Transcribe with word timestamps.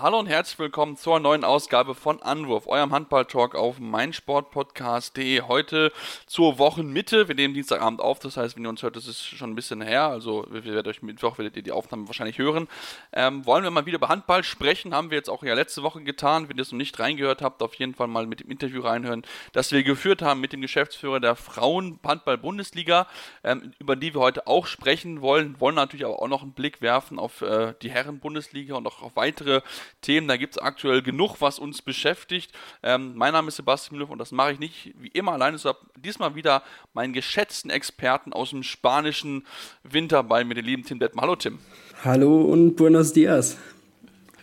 Hallo 0.00 0.18
und 0.18 0.26
herzlich 0.26 0.58
willkommen 0.58 0.96
zur 0.96 1.20
neuen 1.20 1.44
Ausgabe 1.44 1.94
von 1.94 2.22
Anwurf, 2.22 2.66
eurem 2.66 2.92
Handball-Talk 2.92 3.54
auf 3.54 3.78
meinsportpodcast.de. 3.78 5.42
Heute 5.42 5.92
zur 6.24 6.58
Wochenmitte. 6.58 7.28
Wir 7.28 7.34
nehmen 7.34 7.52
Dienstagabend 7.52 8.00
auf, 8.00 8.18
das 8.18 8.38
heißt, 8.38 8.56
wenn 8.56 8.64
ihr 8.64 8.70
uns 8.70 8.82
hört, 8.82 8.96
das 8.96 9.06
ist 9.06 9.22
schon 9.22 9.50
ein 9.50 9.54
bisschen 9.54 9.82
her. 9.82 10.04
Also, 10.04 10.46
wir 10.48 10.64
werden 10.64 10.88
euch 10.88 11.02
Mittwoch 11.02 11.36
werdet 11.36 11.56
ihr 11.56 11.62
die 11.62 11.72
Aufnahme 11.72 12.06
wahrscheinlich 12.06 12.38
hören. 12.38 12.68
Ähm, 13.12 13.44
wollen 13.44 13.64
wir 13.64 13.70
mal 13.70 13.84
wieder 13.84 13.98
über 13.98 14.08
Handball 14.08 14.42
sprechen? 14.44 14.94
Haben 14.94 15.10
wir 15.10 15.18
jetzt 15.18 15.28
auch 15.28 15.42
ja 15.42 15.52
letzte 15.52 15.82
Woche 15.82 16.02
getan. 16.02 16.48
Wenn 16.48 16.56
ihr 16.56 16.62
es 16.62 16.72
noch 16.72 16.78
nicht 16.78 16.98
reingehört 16.98 17.42
habt, 17.42 17.62
auf 17.62 17.74
jeden 17.74 17.94
Fall 17.94 18.08
mal 18.08 18.26
mit 18.26 18.40
dem 18.40 18.50
Interview 18.50 18.80
reinhören, 18.80 19.24
das 19.52 19.72
wir 19.72 19.82
geführt 19.82 20.22
haben 20.22 20.40
mit 20.40 20.54
dem 20.54 20.62
Geschäftsführer 20.62 21.20
der 21.20 21.36
Frauen-Handball-Bundesliga, 21.36 23.08
ähm, 23.44 23.74
über 23.78 23.94
die 23.94 24.14
wir 24.14 24.22
heute 24.22 24.46
auch 24.46 24.66
sprechen 24.66 25.20
wollen. 25.20 25.60
Wollen 25.60 25.74
natürlich 25.74 26.06
aber 26.06 26.22
auch 26.22 26.28
noch 26.28 26.40
einen 26.40 26.54
Blick 26.54 26.80
werfen 26.80 27.18
auf 27.18 27.42
äh, 27.42 27.74
die 27.82 27.90
Herren-Bundesliga 27.90 28.74
und 28.74 28.86
auch 28.86 29.02
auf 29.02 29.16
weitere 29.16 29.60
Themen. 30.00 30.28
Da 30.28 30.36
gibt 30.36 30.56
es 30.56 30.62
aktuell 30.62 31.02
genug, 31.02 31.40
was 31.40 31.58
uns 31.58 31.82
beschäftigt. 31.82 32.52
Ähm, 32.82 33.12
mein 33.14 33.32
Name 33.32 33.48
ist 33.48 33.56
Sebastian 33.56 33.98
Müller 33.98 34.10
und 34.10 34.18
das 34.18 34.32
mache 34.32 34.52
ich 34.52 34.58
nicht 34.58 34.94
wie 34.98 35.08
immer 35.08 35.32
alleine. 35.32 35.56
Ich 35.56 35.64
habe 35.64 35.78
diesmal 35.96 36.34
wieder 36.34 36.62
meinen 36.94 37.12
geschätzten 37.12 37.70
Experten 37.70 38.32
aus 38.32 38.50
dem 38.50 38.62
spanischen 38.62 39.46
Winter 39.82 40.22
bei 40.22 40.44
mir, 40.44 40.54
den 40.54 40.64
lieben 40.64 40.84
Tim 40.84 40.98
Detmer. 40.98 41.22
Hallo 41.22 41.36
Tim. 41.36 41.58
Hallo 42.04 42.42
und 42.42 42.76
buenos 42.76 43.12
dias. 43.12 43.56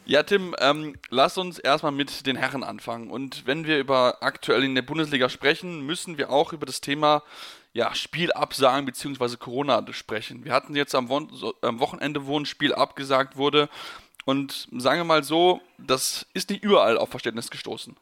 Ja, 0.09 0.23
Tim, 0.23 0.55
ähm, 0.59 0.95
lass 1.11 1.37
uns 1.37 1.59
erstmal 1.59 1.91
mit 1.91 2.25
den 2.25 2.35
Herren 2.35 2.63
anfangen. 2.63 3.11
Und 3.11 3.45
wenn 3.45 3.67
wir 3.67 3.77
über 3.77 4.17
aktuell 4.21 4.63
in 4.63 4.73
der 4.73 4.81
Bundesliga 4.81 5.29
sprechen, 5.29 5.85
müssen 5.85 6.17
wir 6.17 6.31
auch 6.31 6.51
über 6.51 6.65
das 6.65 6.81
Thema 6.81 7.21
ja, 7.73 7.93
Spielabsagen 7.93 8.85
bzw. 8.85 9.37
Corona 9.37 9.85
sprechen. 9.91 10.43
Wir 10.45 10.53
hatten 10.53 10.75
jetzt 10.75 10.95
am, 10.95 11.09
Wochenende, 11.09 12.25
wo 12.25 12.39
ein 12.39 12.47
Spiel 12.47 12.73
abgesagt 12.73 13.37
wurde, 13.37 13.69
und 14.29 14.67
sagen 14.77 14.99
wir 14.99 15.05
mal 15.05 15.23
so, 15.23 15.59
das 15.79 16.27
ist 16.35 16.51
nicht 16.51 16.63
überall 16.63 16.99
auf 16.99 17.09
Verständnis 17.09 17.49
gestoßen. 17.49 17.95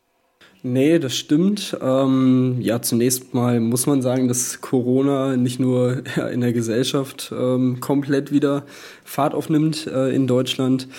Nee, 0.61 0.99
das 0.99 1.15
stimmt. 1.15 1.77
Ähm, 1.81 2.57
ja, 2.59 2.81
zunächst 2.81 3.33
mal 3.33 3.61
muss 3.61 3.85
man 3.85 4.01
sagen, 4.01 4.27
dass 4.27 4.59
Corona 4.59 5.37
nicht 5.37 5.59
nur 5.59 6.03
in 6.31 6.41
der 6.41 6.51
Gesellschaft 6.51 7.31
ähm, 7.31 7.79
komplett 7.79 8.33
wieder 8.33 8.65
Fahrt 9.05 9.33
aufnimmt 9.35 9.87
äh, 9.87 10.13
in 10.13 10.27
Deutschland, 10.27 10.89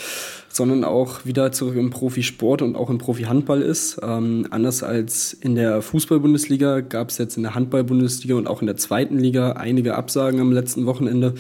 sondern 0.48 0.82
auch 0.82 1.26
wieder 1.26 1.52
zurück 1.52 1.76
im 1.76 1.90
Profisport 1.90 2.62
und 2.62 2.74
auch 2.74 2.88
im 2.88 2.96
Profihandball 2.96 3.60
ist. 3.60 4.00
Ähm, 4.02 4.46
anders 4.50 4.82
als 4.82 5.34
in 5.34 5.56
der 5.56 5.82
Fußball-Bundesliga 5.82 6.80
gab 6.80 7.10
es 7.10 7.18
jetzt 7.18 7.36
in 7.36 7.42
der 7.42 7.54
Handball-Bundesliga 7.54 8.36
und 8.36 8.46
auch 8.46 8.62
in 8.62 8.66
der 8.66 8.78
zweiten 8.78 9.18
Liga 9.18 9.52
einige 9.52 9.96
Absagen 9.96 10.40
am 10.40 10.52
letzten 10.52 10.86
Wochenende. 10.86 11.34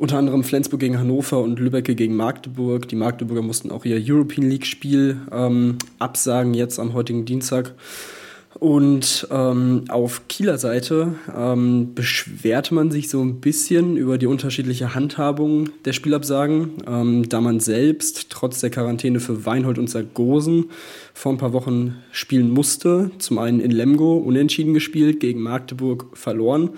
Unter 0.00 0.16
anderem 0.16 0.44
Flensburg 0.44 0.80
gegen 0.80 0.98
Hannover 0.98 1.42
und 1.42 1.58
Lübbecke 1.58 1.94
gegen 1.94 2.16
Magdeburg. 2.16 2.88
Die 2.88 2.96
Magdeburger 2.96 3.42
mussten 3.42 3.70
auch 3.70 3.84
ihr 3.84 4.00
European 4.02 4.48
League-Spiel 4.48 5.18
ähm, 5.30 5.76
absagen, 5.98 6.54
jetzt 6.54 6.80
am 6.80 6.94
heutigen 6.94 7.26
Dienstag. 7.26 7.74
Und 8.58 9.28
ähm, 9.30 9.84
auf 9.90 10.26
Kieler 10.26 10.56
Seite 10.56 11.16
ähm, 11.36 11.94
beschwerte 11.94 12.72
man 12.72 12.90
sich 12.90 13.10
so 13.10 13.20
ein 13.20 13.42
bisschen 13.42 13.98
über 13.98 14.16
die 14.16 14.24
unterschiedliche 14.26 14.94
Handhabung 14.94 15.68
der 15.84 15.92
Spielabsagen, 15.92 16.78
ähm, 16.86 17.28
da 17.28 17.42
man 17.42 17.60
selbst 17.60 18.30
trotz 18.30 18.60
der 18.60 18.70
Quarantäne 18.70 19.20
für 19.20 19.44
Weinhold 19.44 19.78
und 19.78 19.90
Sargosen 19.90 20.70
vor 21.12 21.32
ein 21.32 21.38
paar 21.38 21.52
Wochen 21.52 21.98
spielen 22.10 22.48
musste. 22.48 23.10
Zum 23.18 23.36
einen 23.36 23.60
in 23.60 23.70
Lemgo 23.70 24.16
unentschieden 24.16 24.72
gespielt, 24.72 25.20
gegen 25.20 25.42
Magdeburg 25.42 26.06
verloren 26.14 26.70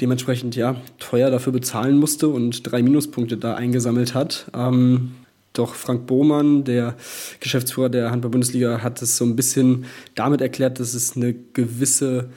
dementsprechend 0.00 0.56
ja 0.56 0.80
teuer 0.98 1.30
dafür 1.30 1.52
bezahlen 1.52 1.98
musste 1.98 2.28
und 2.28 2.70
drei 2.70 2.82
Minuspunkte 2.82 3.36
da 3.36 3.54
eingesammelt 3.54 4.14
hat. 4.14 4.50
Ähm, 4.54 5.12
doch 5.52 5.74
Frank 5.74 6.06
Bohmann, 6.06 6.64
der 6.64 6.94
Geschäftsführer 7.40 7.88
der 7.88 8.10
Handball-Bundesliga, 8.10 8.82
hat 8.82 9.02
es 9.02 9.16
so 9.16 9.24
ein 9.24 9.34
bisschen 9.34 9.86
damit 10.14 10.40
erklärt, 10.40 10.78
dass 10.78 10.94
es 10.94 11.16
eine 11.16 11.34
gewisse, 11.52 12.28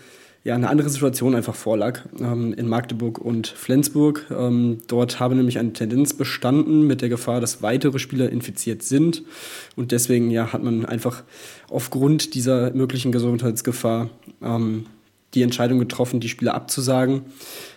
ja, 0.43 0.55
eine 0.55 0.69
andere 0.69 0.89
Situation 0.89 1.35
einfach 1.35 1.53
vorlag 1.53 1.99
ähm, 2.19 2.53
in 2.53 2.67
Magdeburg 2.67 3.19
und 3.19 3.47
Flensburg. 3.47 4.25
Ähm, 4.31 4.79
dort 4.87 5.19
habe 5.19 5.35
nämlich 5.35 5.59
eine 5.59 5.73
Tendenz 5.73 6.15
bestanden 6.15 6.87
mit 6.87 7.01
der 7.01 7.09
Gefahr, 7.09 7.41
dass 7.41 7.61
weitere 7.61 7.99
Spieler 7.99 8.31
infiziert 8.31 8.81
sind. 8.81 9.21
Und 9.75 9.91
deswegen 9.91 10.31
ja, 10.31 10.51
hat 10.51 10.63
man 10.63 10.85
einfach 10.85 11.23
aufgrund 11.69 12.33
dieser 12.33 12.73
möglichen 12.73 13.11
Gesundheitsgefahr 13.11 14.09
ähm, 14.41 14.85
die 15.33 15.43
Entscheidung 15.43 15.79
getroffen, 15.79 16.19
die 16.19 16.29
Spieler 16.29 16.53
abzusagen. 16.53 17.23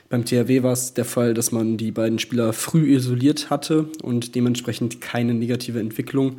Beim 0.08 0.24
THW 0.24 0.62
war 0.62 0.72
es 0.72 0.94
der 0.94 1.04
Fall, 1.04 1.34
dass 1.34 1.52
man 1.52 1.76
die 1.76 1.90
beiden 1.90 2.18
Spieler 2.18 2.52
früh 2.52 2.94
isoliert 2.94 3.50
hatte 3.50 3.88
und 4.02 4.34
dementsprechend 4.34 5.00
keine 5.00 5.34
negative 5.34 5.80
Entwicklung 5.80 6.36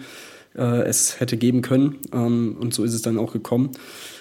äh, 0.56 0.84
es 0.84 1.20
hätte 1.20 1.38
geben 1.38 1.62
können. 1.62 1.98
Ähm, 2.14 2.58
und 2.59 2.74
so 2.74 2.84
ist 2.84 2.94
es 2.94 3.02
dann 3.02 3.18
auch 3.18 3.34
gekommen. 3.34 3.72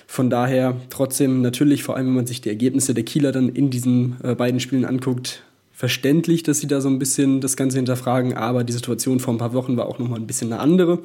Von 0.06 0.30
daher 0.30 0.76
trotzdem 0.90 1.42
natürlich, 1.42 1.82
vor 1.82 1.96
allem 1.96 2.06
wenn 2.06 2.14
man 2.14 2.26
sich 2.26 2.40
die 2.40 2.48
Ergebnisse 2.48 2.94
der 2.94 3.04
Kieler 3.04 3.32
dann 3.32 3.48
in 3.48 3.70
diesen 3.70 4.16
äh, 4.22 4.34
beiden 4.34 4.60
Spielen 4.60 4.84
anguckt, 4.84 5.42
verständlich, 5.72 6.42
dass 6.42 6.60
sie 6.60 6.66
da 6.66 6.80
so 6.80 6.88
ein 6.88 6.98
bisschen 6.98 7.40
das 7.40 7.56
Ganze 7.56 7.78
hinterfragen. 7.78 8.34
Aber 8.34 8.64
die 8.64 8.72
Situation 8.72 9.20
vor 9.20 9.34
ein 9.34 9.38
paar 9.38 9.54
Wochen 9.54 9.76
war 9.76 9.86
auch 9.86 9.98
nochmal 9.98 10.20
ein 10.20 10.26
bisschen 10.26 10.52
eine 10.52 10.60
andere. 10.60 11.00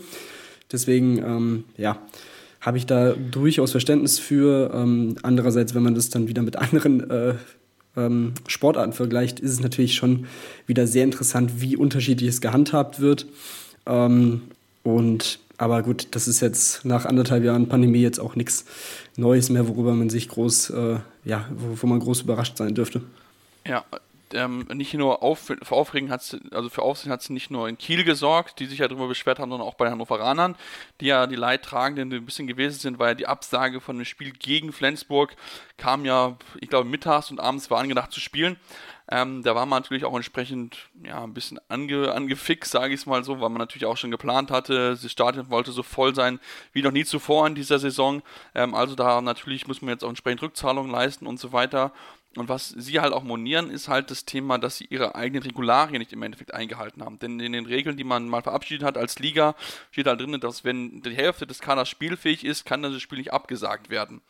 Deswegen, 0.71 1.17
ähm, 1.17 1.63
ja, 1.77 1.99
habe 2.61 2.77
ich 2.77 2.85
da 2.85 3.13
durchaus 3.13 3.71
Verständnis 3.71 4.19
für. 4.19 4.71
Ähm, 4.73 5.15
andererseits, 5.23 5.75
wenn 5.75 5.83
man 5.83 5.95
das 5.95 6.09
dann 6.09 6.27
wieder 6.27 6.41
mit 6.41 6.55
anderen 6.57 7.09
äh, 7.09 7.33
ähm, 7.97 8.33
Sportarten 8.47 8.93
vergleicht, 8.93 9.39
ist 9.39 9.51
es 9.51 9.59
natürlich 9.59 9.95
schon 9.95 10.27
wieder 10.65 10.87
sehr 10.87 11.03
interessant, 11.03 11.61
wie 11.61 11.75
unterschiedlich 11.75 12.29
es 12.29 12.41
gehandhabt 12.41 12.99
wird. 12.99 13.25
Ähm, 13.85 14.43
und 14.83 15.39
aber 15.57 15.83
gut, 15.83 16.07
das 16.11 16.29
ist 16.29 16.39
jetzt 16.39 16.85
nach 16.85 17.05
anderthalb 17.05 17.43
Jahren 17.43 17.67
Pandemie 17.67 18.01
jetzt 18.01 18.19
auch 18.19 18.35
nichts 18.35 18.65
Neues 19.17 19.49
mehr, 19.49 19.67
worüber 19.67 19.93
man 19.93 20.09
sich 20.09 20.29
groß, 20.29 20.69
äh, 20.69 20.99
ja, 21.25 21.49
wo, 21.51 21.85
man 21.85 21.99
groß 21.99 22.21
überrascht 22.21 22.55
sein 22.55 22.75
dürfte. 22.75 23.01
Ja, 23.67 23.83
ähm, 24.33 24.67
nicht 24.73 24.93
nur 24.93 25.23
auf, 25.23 25.39
für 25.39 25.75
Aufregen 25.75 26.09
hat 26.11 26.37
also 26.51 26.69
für 26.69 26.81
Aufsehen 26.81 27.11
hat 27.11 27.21
es 27.21 27.29
nicht 27.29 27.51
nur 27.51 27.67
in 27.67 27.77
Kiel 27.77 28.03
gesorgt, 28.03 28.59
die 28.59 28.65
sich 28.65 28.79
ja 28.79 28.87
darüber 28.87 29.07
beschwert 29.07 29.39
haben, 29.39 29.49
sondern 29.49 29.67
auch 29.67 29.75
bei 29.75 29.85
den 29.85 29.93
Hannoveranern, 29.93 30.55
die 31.01 31.07
ja 31.07 31.27
die 31.27 31.35
Leidtragenden 31.35 32.13
ein 32.13 32.25
bisschen 32.25 32.47
gewesen 32.47 32.79
sind, 32.79 32.99
weil 32.99 33.09
ja 33.09 33.15
die 33.15 33.27
Absage 33.27 33.81
von 33.81 33.97
dem 33.97 34.05
Spiel 34.05 34.31
gegen 34.31 34.71
Flensburg 34.71 35.35
kam 35.77 36.05
ja, 36.05 36.37
ich 36.59 36.69
glaube, 36.69 36.89
mittags 36.89 37.31
und 37.31 37.39
abends 37.39 37.69
war 37.71 37.79
angedacht 37.79 38.11
zu 38.11 38.19
spielen. 38.19 38.57
Ähm, 39.11 39.41
da 39.41 39.55
war 39.55 39.65
man 39.65 39.81
natürlich 39.81 40.05
auch 40.05 40.15
entsprechend 40.15 40.89
ja, 41.03 41.23
ein 41.23 41.33
bisschen 41.33 41.59
ange, 41.67 42.13
angefixt, 42.13 42.71
sage 42.71 42.93
ich 42.93 43.01
es 43.01 43.05
mal 43.07 43.23
so, 43.23 43.41
weil 43.41 43.49
man 43.49 43.57
natürlich 43.57 43.87
auch 43.87 43.97
schon 43.97 44.11
geplant 44.11 44.51
hatte, 44.51 44.91
das 44.91 45.11
Stadion 45.11 45.49
wollte 45.49 45.71
so 45.71 45.81
voll 45.81 46.13
sein 46.13 46.39
wie 46.73 46.83
noch 46.83 46.91
nie 46.91 47.05
zuvor 47.05 47.47
in 47.47 47.55
dieser 47.55 47.79
Saison. 47.79 48.21
Ähm, 48.53 48.75
also 48.75 48.93
da 48.93 49.19
natürlich 49.21 49.67
muss 49.67 49.81
man 49.81 49.89
jetzt 49.89 50.03
auch 50.03 50.09
entsprechend 50.09 50.43
Rückzahlungen 50.43 50.91
leisten 50.91 51.25
und 51.25 51.39
so 51.39 51.51
weiter. 51.53 51.91
Und 52.39 52.47
was 52.47 52.69
sie 52.69 53.01
halt 53.01 53.11
auch 53.11 53.23
monieren, 53.23 53.69
ist 53.69 53.89
halt 53.89 54.11
das 54.11 54.23
Thema, 54.23 54.57
dass 54.57 54.77
sie 54.77 54.85
ihre 54.85 55.13
eigenen 55.13 55.43
Regularien 55.43 55.99
nicht 55.99 56.13
im 56.13 56.23
Endeffekt 56.23 56.53
eingehalten 56.53 57.03
haben. 57.03 57.19
Denn 57.19 57.37
in 57.41 57.51
den 57.51 57.65
Regeln, 57.65 57.97
die 57.97 58.05
man 58.05 58.29
mal 58.29 58.41
verabschiedet 58.41 58.85
hat 58.85 58.97
als 58.97 59.19
Liga, 59.19 59.55
steht 59.91 60.07
halt 60.07 60.21
drin, 60.21 60.39
dass 60.39 60.63
wenn 60.63 61.01
die 61.01 61.15
Hälfte 61.15 61.45
des 61.45 61.59
Kaders 61.59 61.89
spielfähig 61.89 62.45
ist, 62.45 62.65
kann 62.65 62.81
das 62.81 63.01
Spiel 63.01 63.17
nicht 63.17 63.33
abgesagt 63.33 63.89
werden. 63.89 64.21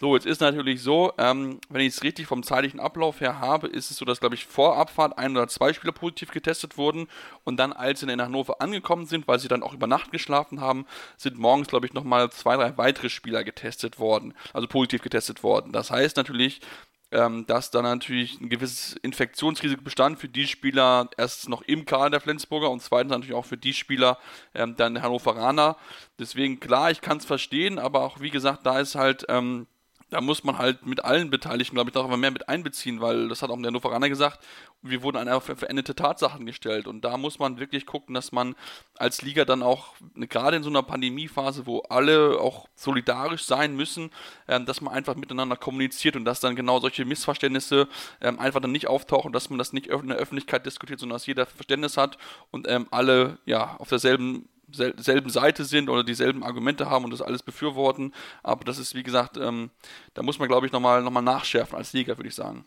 So, 0.00 0.14
jetzt 0.14 0.26
ist 0.26 0.40
natürlich 0.40 0.80
so, 0.80 1.12
ähm, 1.18 1.58
wenn 1.68 1.80
ich 1.80 1.88
es 1.88 2.04
richtig 2.04 2.28
vom 2.28 2.44
zeitlichen 2.44 2.78
Ablauf 2.78 3.20
her 3.20 3.40
habe, 3.40 3.66
ist 3.66 3.90
es 3.90 3.96
so, 3.96 4.04
dass, 4.04 4.20
glaube 4.20 4.36
ich, 4.36 4.46
vor 4.46 4.76
Abfahrt 4.76 5.18
ein 5.18 5.32
oder 5.32 5.48
zwei 5.48 5.72
Spieler 5.72 5.92
positiv 5.92 6.30
getestet 6.30 6.78
wurden 6.78 7.08
und 7.42 7.56
dann, 7.56 7.72
als 7.72 7.98
sie 7.98 8.08
in 8.08 8.22
Hannover 8.22 8.60
angekommen 8.60 9.06
sind, 9.06 9.26
weil 9.26 9.40
sie 9.40 9.48
dann 9.48 9.64
auch 9.64 9.74
über 9.74 9.88
Nacht 9.88 10.12
geschlafen 10.12 10.60
haben, 10.60 10.86
sind 11.16 11.36
morgens, 11.36 11.66
glaube 11.66 11.86
ich, 11.86 11.94
nochmal 11.94 12.30
zwei, 12.30 12.54
drei 12.54 12.78
weitere 12.78 13.08
Spieler 13.08 13.42
getestet 13.42 13.98
worden, 13.98 14.34
also 14.52 14.68
positiv 14.68 15.02
getestet 15.02 15.42
worden. 15.42 15.72
Das 15.72 15.90
heißt 15.90 16.16
natürlich, 16.16 16.60
ähm, 17.10 17.46
dass 17.46 17.70
da 17.70 17.82
natürlich 17.82 18.40
ein 18.40 18.48
gewisses 18.48 18.94
Infektionsrisiko 19.02 19.82
bestand 19.82 20.18
für 20.18 20.28
die 20.28 20.46
Spieler, 20.46 21.08
erstens 21.16 21.48
noch 21.48 21.62
im 21.62 21.84
Kader 21.84 22.10
der 22.10 22.20
Flensburger 22.20 22.70
und 22.70 22.82
zweitens 22.82 23.10
natürlich 23.10 23.34
auch 23.34 23.46
für 23.46 23.56
die 23.56 23.74
Spieler 23.74 24.18
ähm, 24.54 24.76
dann 24.76 24.94
der 24.94 25.02
Hannoveraner. 25.02 25.76
Deswegen, 26.18 26.60
klar, 26.60 26.90
ich 26.90 27.00
kann 27.00 27.18
es 27.18 27.24
verstehen, 27.24 27.78
aber 27.78 28.02
auch 28.02 28.20
wie 28.20 28.30
gesagt, 28.30 28.66
da 28.66 28.78
ist 28.80 28.94
halt. 28.94 29.24
Ähm, 29.28 29.66
da 30.10 30.20
muss 30.20 30.44
man 30.44 30.58
halt 30.58 30.86
mit 30.86 31.04
allen 31.04 31.30
Beteiligten, 31.30 31.74
glaube 31.74 31.90
ich, 31.90 31.94
darüber 31.94 32.16
mehr 32.16 32.30
mit 32.30 32.48
einbeziehen, 32.48 33.00
weil 33.00 33.28
das 33.28 33.42
hat 33.42 33.50
auch 33.50 33.56
der 33.56 33.66
Hannoveraner 33.66 34.08
gesagt, 34.08 34.44
wir 34.80 35.02
wurden 35.02 35.16
an 35.16 35.40
veränderte 35.40 35.94
Tatsachen 35.94 36.46
gestellt. 36.46 36.86
Und 36.86 37.04
da 37.04 37.16
muss 37.16 37.38
man 37.38 37.58
wirklich 37.58 37.84
gucken, 37.84 38.14
dass 38.14 38.32
man 38.32 38.54
als 38.96 39.22
Liga 39.22 39.44
dann 39.44 39.62
auch, 39.62 39.94
gerade 40.14 40.56
in 40.56 40.62
so 40.62 40.70
einer 40.70 40.82
Pandemiephase, 40.82 41.66
wo 41.66 41.80
alle 41.90 42.40
auch 42.40 42.68
solidarisch 42.74 43.44
sein 43.44 43.76
müssen, 43.76 44.10
ähm, 44.46 44.66
dass 44.66 44.80
man 44.80 44.94
einfach 44.94 45.16
miteinander 45.16 45.56
kommuniziert 45.56 46.16
und 46.16 46.24
dass 46.24 46.40
dann 46.40 46.56
genau 46.56 46.80
solche 46.80 47.04
Missverständnisse 47.04 47.88
ähm, 48.20 48.38
einfach 48.38 48.60
dann 48.60 48.72
nicht 48.72 48.86
auftauchen, 48.86 49.32
dass 49.32 49.50
man 49.50 49.58
das 49.58 49.72
nicht 49.72 49.88
in 49.88 50.08
der 50.08 50.16
Öffentlichkeit 50.16 50.64
diskutiert, 50.64 51.00
sondern 51.00 51.16
dass 51.16 51.26
jeder 51.26 51.46
Verständnis 51.46 51.96
hat 51.96 52.18
und 52.50 52.68
ähm, 52.68 52.86
alle 52.90 53.38
ja 53.44 53.76
auf 53.78 53.88
derselben 53.88 54.48
selben 54.72 55.30
Seite 55.30 55.64
sind 55.64 55.88
oder 55.88 56.04
dieselben 56.04 56.42
Argumente 56.42 56.90
haben 56.90 57.04
und 57.04 57.10
das 57.12 57.22
alles 57.22 57.42
befürworten. 57.42 58.12
Aber 58.42 58.64
das 58.64 58.78
ist, 58.78 58.94
wie 58.94 59.02
gesagt, 59.02 59.36
ähm, 59.36 59.70
da 60.14 60.22
muss 60.22 60.38
man, 60.38 60.48
glaube 60.48 60.66
ich, 60.66 60.72
nochmal 60.72 61.02
noch 61.02 61.10
mal 61.10 61.22
nachschärfen 61.22 61.76
als 61.76 61.92
Liga, 61.92 62.16
würde 62.16 62.28
ich 62.28 62.34
sagen. 62.34 62.64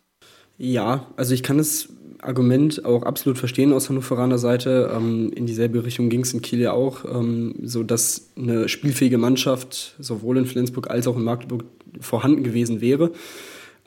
Ja, 0.58 1.08
also 1.16 1.34
ich 1.34 1.42
kann 1.44 1.58
das 1.58 1.90
Argument 2.22 2.86
auch 2.86 3.04
absolut 3.04 3.40
verstehen 3.40 3.74
aus 3.74 3.90
Hannoveraner 3.90 4.38
Seite. 4.38 4.92
Ähm, 4.96 5.32
in 5.34 5.48
dieselbe 5.48 5.84
Richtung 5.84 6.10
ging 6.10 6.22
es 6.22 6.34
in 6.34 6.42
Kiel 6.42 6.60
ja 6.60 6.72
auch, 6.72 7.04
ähm, 7.06 7.56
so 7.64 7.82
dass 7.84 8.30
eine 8.38 8.70
spielfähige 8.70 9.18
Mannschaft 9.18 9.96
sowohl 9.98 10.38
in 10.38 10.46
Flensburg 10.46 10.90
als 10.90 11.08
auch 11.08 11.16
in 11.16 11.24
Magdeburg 11.24 11.64
vorhanden 12.00 12.44
gewesen 12.44 12.80
wäre. 12.80 13.12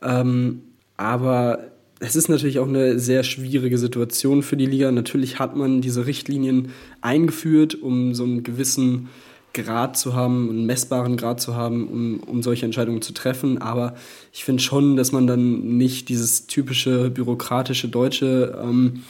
Ähm, 0.03 0.63
aber 0.97 1.74
es 2.05 2.17
ist 2.17 2.29
natürlich 2.29 2.59
auch 2.59 2.69
eine 2.69 2.99
sehr 2.99 3.23
schwierige 3.23 3.79
Situation 3.79 4.43
für 4.43 4.57
die 4.57 4.67
Liga. 4.67 4.93
Natürlich 4.93 5.39
hat 5.39 5.57
man 5.57 5.81
diese 5.81 6.07
Richtlinien 6.07 6.69
eingeführt, 7.01 7.75
um 7.75 8.15
so 8.15 8.25
einen 8.25 8.43
gewissen 8.43 9.09
Grad 9.55 9.97
zu 9.97 10.15
haben, 10.15 10.51
einen 10.51 10.67
messbaren 10.67 11.17
Grad 11.17 11.41
zu 11.41 11.55
haben, 11.55 11.89
um, 11.89 12.21
um 12.21 12.43
solche 12.43 12.67
Entscheidungen 12.67 13.03
zu 13.03 13.15
treffen. 13.15 13.59
Aber 13.59 13.95
ich 14.33 14.45
finde 14.45 14.63
schon, 14.63 14.97
dass 14.97 15.13
man 15.13 15.27
dann 15.27 15.77
nicht 15.77 16.09
dieses 16.09 16.47
typische 16.47 17.11
bürokratische 17.11 17.89
Deutsche 17.89 18.59
ähm, 18.63 19.05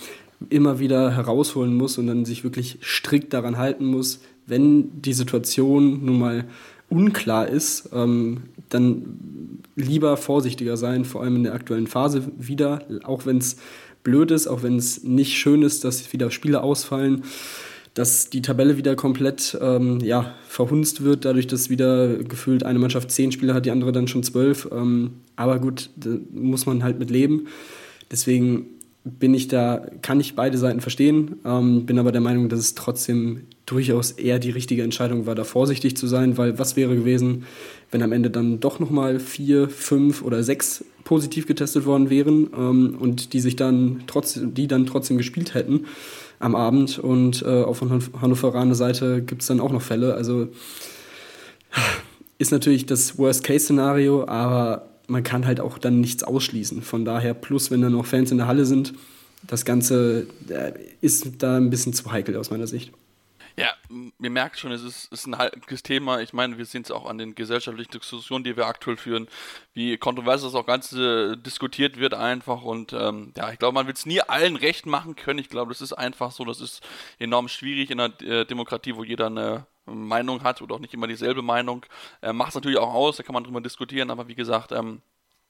immer 0.51 0.79
wieder 0.79 1.17
herausholen 1.17 1.75
muss 1.75 1.99
und 1.99 2.07
dann 2.07 2.25
sich 2.25 2.45
wirklich 2.45 2.79
strikt 2.83 3.33
daran 3.33 3.57
halten 3.57 3.87
muss, 3.87 4.21
wenn 4.47 5.01
die 5.01 5.15
Situation 5.15 6.05
nun 6.05 6.19
mal 6.19 6.45
unklar 6.95 7.49
ist, 7.49 7.91
ähm, 7.93 8.45
dann 8.69 9.61
lieber 9.77 10.17
vorsichtiger 10.17 10.77
sein, 10.77 11.05
vor 11.05 11.23
allem 11.23 11.37
in 11.37 11.43
der 11.45 11.55
aktuellen 11.55 11.87
Phase 11.87 12.23
wieder, 12.39 12.83
auch 13.03 13.27
wenn 13.27 13.39
es 13.39 13.57
blöd 14.05 14.31
ist, 14.31 14.47
auch 14.47 14.63
wenn 14.63 14.77
es 14.77 15.03
nicht 15.03 15.35
schön 15.35 15.63
ist, 15.63 15.85
dass 15.85 16.13
wieder 16.13 16.31
Spiele 16.31 16.63
ausfallen 16.63 17.23
dass 17.95 18.29
die 18.29 18.43
Tabelle 18.43 18.77
wieder 18.77 18.97
komplett 18.97 19.57
ähm, 19.61 20.01
ja, 20.01 20.35
verhunzt 20.49 21.05
wird, 21.05 21.25
dadurch, 21.25 21.47
dass 21.47 21.71
wieder 21.71 22.19
gefühlt 22.19 22.65
eine 22.65 22.81
Mannschaft 22.81 23.11
zehn 23.13 23.31
Spieler 23.31 23.55
hat, 23.55 23.67
die 23.67 23.71
andere 23.71 23.93
dann 23.93 24.09
schon 24.09 24.25
zwölf. 24.25 24.69
Ähm, 24.73 25.13
aber 25.37 25.61
gut, 25.61 25.91
da 25.97 26.11
muss 26.33 26.67
man 26.67 26.83
halt 26.83 26.99
mit 26.99 27.11
leben. 27.11 27.47
Deswegen 28.11 28.67
bin 29.05 29.33
ich 29.33 29.47
da, 29.47 29.87
kann 30.03 30.19
ich 30.19 30.35
beide 30.35 30.59
Seiten 30.59 30.81
verstehen, 30.81 31.37
ähm, 31.45 31.87
bin 31.87 31.99
aber 31.99 32.11
der 32.11 32.21
Meinung, 32.21 32.49
dass 32.49 32.59
es 32.59 32.75
trotzdem 32.75 33.43
durchaus 33.67 34.11
eher 34.13 34.39
die 34.39 34.51
richtige 34.51 34.83
Entscheidung 34.83 35.27
war, 35.27 35.35
da 35.35 35.45
vorsichtig 35.45 35.97
zu 35.97 36.07
sein, 36.07 36.37
weil 36.37 36.59
was 36.59 36.77
wäre 36.77 36.95
gewesen, 36.95 37.45
wenn 37.91 38.03
am 38.03 38.13
Ende 38.13 38.31
dann 38.31 38.61
doch 38.61 38.79
nochmal 38.79 39.19
vier, 39.21 39.69
fünf 39.69 40.23
oder 40.23 40.43
sechs 40.43 40.85
positiv 41.05 41.47
getestet 41.47 41.87
worden 41.87 42.11
wären 42.11 42.49
ähm, 42.57 42.97
und 42.99 43.33
die 43.33 43.41
sich 43.41 43.57
dann 43.57 44.03
trotzdem, 44.07 44.55
die 44.55 44.67
dann 44.67 44.87
trotzdem 44.87 45.17
gespielt 45.17 45.55
hätten 45.55 45.87
am 46.39 46.55
Abend 46.55 46.99
und 46.99 47.43
äh, 47.43 47.63
auf 47.63 47.81
Hannoveraner 47.81 48.75
Seite 48.75 49.23
gibt 49.23 49.43
es 49.43 49.49
dann 49.49 49.61
auch 49.61 49.73
noch 49.73 49.83
Fälle. 49.83 50.15
Also 50.15 50.49
ist 52.39 52.53
natürlich 52.53 52.87
das 52.87 53.19
Worst-Case-Szenario, 53.19 54.27
aber 54.27 54.89
man 55.07 55.23
kann 55.23 55.47
halt 55.47 55.61
auch 55.61 55.79
dann 55.79 56.01
nichts 56.01 56.23
ausschließen. 56.23 56.83
Von 56.83 57.05
daher, 57.05 57.35
plus 57.35 57.71
wenn 57.71 57.83
da 57.83 57.89
noch 57.91 58.07
Fans 58.07 58.31
in 58.31 58.39
der 58.39 58.47
Halle 58.47 58.65
sind, 58.65 58.95
das 59.47 59.65
Ganze 59.65 60.27
äh, 60.49 60.73
ist 61.01 61.43
da 61.43 61.57
ein 61.57 61.71
bisschen 61.71 61.93
zu 61.93 62.11
heikel 62.11 62.37
aus 62.37 62.51
meiner 62.51 62.67
Sicht. 62.67 62.93
Ja, 63.57 63.73
ihr 64.21 64.31
merkt 64.31 64.59
schon, 64.59 64.73
es 64.73 64.83
ist, 64.83 65.13
ist 65.13 65.27
ein 65.27 65.39
heikles 65.39 65.85
Thema. 65.85 66.21
Ich 66.21 66.33
meine, 66.33 66.59
wir 66.59 66.65
sehen 66.65 66.83
es 66.83 66.91
auch 66.91 67.07
an 67.07 67.19
den 67.19 67.37
gesellschaftlichen 67.37 67.93
Diskussionen, 67.93 68.43
die 68.43 68.57
wir 68.57 68.67
aktuell 68.67 68.97
führen, 68.97 69.29
wie 69.75 69.97
kontrovers 69.97 70.43
das 70.43 70.57
auch 70.57 70.67
Ganze 70.67 71.37
diskutiert 71.37 71.99
wird 71.99 72.15
einfach. 72.15 72.63
Und 72.63 72.93
ähm, 72.93 73.33
ja, 73.37 73.53
ich 73.53 73.61
glaube, 73.61 73.75
man 73.75 73.87
wird 73.87 73.97
es 73.97 74.07
nie 74.07 74.21
allen 74.21 74.57
recht 74.57 74.87
machen 74.87 75.15
können. 75.15 75.39
Ich 75.39 75.51
glaube, 75.51 75.73
das 75.73 75.83
ist 75.83 75.93
einfach 75.93 76.33
so, 76.33 76.45
das 76.45 76.61
ist 76.61 76.83
enorm 77.21 77.47
schwierig 77.47 77.91
in 77.91 78.01
einer 78.01 78.21
äh, 78.23 78.45
Demokratie, 78.45 78.97
wo 78.97 79.05
jeder 79.05 79.27
eine 79.27 79.67
Meinung 79.87 80.43
hat 80.43 80.61
oder 80.61 80.75
auch 80.75 80.81
nicht 80.81 80.95
immer 80.95 81.07
dieselbe 81.07 81.43
Meinung. 81.43 81.87
Äh, 82.23 82.33
Macht 82.33 82.51
es 82.51 82.55
natürlich 82.57 82.79
auch 82.79 82.93
aus, 82.93 83.19
da 83.19 83.23
kann 83.23 83.35
man 83.35 83.45
drüber 83.45 83.61
diskutieren, 83.61 84.11
aber 84.11 84.27
wie 84.27 84.35
gesagt, 84.35 84.73
ähm, 84.73 85.01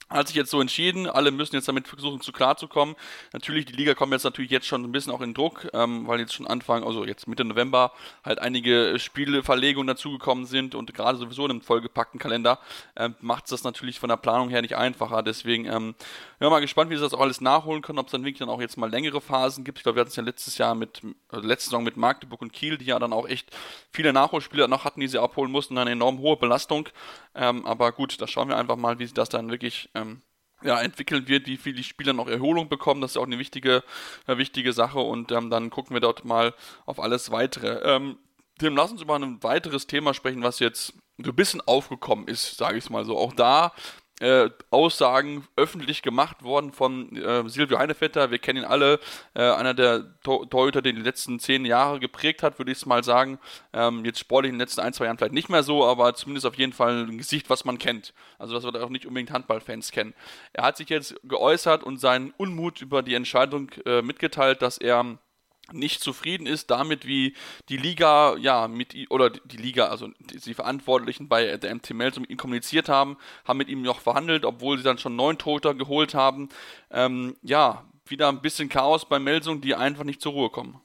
hat 0.08 0.28
sich 0.28 0.36
jetzt 0.36 0.50
so 0.50 0.60
entschieden, 0.60 1.08
alle 1.08 1.30
müssen 1.30 1.54
jetzt 1.54 1.68
damit 1.68 1.88
versuchen 1.88 2.20
zu 2.20 2.32
klarzukommen. 2.32 2.94
Natürlich, 3.32 3.64
die 3.64 3.72
Liga 3.72 3.94
kommt 3.94 4.12
jetzt 4.12 4.24
natürlich 4.24 4.50
jetzt 4.50 4.66
schon 4.66 4.84
ein 4.84 4.92
bisschen 4.92 5.12
auch 5.12 5.20
in 5.20 5.34
Druck, 5.34 5.68
ähm, 5.72 6.06
weil 6.06 6.20
jetzt 6.20 6.34
schon 6.34 6.46
Anfang, 6.46 6.84
also 6.84 7.04
jetzt 7.04 7.26
Mitte 7.26 7.44
November, 7.44 7.92
halt 8.24 8.38
einige 8.38 8.98
Spieleverlegungen 8.98 9.86
dazugekommen 9.86 10.46
sind 10.46 10.74
und 10.74 10.94
gerade 10.94 11.18
sowieso 11.18 11.44
in 11.44 11.52
einem 11.52 11.60
vollgepackten 11.62 12.20
Kalender 12.20 12.58
ähm, 12.96 13.14
macht 13.20 13.44
es 13.44 13.50
das 13.50 13.64
natürlich 13.64 13.98
von 13.98 14.08
der 14.08 14.16
Planung 14.16 14.50
her 14.50 14.62
nicht 14.62 14.76
einfacher. 14.76 15.22
Deswegen, 15.22 15.66
ähm, 15.66 15.94
ja, 16.40 16.50
mal 16.50 16.60
gespannt, 16.60 16.90
wie 16.90 16.96
sie 16.96 17.02
das 17.02 17.14
auch 17.14 17.20
alles 17.20 17.40
nachholen 17.40 17.82
können, 17.82 17.98
ob 17.98 18.06
es 18.06 18.12
dann 18.12 18.22
wirklich 18.24 18.38
dann 18.38 18.48
auch 18.48 18.60
jetzt 18.60 18.76
mal 18.76 18.90
längere 18.90 19.20
Phasen 19.20 19.64
gibt. 19.64 19.78
Ich 19.78 19.82
glaube, 19.82 19.96
wir 19.96 20.00
hatten 20.00 20.10
es 20.10 20.16
ja 20.16 20.22
letztes 20.22 20.58
Jahr 20.58 20.74
mit, 20.74 21.02
also 21.28 21.46
letzte 21.46 21.70
Saison 21.70 21.82
mit 21.84 21.96
Magdeburg 21.96 22.42
und 22.42 22.52
Kiel, 22.52 22.78
die 22.78 22.86
ja 22.86 22.98
dann 22.98 23.12
auch 23.12 23.28
echt 23.28 23.50
viele 23.90 24.12
Nachholspiele 24.12 24.68
noch 24.68 24.84
hatten, 24.84 25.00
die 25.00 25.08
sie 25.08 25.20
abholen 25.20 25.50
mussten, 25.50 25.78
eine 25.78 25.92
enorm 25.92 26.18
hohe 26.18 26.36
Belastung. 26.36 26.88
Ähm, 27.34 27.66
aber 27.66 27.92
gut, 27.92 28.20
da 28.20 28.26
schauen 28.26 28.48
wir 28.48 28.56
einfach 28.56 28.76
mal, 28.76 28.98
wie 28.98 29.04
sich 29.04 29.14
das 29.14 29.28
dann 29.28 29.50
wirklich 29.50 29.88
ähm, 30.04 30.22
ja, 30.62 30.80
entwickeln 30.80 31.28
wird, 31.28 31.46
wie 31.46 31.56
viel 31.56 31.74
die 31.74 31.84
Spieler 31.84 32.12
noch 32.12 32.28
Erholung 32.28 32.68
bekommen. 32.68 33.00
Das 33.00 33.12
ist 33.12 33.16
auch 33.16 33.26
eine 33.26 33.38
wichtige, 33.38 33.84
eine 34.26 34.38
wichtige 34.38 34.72
Sache 34.72 34.98
und 34.98 35.30
ähm, 35.32 35.50
dann 35.50 35.70
gucken 35.70 35.94
wir 35.94 36.00
dort 36.00 36.24
mal 36.24 36.54
auf 36.86 37.00
alles 37.00 37.30
weitere. 37.30 37.80
Ähm, 37.84 38.18
Tim, 38.58 38.76
lass 38.76 38.92
uns 38.92 39.02
über 39.02 39.16
ein 39.16 39.42
weiteres 39.42 39.86
Thema 39.86 40.14
sprechen, 40.14 40.42
was 40.42 40.60
jetzt 40.60 40.94
so 41.18 41.30
ein 41.30 41.36
bisschen 41.36 41.60
aufgekommen 41.60 42.28
ist, 42.28 42.56
sage 42.56 42.78
ich 42.78 42.88
mal 42.88 43.04
so. 43.04 43.18
Auch 43.18 43.32
da 43.32 43.72
äh, 44.20 44.48
Aussagen 44.70 45.46
öffentlich 45.56 46.02
gemacht 46.02 46.42
worden 46.44 46.72
von 46.72 47.16
äh, 47.16 47.48
Silvio 47.48 47.78
Heinevetter. 47.78 48.30
Wir 48.30 48.38
kennen 48.38 48.60
ihn 48.60 48.64
alle. 48.64 49.00
Äh, 49.34 49.42
einer 49.42 49.74
der 49.74 50.20
Torhüter, 50.22 50.82
den 50.82 50.96
die 50.96 51.02
letzten 51.02 51.40
zehn 51.40 51.64
Jahre 51.64 51.98
geprägt 51.98 52.42
hat, 52.42 52.58
würde 52.58 52.70
ich 52.70 52.78
es 52.78 52.86
mal 52.86 53.02
sagen. 53.02 53.38
Ähm, 53.72 54.04
jetzt 54.04 54.20
sportlich 54.20 54.50
in 54.50 54.54
den 54.54 54.60
letzten 54.60 54.80
ein, 54.80 54.92
zwei 54.92 55.06
Jahren 55.06 55.18
vielleicht 55.18 55.34
nicht 55.34 55.48
mehr 55.48 55.62
so, 55.62 55.84
aber 55.84 56.14
zumindest 56.14 56.46
auf 56.46 56.56
jeden 56.56 56.72
Fall 56.72 57.06
ein 57.06 57.18
Gesicht, 57.18 57.50
was 57.50 57.64
man 57.64 57.78
kennt. 57.78 58.14
Also, 58.38 58.54
was 58.54 58.64
wir 58.64 58.84
auch 58.84 58.88
nicht 58.88 59.06
unbedingt 59.06 59.32
Handballfans 59.32 59.90
kennen. 59.90 60.14
Er 60.52 60.64
hat 60.64 60.76
sich 60.76 60.88
jetzt 60.88 61.16
geäußert 61.24 61.82
und 61.82 61.98
seinen 61.98 62.32
Unmut 62.36 62.80
über 62.80 63.02
die 63.02 63.14
Entscheidung 63.14 63.70
äh, 63.84 64.02
mitgeteilt, 64.02 64.62
dass 64.62 64.78
er 64.78 65.18
nicht 65.72 66.02
zufrieden 66.02 66.46
ist 66.46 66.70
damit, 66.70 67.06
wie 67.06 67.34
die 67.68 67.76
Liga, 67.76 68.36
ja, 68.36 68.68
mit 68.68 68.94
oder 69.10 69.30
die 69.30 69.56
Liga, 69.56 69.86
also 69.86 70.08
die 70.20 70.54
Verantwortlichen 70.54 71.28
bei 71.28 71.56
der 71.56 71.74
MT 71.74 71.94
Mels 71.94 72.20
mit 72.20 72.30
ihm 72.30 72.36
kommuniziert 72.36 72.88
haben, 72.88 73.16
haben 73.44 73.58
mit 73.58 73.68
ihm 73.68 73.82
noch 73.82 74.00
verhandelt, 74.00 74.44
obwohl 74.44 74.76
sie 74.76 74.84
dann 74.84 74.98
schon 74.98 75.16
neun 75.16 75.38
Toter 75.38 75.74
geholt 75.74 76.14
haben. 76.14 76.48
Ähm, 76.90 77.36
ja, 77.42 77.84
wieder 78.06 78.28
ein 78.28 78.42
bisschen 78.42 78.68
Chaos 78.68 79.08
bei 79.08 79.18
Melsung, 79.18 79.60
die 79.60 79.74
einfach 79.74 80.04
nicht 80.04 80.20
zur 80.20 80.32
Ruhe 80.32 80.50
kommen. 80.50 80.80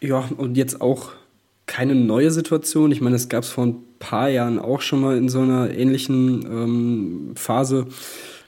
Ja, 0.00 0.28
und 0.36 0.56
jetzt 0.56 0.80
auch 0.80 1.12
keine 1.66 1.94
neue 1.94 2.30
Situation. 2.30 2.92
Ich 2.92 3.00
meine, 3.00 3.16
es 3.16 3.28
gab 3.28 3.44
es 3.44 3.50
vor 3.50 3.66
ein 3.66 3.84
paar 3.98 4.28
Jahren 4.28 4.58
auch 4.58 4.80
schon 4.80 5.00
mal 5.00 5.16
in 5.16 5.28
so 5.28 5.40
einer 5.40 5.70
ähnlichen 5.70 6.44
ähm, 6.44 7.36
Phase 7.36 7.86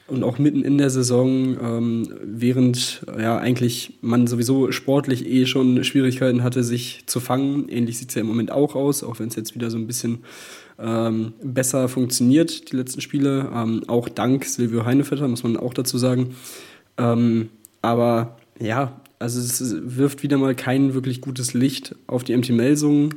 und 0.07 0.23
auch 0.23 0.39
mitten 0.39 0.63
in 0.63 0.77
der 0.77 0.89
Saison, 0.89 1.57
ähm, 1.61 2.09
während 2.23 3.05
ja 3.19 3.37
eigentlich 3.37 3.97
man 4.01 4.27
sowieso 4.27 4.71
sportlich 4.71 5.27
eh 5.27 5.45
schon 5.45 5.83
Schwierigkeiten 5.83 6.43
hatte, 6.43 6.63
sich 6.63 7.03
zu 7.07 7.19
fangen. 7.19 7.67
Ähnlich 7.69 7.97
sieht 7.97 8.09
es 8.09 8.15
ja 8.15 8.21
im 8.21 8.27
Moment 8.27 8.51
auch 8.51 8.75
aus, 8.75 9.03
auch 9.03 9.19
wenn 9.19 9.27
es 9.27 9.35
jetzt 9.35 9.55
wieder 9.55 9.69
so 9.69 9.77
ein 9.77 9.87
bisschen 9.87 10.19
ähm, 10.79 11.33
besser 11.43 11.89
funktioniert, 11.89 12.71
die 12.71 12.77
letzten 12.77 13.01
Spiele. 13.01 13.51
Ähm, 13.53 13.83
auch 13.87 14.07
dank 14.07 14.45
Silvio 14.45 14.85
Heinevetter, 14.85 15.27
muss 15.27 15.43
man 15.43 15.57
auch 15.57 15.73
dazu 15.73 15.97
sagen. 15.97 16.35
Ähm, 16.97 17.49
aber 17.81 18.37
ja, 18.59 18.99
also 19.19 19.39
es 19.39 19.75
wirft 19.81 20.23
wieder 20.23 20.37
mal 20.37 20.55
kein 20.55 20.93
wirklich 20.93 21.21
gutes 21.21 21.53
Licht 21.53 21.95
auf 22.07 22.23
die 22.23 22.35
MT-Melsung. 22.35 23.15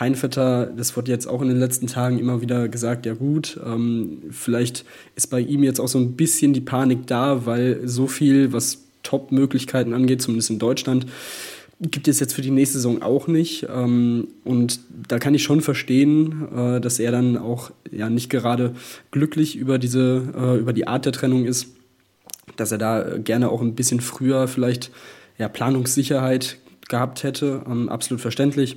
Heinvetter, 0.00 0.66
das 0.66 0.96
wurde 0.96 1.10
jetzt 1.10 1.26
auch 1.26 1.42
in 1.42 1.48
den 1.48 1.58
letzten 1.58 1.86
Tagen 1.86 2.18
immer 2.18 2.40
wieder 2.40 2.68
gesagt, 2.68 3.06
ja 3.06 3.14
gut, 3.14 3.58
ähm, 3.64 4.22
vielleicht 4.30 4.84
ist 5.16 5.28
bei 5.28 5.40
ihm 5.40 5.64
jetzt 5.64 5.80
auch 5.80 5.88
so 5.88 5.98
ein 5.98 6.12
bisschen 6.12 6.52
die 6.52 6.60
Panik 6.60 7.06
da, 7.06 7.46
weil 7.46 7.80
so 7.86 8.06
viel, 8.06 8.52
was 8.52 8.84
Top-Möglichkeiten 9.02 9.94
angeht, 9.94 10.22
zumindest 10.22 10.50
in 10.50 10.58
Deutschland, 10.58 11.06
gibt 11.80 12.08
es 12.08 12.18
jetzt 12.18 12.34
für 12.34 12.42
die 12.42 12.50
nächste 12.50 12.78
Saison 12.78 13.02
auch 13.02 13.28
nicht. 13.28 13.66
Ähm, 13.72 14.28
und 14.44 14.80
da 15.08 15.18
kann 15.18 15.34
ich 15.34 15.42
schon 15.42 15.60
verstehen, 15.60 16.48
äh, 16.54 16.80
dass 16.80 16.98
er 16.98 17.12
dann 17.12 17.36
auch 17.36 17.70
ja 17.90 18.10
nicht 18.10 18.30
gerade 18.30 18.74
glücklich 19.10 19.56
über 19.56 19.78
diese, 19.78 20.32
äh, 20.36 20.58
über 20.58 20.72
die 20.72 20.86
Art 20.88 21.06
der 21.06 21.12
Trennung 21.12 21.44
ist, 21.44 21.68
dass 22.56 22.72
er 22.72 22.78
da 22.78 23.18
gerne 23.18 23.50
auch 23.50 23.62
ein 23.62 23.74
bisschen 23.74 24.00
früher 24.00 24.48
vielleicht 24.48 24.90
ja, 25.38 25.48
Planungssicherheit 25.48 26.58
gehabt 26.88 27.22
hätte. 27.22 27.62
Ähm, 27.68 27.88
absolut 27.88 28.20
verständlich. 28.20 28.76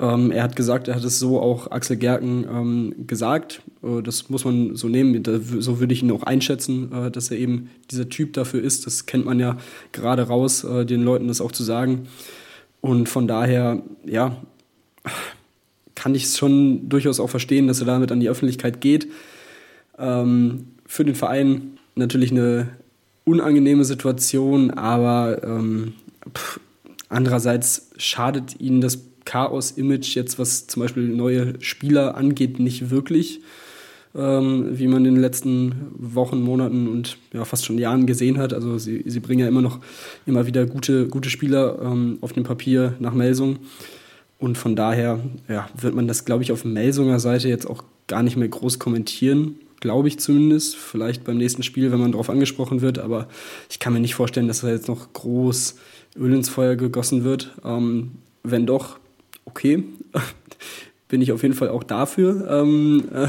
Ähm, 0.00 0.30
er 0.30 0.42
hat 0.42 0.56
gesagt, 0.56 0.88
er 0.88 0.96
hat 0.96 1.04
es 1.04 1.18
so 1.18 1.38
auch 1.40 1.70
Axel 1.70 1.96
Gerken 1.96 2.46
ähm, 2.50 3.06
gesagt. 3.06 3.60
Äh, 3.82 4.02
das 4.02 4.30
muss 4.30 4.46
man 4.46 4.74
so 4.74 4.88
nehmen. 4.88 5.22
Da, 5.22 5.38
so 5.38 5.78
würde 5.78 5.92
ich 5.92 6.02
ihn 6.02 6.10
auch 6.10 6.22
einschätzen, 6.22 6.90
äh, 6.90 7.10
dass 7.10 7.30
er 7.30 7.36
eben 7.36 7.68
dieser 7.90 8.08
Typ 8.08 8.32
dafür 8.32 8.62
ist. 8.62 8.86
Das 8.86 9.04
kennt 9.04 9.26
man 9.26 9.38
ja 9.38 9.58
gerade 9.92 10.22
raus, 10.22 10.64
äh, 10.64 10.86
den 10.86 11.02
Leuten 11.02 11.28
das 11.28 11.42
auch 11.42 11.52
zu 11.52 11.62
sagen. 11.62 12.08
Und 12.80 13.10
von 13.10 13.28
daher, 13.28 13.82
ja, 14.06 14.36
kann 15.94 16.14
ich 16.14 16.24
es 16.24 16.38
schon 16.38 16.88
durchaus 16.88 17.20
auch 17.20 17.28
verstehen, 17.28 17.66
dass 17.66 17.80
er 17.80 17.86
damit 17.86 18.10
an 18.10 18.20
die 18.20 18.30
Öffentlichkeit 18.30 18.80
geht. 18.80 19.08
Ähm, 19.98 20.68
für 20.86 21.04
den 21.04 21.14
Verein 21.14 21.72
natürlich 21.94 22.30
eine 22.30 22.68
unangenehme 23.24 23.84
Situation, 23.84 24.70
aber 24.70 25.44
ähm, 25.44 25.92
pff, 26.34 26.58
andererseits 27.10 27.90
schadet 27.98 28.58
ihnen 28.60 28.80
das 28.80 29.09
Chaos-Image 29.24 30.14
jetzt, 30.14 30.38
was 30.38 30.66
zum 30.66 30.82
Beispiel 30.82 31.08
neue 31.08 31.54
Spieler 31.60 32.16
angeht, 32.16 32.58
nicht 32.58 32.90
wirklich, 32.90 33.40
ähm, 34.14 34.68
wie 34.72 34.88
man 34.88 35.04
in 35.04 35.14
den 35.14 35.20
letzten 35.20 35.72
Wochen, 35.92 36.42
Monaten 36.42 36.88
und 36.88 37.16
ja, 37.32 37.44
fast 37.44 37.64
schon 37.64 37.78
Jahren 37.78 38.06
gesehen 38.06 38.38
hat. 38.38 38.52
Also 38.52 38.78
sie, 38.78 39.02
sie 39.06 39.20
bringen 39.20 39.40
ja 39.40 39.48
immer 39.48 39.62
noch 39.62 39.78
immer 40.26 40.46
wieder 40.46 40.66
gute, 40.66 41.06
gute 41.08 41.30
Spieler 41.30 41.78
ähm, 41.82 42.18
auf 42.20 42.32
dem 42.32 42.44
Papier 42.44 42.94
nach 42.98 43.14
Melsung. 43.14 43.58
Und 44.38 44.56
von 44.56 44.74
daher 44.74 45.20
ja, 45.48 45.68
wird 45.78 45.94
man 45.94 46.08
das, 46.08 46.24
glaube 46.24 46.42
ich, 46.42 46.50
auf 46.50 46.64
Melsunger 46.64 47.20
Seite 47.20 47.48
jetzt 47.48 47.66
auch 47.66 47.84
gar 48.06 48.22
nicht 48.22 48.36
mehr 48.36 48.48
groß 48.48 48.78
kommentieren. 48.78 49.56
Glaube 49.80 50.08
ich 50.08 50.18
zumindest. 50.18 50.76
Vielleicht 50.76 51.24
beim 51.24 51.36
nächsten 51.36 51.62
Spiel, 51.62 51.92
wenn 51.92 52.00
man 52.00 52.12
darauf 52.12 52.30
angesprochen 52.30 52.80
wird. 52.80 52.98
Aber 52.98 53.28
ich 53.70 53.78
kann 53.78 53.92
mir 53.92 54.00
nicht 54.00 54.14
vorstellen, 54.14 54.48
dass 54.48 54.62
da 54.62 54.70
jetzt 54.70 54.88
noch 54.88 55.12
groß 55.12 55.76
Öl 56.16 56.34
ins 56.34 56.48
Feuer 56.48 56.76
gegossen 56.76 57.22
wird. 57.22 57.54
Ähm, 57.64 58.12
wenn 58.42 58.66
doch, 58.66 58.98
okay. 59.50 59.84
Bin 61.08 61.20
ich 61.20 61.32
auf 61.32 61.42
jeden 61.42 61.54
Fall 61.54 61.68
auch 61.68 61.82
dafür. 61.82 62.48
Ähm, 62.48 63.08
äh, 63.12 63.28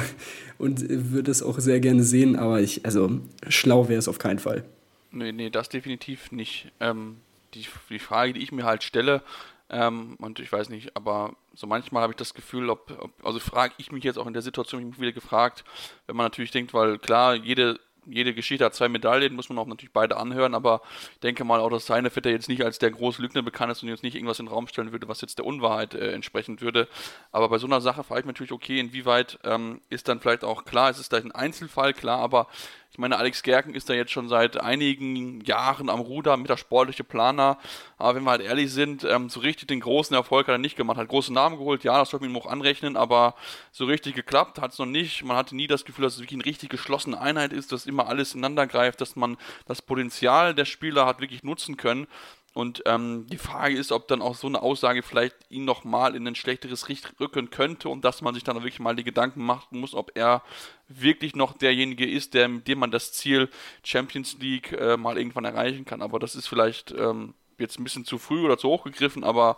und 0.57 0.87
würde 0.87 1.31
es 1.31 1.41
auch 1.41 1.59
sehr 1.59 1.79
gerne 1.79 2.03
sehen. 2.03 2.35
Aber 2.35 2.61
ich, 2.61 2.85
also 2.85 3.19
schlau 3.47 3.89
wäre 3.89 3.97
es 3.97 4.07
auf 4.07 4.19
keinen 4.19 4.39
Fall. 4.39 4.63
Nee, 5.11 5.31
nee, 5.31 5.49
das 5.49 5.69
definitiv 5.69 6.31
nicht. 6.31 6.71
Ähm, 6.79 7.17
die, 7.55 7.65
die 7.89 7.99
Frage, 7.99 8.33
die 8.33 8.41
ich 8.41 8.51
mir 8.51 8.63
halt 8.63 8.83
stelle, 8.83 9.23
ähm, 9.71 10.17
und 10.19 10.39
ich 10.39 10.51
weiß 10.51 10.69
nicht, 10.69 10.97
aber 10.97 11.33
so 11.53 11.65
manchmal 11.65 12.03
habe 12.03 12.11
ich 12.11 12.17
das 12.17 12.33
Gefühl, 12.33 12.69
ob, 12.69 12.91
ob 12.99 13.25
also 13.25 13.39
frage 13.39 13.73
ich 13.77 13.91
mich 13.91 14.03
jetzt 14.03 14.19
auch 14.19 14.27
in 14.27 14.33
der 14.33 14.41
Situation, 14.41 14.81
ich 14.81 14.87
mich 14.87 14.99
wieder 14.99 15.13
gefragt, 15.13 15.63
wenn 16.07 16.17
man 16.17 16.25
natürlich 16.25 16.51
denkt, 16.51 16.73
weil 16.73 16.99
klar, 16.99 17.35
jede 17.35 17.79
jede 18.05 18.33
Geschichte 18.33 18.65
hat 18.65 18.73
zwei 18.73 18.89
Medaillen, 18.89 19.35
muss 19.35 19.49
man 19.49 19.57
auch 19.59 19.67
natürlich 19.67 19.93
beide 19.93 20.17
anhören, 20.17 20.55
aber 20.55 20.81
ich 21.13 21.19
denke 21.19 21.43
mal 21.43 21.59
auch, 21.59 21.69
dass 21.69 21.85
seine 21.85 22.09
Vetter 22.09 22.29
jetzt 22.29 22.49
nicht 22.49 22.63
als 22.63 22.79
der 22.79 22.91
große 22.91 23.21
Lügner 23.21 23.41
bekannt 23.43 23.71
ist 23.71 23.83
und 23.83 23.89
jetzt 23.89 24.03
nicht 24.03 24.15
irgendwas 24.15 24.39
in 24.39 24.47
den 24.47 24.53
Raum 24.53 24.67
stellen 24.67 24.91
würde, 24.91 25.07
was 25.07 25.21
jetzt 25.21 25.37
der 25.37 25.45
Unwahrheit 25.45 25.93
äh, 25.93 26.11
entsprechen 26.11 26.61
würde. 26.61 26.87
Aber 27.31 27.49
bei 27.49 27.57
so 27.57 27.67
einer 27.67 27.81
Sache 27.81 28.03
frage 28.03 28.21
ich 28.21 28.25
mich 28.25 28.33
natürlich, 28.33 28.51
okay, 28.51 28.79
inwieweit 28.79 29.39
ähm, 29.43 29.81
ist 29.89 30.07
dann 30.07 30.19
vielleicht 30.19 30.43
auch 30.43 30.65
klar, 30.65 30.89
es 30.89 30.99
ist 30.99 31.09
vielleicht 31.09 31.25
ein 31.25 31.31
Einzelfall, 31.31 31.93
klar, 31.93 32.19
aber 32.19 32.47
ich 32.91 32.97
meine, 32.97 33.17
Alex 33.17 33.41
Gerken 33.41 33.73
ist 33.73 33.89
da 33.89 33.93
jetzt 33.93 34.11
schon 34.11 34.27
seit 34.27 34.59
einigen 34.59 35.39
Jahren 35.45 35.89
am 35.89 36.01
Ruder 36.01 36.35
mit 36.35 36.49
der 36.49 36.57
sportliche 36.57 37.05
Planer. 37.05 37.57
Aber 37.97 38.15
wenn 38.15 38.23
wir 38.23 38.31
halt 38.31 38.41
ehrlich 38.41 38.69
sind, 38.73 39.05
ähm, 39.05 39.29
so 39.29 39.39
richtig 39.39 39.69
den 39.69 39.79
großen 39.79 40.13
Erfolg 40.13 40.47
hat 40.47 40.55
er 40.55 40.57
nicht 40.57 40.75
gemacht. 40.75 40.97
Hat 40.97 41.07
große 41.07 41.31
Namen 41.31 41.57
geholt, 41.57 41.85
ja, 41.85 41.99
das 41.99 42.09
sollte 42.09 42.25
man 42.25 42.35
ihm 42.35 42.41
auch 42.41 42.47
anrechnen, 42.47 42.97
aber 42.97 43.35
so 43.71 43.85
richtig 43.85 44.15
geklappt 44.15 44.59
hat 44.59 44.73
es 44.73 44.77
noch 44.77 44.85
nicht. 44.85 45.23
Man 45.23 45.37
hatte 45.37 45.55
nie 45.55 45.67
das 45.67 45.85
Gefühl, 45.85 46.03
dass 46.03 46.15
es 46.15 46.19
wirklich 46.19 46.41
eine 46.41 46.45
richtig 46.45 46.69
geschlossene 46.69 47.17
Einheit 47.17 47.53
ist, 47.53 47.71
dass 47.71 47.85
immer 47.85 48.07
alles 48.07 48.33
ineinander 48.33 48.67
greift, 48.67 48.99
dass 48.99 49.15
man 49.15 49.37
das 49.67 49.81
Potenzial 49.81 50.53
der 50.53 50.65
Spieler 50.65 51.05
hat 51.05 51.21
wirklich 51.21 51.43
nutzen 51.43 51.77
können. 51.77 52.07
Und 52.53 52.83
ähm, 52.85 53.27
die 53.31 53.37
Frage 53.37 53.77
ist, 53.77 53.93
ob 53.93 54.09
dann 54.09 54.21
auch 54.21 54.35
so 54.35 54.47
eine 54.47 54.61
Aussage 54.61 55.03
vielleicht 55.03 55.35
ihn 55.49 55.63
nochmal 55.63 56.15
in 56.15 56.27
ein 56.27 56.35
schlechteres 56.35 56.89
Licht 56.89 57.19
rücken 57.19 57.49
könnte 57.49 57.87
und 57.87 58.03
dass 58.03 58.21
man 58.21 58.33
sich 58.33 58.43
dann 58.43 58.57
wirklich 58.57 58.81
mal 58.81 58.95
die 58.95 59.05
Gedanken 59.05 59.45
machen 59.45 59.79
muss, 59.79 59.93
ob 59.93 60.11
er 60.15 60.43
wirklich 60.89 61.33
noch 61.33 61.53
derjenige 61.53 62.09
ist, 62.09 62.33
der, 62.33 62.49
mit 62.49 62.67
dem 62.67 62.79
man 62.79 62.91
das 62.91 63.13
Ziel 63.13 63.49
Champions 63.83 64.37
League 64.39 64.73
äh, 64.73 64.97
mal 64.97 65.17
irgendwann 65.17 65.45
erreichen 65.45 65.85
kann. 65.85 66.01
Aber 66.01 66.19
das 66.19 66.35
ist 66.35 66.47
vielleicht 66.47 66.91
ähm, 66.91 67.35
jetzt 67.57 67.79
ein 67.79 67.85
bisschen 67.85 68.03
zu 68.03 68.17
früh 68.17 68.43
oder 68.43 68.57
zu 68.57 68.67
hoch 68.67 68.83
gegriffen, 68.83 69.23
aber 69.23 69.57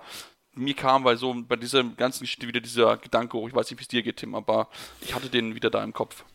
mir 0.56 0.76
kam 0.76 1.04
bei 1.04 1.16
so 1.16 1.34
bei 1.48 1.56
dieser 1.56 1.84
ganzen 1.84 2.22
Geschichte 2.22 2.48
wieder 2.48 2.60
dieser 2.60 2.98
Gedanke 2.98 3.38
hoch. 3.38 3.48
Ich 3.48 3.56
weiß 3.56 3.72
nicht, 3.72 3.80
wie 3.80 3.84
es 3.84 3.88
dir 3.88 4.04
geht, 4.04 4.18
Tim, 4.18 4.36
aber 4.36 4.70
ich 5.02 5.16
hatte 5.16 5.30
den 5.30 5.56
wieder 5.56 5.72
da 5.72 5.84
im 5.84 5.94
Kopf. 5.94 6.26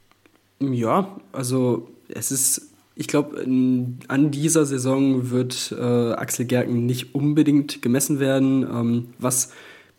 Ja, 0.58 1.20
also 1.30 1.88
es 2.08 2.32
ist 2.32 2.67
ich 3.00 3.06
glaube, 3.06 3.42
an 3.44 4.30
dieser 4.32 4.66
Saison 4.66 5.30
wird 5.30 5.72
äh, 5.78 5.82
Axel 5.82 6.46
Gerken 6.46 6.84
nicht 6.84 7.14
unbedingt 7.14 7.80
gemessen 7.80 8.18
werden, 8.18 8.64
ähm, 8.64 9.06
was 9.20 9.52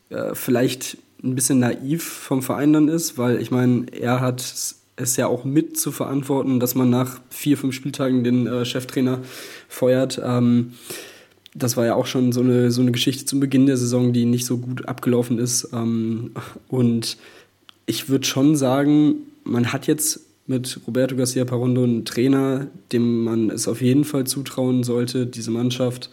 äh, 0.09 0.35
vielleicht 0.35 0.97
ein 1.23 1.33
bisschen 1.33 1.59
naiv 1.59 2.03
vom 2.03 2.41
Verein 2.41 2.73
dann 2.73 2.89
ist, 2.89 3.17
weil 3.17 3.41
ich 3.41 3.51
meine, 3.51 3.85
er 3.93 4.19
hat 4.19 4.41
es 4.41 5.15
ja 5.15 5.27
auch 5.27 5.45
mit 5.45 5.79
zu 5.79 5.93
verantworten, 5.93 6.59
dass 6.59 6.75
man 6.75 6.89
nach 6.89 7.21
vier, 7.29 7.57
fünf 7.57 7.73
Spieltagen 7.73 8.25
den 8.25 8.47
äh, 8.47 8.65
Cheftrainer 8.65 9.19
feuert. 9.69 10.21
Ähm, 10.21 10.73
das 11.55 11.77
war 11.77 11.85
ja 11.85 11.95
auch 11.95 12.05
schon 12.05 12.33
so 12.33 12.41
eine, 12.41 12.69
so 12.69 12.81
eine 12.81 12.91
Geschichte 12.91 13.23
zum 13.23 13.39
Beginn 13.39 13.65
der 13.65 13.77
Saison, 13.77 14.11
die 14.11 14.25
nicht 14.25 14.45
so 14.45 14.57
gut 14.57 14.89
abgelaufen 14.89 15.39
ist. 15.39 15.69
Ähm, 15.71 16.31
und 16.67 17.15
ich 17.85 18.09
würde 18.09 18.27
schon 18.27 18.57
sagen, 18.57 19.15
man 19.45 19.71
hat 19.71 19.87
jetzt 19.87 20.19
mit 20.49 20.79
Roberto 20.87 21.15
Garcia 21.15 21.45
Parondo 21.45 21.83
einen 21.83 22.05
Trainer, 22.05 22.67
dem 22.91 23.23
man 23.23 23.49
es 23.51 23.67
auf 23.67 23.81
jeden 23.81 24.03
Fall 24.03 24.25
zutrauen 24.25 24.83
sollte, 24.83 25.27
diese 25.27 25.51
Mannschaft, 25.51 26.09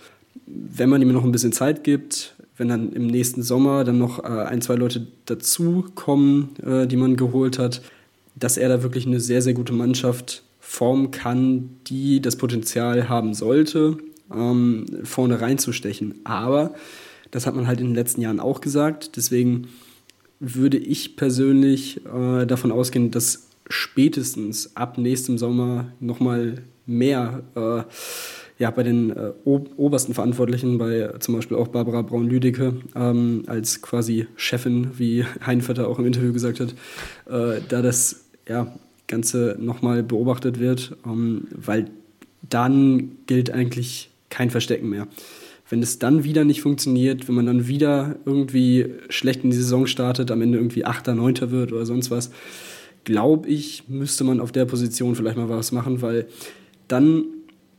wenn 0.47 0.91
man 0.91 1.01
ihm 1.01 1.13
noch 1.13 1.25
ein 1.25 1.33
bisschen 1.33 1.53
Zeit 1.53 1.85
gibt, 1.85 2.35
wenn 2.59 2.69
dann 2.69 2.93
im 2.93 3.07
nächsten 3.07 3.43
Sommer 3.43 3.85
dann 3.85 3.99
noch 3.99 4.23
äh, 4.23 4.27
ein, 4.27 4.61
zwei 4.61 4.75
Leute 4.75 5.07
dazukommen, 5.25 6.51
äh, 6.65 6.87
die 6.87 6.97
man 6.97 7.17
geholt 7.17 7.59
hat, 7.59 7.83
dass 8.35 8.59
er 8.59 8.69
da 8.69 8.83
wirklich 8.83 9.07
eine 9.07 9.21
sehr, 9.21 9.43
sehr 9.43 9.55
gute 9.55 9.73
Mannschaft 9.73 10.43
formen 10.61 11.11
kann, 11.11 11.71
die 11.87 12.21
das 12.21 12.37
Potenzial 12.37 13.09
haben 13.09 13.35
sollte, 13.35 13.97
ähm, 14.35 14.87
vorne 15.05 15.41
reinzustechen. 15.41 16.17
Aber 16.25 16.75
das 17.31 17.47
hat 17.47 17.55
man 17.55 17.67
halt 17.67 17.81
in 17.81 17.87
den 17.87 17.95
letzten 17.95 18.21
Jahren 18.21 18.41
auch 18.41 18.61
gesagt. 18.61 19.17
Deswegen 19.17 19.69
würde 20.41 20.77
ich 20.77 21.17
persönlich 21.17 22.05
äh, 22.05 22.47
davon 22.47 22.73
ausgehen, 22.73 23.11
dass 23.11 23.46
spätestens 23.69 24.77
ab 24.77 24.99
nächstem 24.99 25.39
Sommer 25.39 25.93
nochmal 26.01 26.63
mehr 26.87 27.43
äh, 27.55 27.83
ja, 28.59 28.71
bei 28.71 28.83
den 28.83 29.11
äh, 29.11 29.33
obersten 29.45 30.15
Verantwortlichen, 30.15 30.79
bei 30.79 31.13
zum 31.19 31.35
Beispiel 31.35 31.57
auch 31.57 31.69
Barbara 31.69 32.03
Braun-Lüdecke, 32.03 32.75
ähm, 32.95 33.43
als 33.47 33.83
quasi 33.83 34.27
Chefin, 34.37 34.93
wie 34.97 35.25
Heinvetter 35.47 35.89
auch 35.89 35.99
im 35.99 36.07
Interview 36.07 36.33
gesagt 36.33 36.61
hat, 36.61 36.75
äh, 37.29 37.61
da 37.69 37.83
das 37.83 38.25
ja, 38.49 38.75
Ganze 39.09 39.57
nochmal 39.61 40.03
beobachtet 40.03 40.59
wird, 40.59 40.97
ähm, 41.05 41.49
weil 41.55 41.91
dann 42.49 43.13
gilt 43.27 43.51
eigentlich 43.51 44.11
kein 44.31 44.51
Verstecken 44.51 44.89
mehr. 44.89 45.07
Wenn 45.69 45.83
es 45.83 45.99
dann 45.99 46.23
wieder 46.25 46.45
nicht 46.45 46.63
funktioniert, 46.63 47.27
wenn 47.27 47.35
man 47.35 47.47
dann 47.47 47.67
wieder 47.67 48.17
irgendwie 48.25 48.87
schlecht 49.09 49.43
in 49.43 49.51
die 49.51 49.57
Saison 49.57 49.87
startet, 49.87 50.31
am 50.31 50.41
Ende 50.41 50.59
irgendwie 50.59 50.85
Achter, 50.85 51.15
Neunter 51.15 51.51
wird 51.51 51.73
oder 51.73 51.85
sonst 51.85 52.11
was, 52.11 52.31
glaube 53.07 53.49
ich, 53.49 53.85
müsste 53.89 54.25
man 54.25 54.41
auf 54.41 54.53
der 54.53 54.67
Position 54.67 55.15
vielleicht 55.15 55.39
mal 55.39 55.49
was 55.49 55.73
machen, 55.73 56.03
weil 56.03 56.27
dann 56.89 57.25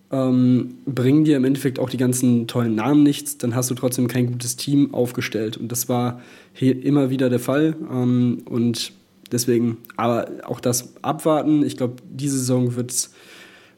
ähm, 0.09 0.75
bringen 0.85 1.25
dir 1.25 1.35
im 1.35 1.43
Endeffekt 1.43 1.79
auch 1.79 1.89
die 1.89 1.97
ganzen 1.97 2.47
tollen 2.47 2.75
Namen 2.75 3.03
nichts, 3.03 3.37
dann 3.37 3.53
hast 3.53 3.69
du 3.69 3.75
trotzdem 3.75 4.07
kein 4.07 4.31
gutes 4.31 4.55
Team 4.55 4.93
aufgestellt. 4.93 5.57
Und 5.57 5.71
das 5.71 5.89
war 5.89 6.21
hier 6.53 6.81
immer 6.83 7.09
wieder 7.09 7.29
der 7.29 7.39
Fall. 7.39 7.75
Ähm, 7.91 8.39
und 8.45 8.93
deswegen, 9.31 9.77
aber 9.97 10.29
auch 10.45 10.61
das 10.61 10.93
abwarten. 11.01 11.63
Ich 11.63 11.75
glaube, 11.75 11.95
diese 12.09 12.37
Saison 12.39 12.77
wird's, 12.77 13.13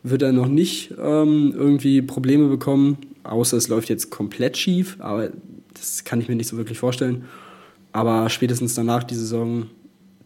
wird 0.03 0.22
er 0.22 0.32
noch 0.32 0.48
nicht 0.48 0.94
ähm, 1.01 1.51
irgendwie 1.58 2.03
Probleme 2.03 2.48
bekommen, 2.48 2.98
außer 3.24 3.58
es 3.58 3.68
läuft 3.68 3.89
jetzt 3.89 4.12
komplett 4.12 4.56
schief. 4.56 4.98
Aber 5.00 5.32
das 5.74 6.03
kann 6.03 6.22
ich 6.22 6.29
mir 6.29 6.36
nicht 6.36 6.48
so 6.48 6.58
wirklich 6.58 6.77
vorstellen. 6.77 7.25
Aber 7.91 8.29
spätestens 8.29 8.75
danach 8.75 9.03
die 9.03 9.15
Saison 9.15 9.65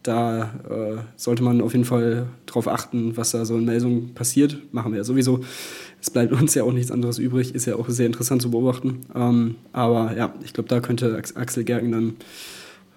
da 0.04 0.54
äh, 0.68 0.98
sollte 1.16 1.42
man 1.42 1.60
auf 1.62 1.72
jeden 1.72 1.86
Fall 1.86 2.28
darauf 2.46 2.68
achten, 2.68 3.16
was 3.16 3.32
da 3.32 3.44
so 3.44 3.56
in 3.56 3.64
Melsungen 3.64 4.14
passiert. 4.14 4.58
Machen 4.72 4.92
wir 4.92 4.98
ja 4.98 5.04
sowieso. 5.04 5.40
Es 6.00 6.10
bleibt 6.10 6.32
uns 6.40 6.54
ja 6.54 6.62
auch 6.62 6.72
nichts 6.72 6.92
anderes 6.92 7.18
übrig. 7.18 7.54
Ist 7.54 7.64
ja 7.64 7.76
auch 7.76 7.88
sehr 7.88 8.06
interessant 8.06 8.42
zu 8.42 8.50
beobachten. 8.50 9.00
Ähm, 9.14 9.56
aber 9.72 10.16
ja, 10.16 10.34
ich 10.44 10.52
glaube, 10.52 10.68
da 10.68 10.80
könnte 10.80 11.16
Axel 11.16 11.64
Gerken 11.64 11.90
dann 11.90 12.16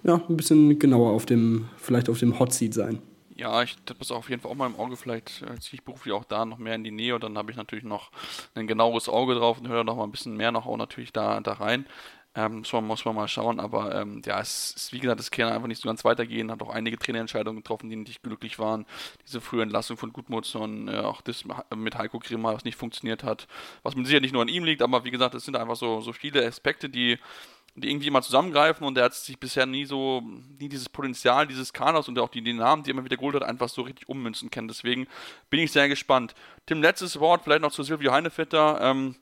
ja, 0.04 0.20
ein 0.28 0.36
bisschen 0.36 0.78
genauer 0.78 1.12
auf 1.12 1.26
dem, 1.26 1.68
vielleicht 1.78 2.08
auf 2.08 2.18
dem 2.18 2.38
Hot 2.38 2.52
Seat 2.52 2.74
sein. 2.74 2.98
Ja, 3.34 3.62
ich 3.62 3.76
habe 3.88 3.98
das 4.00 4.10
auf 4.10 4.28
jeden 4.28 4.42
Fall 4.42 4.50
auch 4.50 4.56
mal 4.56 4.66
im 4.66 4.76
Auge. 4.76 4.96
Vielleicht 4.96 5.42
äh, 5.42 5.58
ziehe 5.60 5.74
ich 5.74 5.84
beruflich 5.84 6.12
auch 6.12 6.24
da 6.24 6.44
noch 6.44 6.58
mehr 6.58 6.74
in 6.74 6.84
die 6.84 6.90
Nähe 6.90 7.14
und 7.14 7.22
dann 7.22 7.38
habe 7.38 7.50
ich 7.50 7.56
natürlich 7.56 7.84
noch 7.84 8.10
ein 8.54 8.66
genaueres 8.66 9.08
Auge 9.08 9.34
drauf 9.34 9.60
und 9.60 9.68
höre 9.68 9.84
noch 9.84 9.96
mal 9.96 10.04
ein 10.04 10.10
bisschen 10.10 10.36
mehr 10.36 10.52
noch 10.52 10.66
auch 10.66 10.76
natürlich 10.76 11.12
da, 11.12 11.40
da 11.40 11.52
rein. 11.52 11.86
Ähm, 12.38 12.58
muss, 12.58 12.72
man, 12.72 12.86
muss 12.86 13.04
man 13.04 13.16
mal 13.16 13.26
schauen, 13.26 13.58
aber 13.58 14.00
ähm, 14.00 14.22
ja, 14.24 14.40
es 14.40 14.70
ist 14.76 14.92
wie 14.92 15.00
gesagt, 15.00 15.18
es 15.18 15.32
kann 15.32 15.48
einfach 15.48 15.66
nicht 15.66 15.82
so 15.82 15.88
ganz 15.88 16.04
weitergehen. 16.04 16.52
Hat 16.52 16.62
auch 16.62 16.70
einige 16.70 16.96
Trainerentscheidungen 16.96 17.62
getroffen, 17.64 17.90
die 17.90 17.96
nicht 17.96 18.22
glücklich 18.22 18.60
waren. 18.60 18.86
Diese 19.26 19.40
frühe 19.40 19.62
Entlassung 19.62 19.96
von 19.96 20.12
Gudmundsson, 20.12 20.86
äh, 20.86 20.98
auch 20.98 21.20
das 21.20 21.44
mit 21.74 21.98
Heiko 21.98 22.20
Grimmer, 22.20 22.54
was 22.54 22.62
nicht 22.62 22.76
funktioniert 22.76 23.24
hat. 23.24 23.48
Was 23.82 23.96
mit 23.96 24.06
sicher 24.06 24.20
nicht 24.20 24.32
nur 24.32 24.42
an 24.42 24.48
ihm 24.48 24.62
liegt, 24.62 24.82
aber 24.82 25.04
wie 25.04 25.10
gesagt, 25.10 25.34
es 25.34 25.44
sind 25.44 25.56
einfach 25.56 25.74
so, 25.74 26.00
so 26.00 26.12
viele 26.12 26.46
Aspekte, 26.46 26.88
die 26.88 27.18
die 27.80 27.90
irgendwie 27.90 28.08
immer 28.08 28.22
zusammengreifen 28.22 28.84
und 28.84 28.98
er 28.98 29.04
hat 29.04 29.14
sich 29.14 29.38
bisher 29.38 29.64
nie 29.64 29.84
so, 29.84 30.20
nie 30.58 30.68
dieses 30.68 30.88
Potenzial 30.88 31.46
dieses 31.46 31.72
Kaders 31.72 32.08
und 32.08 32.18
auch 32.18 32.28
die, 32.28 32.42
die 32.42 32.52
Namen, 32.52 32.82
die 32.82 32.90
er 32.90 32.94
immer 32.94 33.04
wieder 33.04 33.16
geholt 33.16 33.36
hat, 33.36 33.44
einfach 33.44 33.68
so 33.68 33.82
richtig 33.82 34.08
ummünzen 34.08 34.50
können. 34.50 34.66
Deswegen 34.66 35.06
bin 35.48 35.60
ich 35.60 35.70
sehr 35.70 35.88
gespannt. 35.88 36.34
Tim, 36.66 36.82
letztes 36.82 37.20
Wort 37.20 37.44
vielleicht 37.44 37.62
noch 37.62 37.70
zu 37.70 37.84
Silvio 37.84 38.10
Heinevetter. 38.10 38.80
Ähm, 38.80 39.14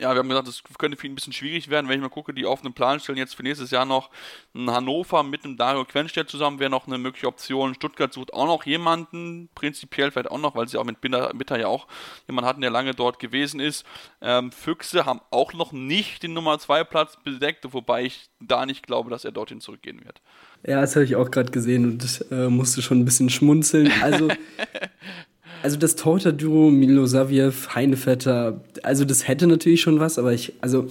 ja, 0.00 0.12
wir 0.12 0.18
haben 0.18 0.28
gesagt, 0.28 0.48
das 0.48 0.62
könnte 0.78 0.96
für 0.96 1.06
ihn 1.06 1.12
ein 1.12 1.14
bisschen 1.14 1.32
schwierig 1.32 1.68
werden, 1.68 1.88
wenn 1.88 1.96
ich 1.96 2.02
mal 2.02 2.08
gucke, 2.08 2.32
die 2.32 2.46
auf 2.46 2.64
einen 2.64 2.74
Plan 2.74 3.00
stellen 3.00 3.18
jetzt 3.18 3.34
für 3.34 3.42
nächstes 3.42 3.70
Jahr 3.70 3.84
noch 3.84 4.10
ein 4.54 4.70
Hannover 4.70 5.22
mit 5.22 5.44
einem 5.44 5.56
Dario 5.56 5.84
Quenstedt 5.84 6.28
zusammen, 6.28 6.58
wäre 6.58 6.70
noch 6.70 6.86
eine 6.86 6.98
mögliche 6.98 7.26
Option. 7.26 7.74
Stuttgart 7.74 8.12
sucht 8.12 8.32
auch 8.32 8.46
noch 8.46 8.64
jemanden, 8.64 9.48
prinzipiell 9.54 10.10
vielleicht 10.10 10.30
auch 10.30 10.38
noch, 10.38 10.54
weil 10.54 10.68
sie 10.68 10.78
auch 10.78 10.84
mit 10.84 11.00
Bitter 11.00 11.58
ja 11.58 11.66
auch 11.66 11.86
jemanden 12.26 12.48
hatten, 12.48 12.60
der 12.60 12.70
lange 12.70 12.94
dort 12.94 13.18
gewesen 13.18 13.60
ist. 13.60 13.84
Ähm, 14.20 14.52
Füchse 14.52 15.06
haben 15.06 15.20
auch 15.30 15.52
noch 15.52 15.72
nicht 15.72 16.22
den 16.22 16.32
Nummer 16.32 16.58
2 16.58 16.84
Platz 16.84 17.16
bedeckt, 17.22 17.72
wobei 17.72 18.04
ich 18.04 18.30
da 18.40 18.66
nicht 18.66 18.86
glaube, 18.86 19.10
dass 19.10 19.24
er 19.24 19.32
dorthin 19.32 19.60
zurückgehen 19.60 20.04
wird. 20.04 20.20
Ja, 20.66 20.80
das 20.80 20.96
habe 20.96 21.04
ich 21.04 21.16
auch 21.16 21.30
gerade 21.30 21.50
gesehen 21.50 21.84
und 21.84 22.24
äh, 22.30 22.48
musste 22.48 22.82
schon 22.82 23.00
ein 23.00 23.04
bisschen 23.04 23.30
schmunzeln. 23.30 23.92
Also 24.02 24.28
Also 25.62 25.76
das 25.76 25.96
Torhüter-Duo 25.96 26.70
Milosaviev, 26.70 27.74
Heinevetter, 27.74 28.60
also 28.82 29.04
das 29.04 29.26
hätte 29.26 29.46
natürlich 29.46 29.80
schon 29.80 30.00
was, 30.00 30.18
aber 30.18 30.32
ich, 30.32 30.52
also 30.60 30.88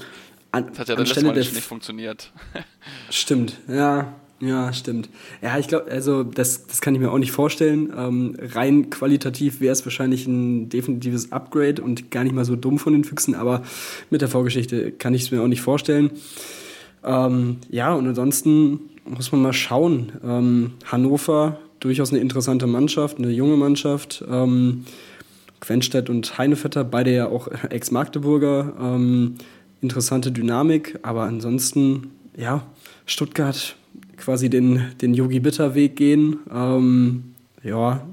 an, 0.52 0.68
das 0.70 0.80
hat 0.80 0.90
ja 0.90 0.96
das 0.96 1.10
letzte 1.10 1.26
Mal 1.26 1.36
nicht, 1.36 1.54
nicht 1.54 1.66
funktioniert. 1.66 2.32
Stimmt, 3.10 3.58
ja, 3.68 4.14
ja, 4.40 4.72
stimmt. 4.72 5.10
Ja, 5.42 5.58
ich 5.58 5.68
glaube, 5.68 5.90
also 5.90 6.22
das, 6.22 6.68
das 6.68 6.80
kann 6.80 6.94
ich 6.94 7.02
mir 7.02 7.12
auch 7.12 7.18
nicht 7.18 7.32
vorstellen. 7.32 7.92
Ähm, 7.98 8.36
rein 8.40 8.92
qualitativ 8.92 9.62
wäre 9.62 9.74
es 9.74 9.84
wahrscheinlich 9.84 10.28
ein 10.28 10.70
definitives 10.70 11.32
Upgrade 11.32 11.82
und 11.82 12.12
gar 12.12 12.24
nicht 12.24 12.36
mal 12.36 12.46
so 12.46 12.56
dumm 12.56 12.78
von 12.78 12.94
den 12.94 13.04
Füchsen, 13.04 13.34
aber 13.34 13.64
mit 14.12 14.22
der 14.22 14.28
Vorgeschichte 14.28 14.92
kann 14.92 15.16
ich 15.16 15.24
es 15.24 15.32
mir 15.32 15.42
auch 15.42 15.48
nicht 15.48 15.62
vorstellen. 15.62 16.12
Ähm, 17.04 17.58
ja, 17.70 17.94
und 17.94 18.08
ansonsten 18.08 18.80
muss 19.06 19.32
man 19.32 19.42
mal 19.42 19.54
schauen. 19.54 20.12
Ähm, 20.24 20.74
Hannover 20.86 21.60
durchaus 21.88 22.12
eine 22.12 22.20
interessante 22.20 22.67
Mannschaft, 22.67 23.17
eine 23.17 23.29
junge 23.29 23.56
Mannschaft. 23.56 24.24
Ähm, 24.29 24.86
Quenstedt 25.60 26.10
und 26.10 26.38
Heinevetter, 26.38 26.84
beide 26.84 27.13
ja 27.13 27.27
auch 27.27 27.48
Ex-Magdeburger. 27.70 28.74
Ähm, 28.79 29.36
interessante 29.82 30.32
Dynamik, 30.32 31.00
aber 31.01 31.24
ansonsten, 31.24 32.12
ja, 32.36 32.63
Stuttgart 33.06 33.75
quasi 34.17 34.50
den, 34.50 34.94
den 35.01 35.13
Yogi 35.13 35.39
Bitter 35.39 35.75
Weg 35.75 35.96
gehen. 35.96 36.39
Ähm, 36.53 37.36
ja, 37.63 38.06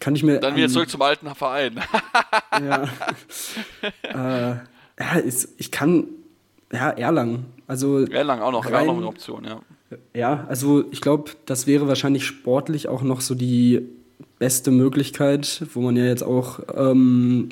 kann 0.00 0.14
ich 0.14 0.22
mir. 0.22 0.38
Dann 0.38 0.56
wieder 0.56 0.68
zurück 0.68 0.88
zum 0.88 1.02
alten 1.02 1.34
Verein. 1.34 1.80
ja. 2.52 2.88
äh, 4.52 4.56
ja, 5.00 5.12
ist, 5.24 5.54
ich 5.58 5.70
kann. 5.70 6.04
Ja, 6.72 6.90
Erlangen. 6.90 7.46
Also 7.66 8.04
Erlangen 8.06 8.42
auch 8.42 8.52
noch, 8.52 8.66
rein, 8.66 8.74
auch 8.74 8.92
noch 8.92 8.96
eine 8.98 9.06
Option, 9.06 9.44
ja. 9.44 9.60
Ja, 10.14 10.46
also 10.48 10.84
ich 10.90 11.00
glaube, 11.00 11.32
das 11.46 11.66
wäre 11.66 11.88
wahrscheinlich 11.88 12.24
sportlich 12.26 12.88
auch 12.88 13.02
noch 13.02 13.20
so 13.20 13.34
die 13.34 13.80
beste 14.38 14.70
Möglichkeit, 14.70 15.64
wo 15.72 15.80
man 15.80 15.96
ja 15.96 16.04
jetzt 16.04 16.22
auch 16.22 16.60
ähm, 16.74 17.48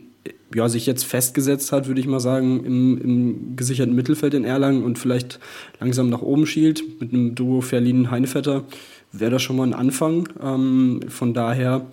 ja, 0.55 0.69
sich 0.69 0.87
jetzt 0.87 1.05
festgesetzt 1.05 1.73
hat, 1.73 1.87
würde 1.87 2.00
ich 2.00 2.07
mal 2.07 2.21
sagen, 2.21 2.64
im, 2.64 3.00
im, 3.00 3.57
gesicherten 3.57 3.95
Mittelfeld 3.95 4.35
in 4.35 4.45
Erlangen 4.45 4.85
und 4.85 4.99
vielleicht 4.99 5.40
langsam 5.81 6.09
nach 6.09 6.23
oben 6.23 6.47
schielt 6.47 7.00
mit 7.00 7.12
einem 7.12 7.35
Duo 7.35 7.61
Verlin-Heinevetter, 7.61 8.64
wäre 9.12 9.31
das 9.31 9.43
schon 9.43 9.57
mal 9.57 9.66
ein 9.66 9.75
Anfang. 9.75 10.28
Ähm, 10.40 11.00
von 11.09 11.35
daher, 11.35 11.87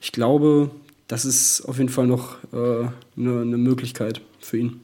ich 0.00 0.12
glaube, 0.12 0.70
das 1.08 1.24
ist 1.24 1.62
auf 1.62 1.78
jeden 1.78 1.90
Fall 1.90 2.06
noch 2.06 2.36
äh, 2.52 2.88
eine, 3.16 3.40
eine 3.40 3.58
Möglichkeit 3.58 4.20
für 4.40 4.58
ihn. 4.58 4.80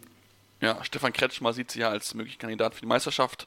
Ja, 0.61 0.79
Stefan 0.85 1.13
Kretschmer 1.13 1.53
sieht 1.53 1.73
sich 1.73 1.81
ja 1.81 1.89
als 1.89 2.15
möglicher 2.15 2.39
Kandidat 2.39 2.75
für 2.75 2.83
die 2.83 2.87
Meisterschaft. 2.87 3.47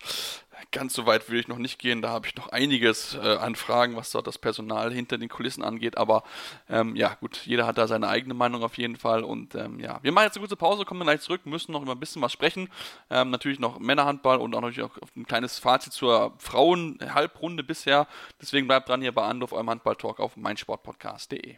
Ganz 0.72 0.94
so 0.94 1.06
weit 1.06 1.30
will 1.30 1.40
ich 1.40 1.48
noch 1.48 1.58
nicht 1.58 1.80
gehen. 1.80 2.02
Da 2.02 2.10
habe 2.10 2.28
ich 2.28 2.36
noch 2.36 2.50
einiges 2.50 3.16
äh, 3.16 3.38
an 3.38 3.56
Fragen, 3.56 3.96
was 3.96 4.12
dort 4.12 4.28
das 4.28 4.38
Personal 4.38 4.92
hinter 4.94 5.18
den 5.18 5.30
Kulissen 5.30 5.64
angeht. 5.64 5.98
Aber 5.98 6.24
ähm, 6.70 6.96
ja, 6.96 7.16
gut, 7.16 7.42
jeder 7.46 7.66
hat 7.66 7.78
da 7.78 7.88
seine 7.88 8.08
eigene 8.08 8.34
Meinung 8.34 8.64
auf 8.64 8.78
jeden 8.78 8.96
Fall. 8.96 9.24
Und 9.24 9.56
ähm, 9.56 9.80
ja, 9.80 10.00
wir 10.02 10.12
machen 10.12 10.26
jetzt 10.26 10.38
eine 10.38 10.44
kurze 10.44 10.56
Pause, 10.56 10.86
kommen 10.86 11.02
gleich 11.02 11.22
zurück, 11.22 11.46
müssen 11.46 11.72
noch 11.72 11.82
über 11.82 11.94
ein 11.94 12.00
bisschen 12.00 12.22
was 12.22 12.32
sprechen. 12.32 12.70
Ähm, 13.10 13.30
natürlich 13.30 13.60
noch 13.60 13.80
Männerhandball 13.80 14.38
und 14.38 14.56
auch 14.56 14.62
natürlich 14.62 14.90
auch 14.90 14.98
ein 15.16 15.26
kleines 15.26 15.60
Fazit 15.60 15.94
zur 15.94 16.34
Frauen-Halbrunde 16.40 17.64
bisher. 17.64 18.08
Deswegen 18.42 18.68
bleibt 18.68 18.90
dran 18.90 19.02
hier 19.02 19.14
bei 19.14 19.24
Anruf, 19.24 19.54
eurem 19.54 19.70
Handball-Talk 19.70 20.20
auf 20.20 20.36
meinsportpodcast.de. 20.38 21.58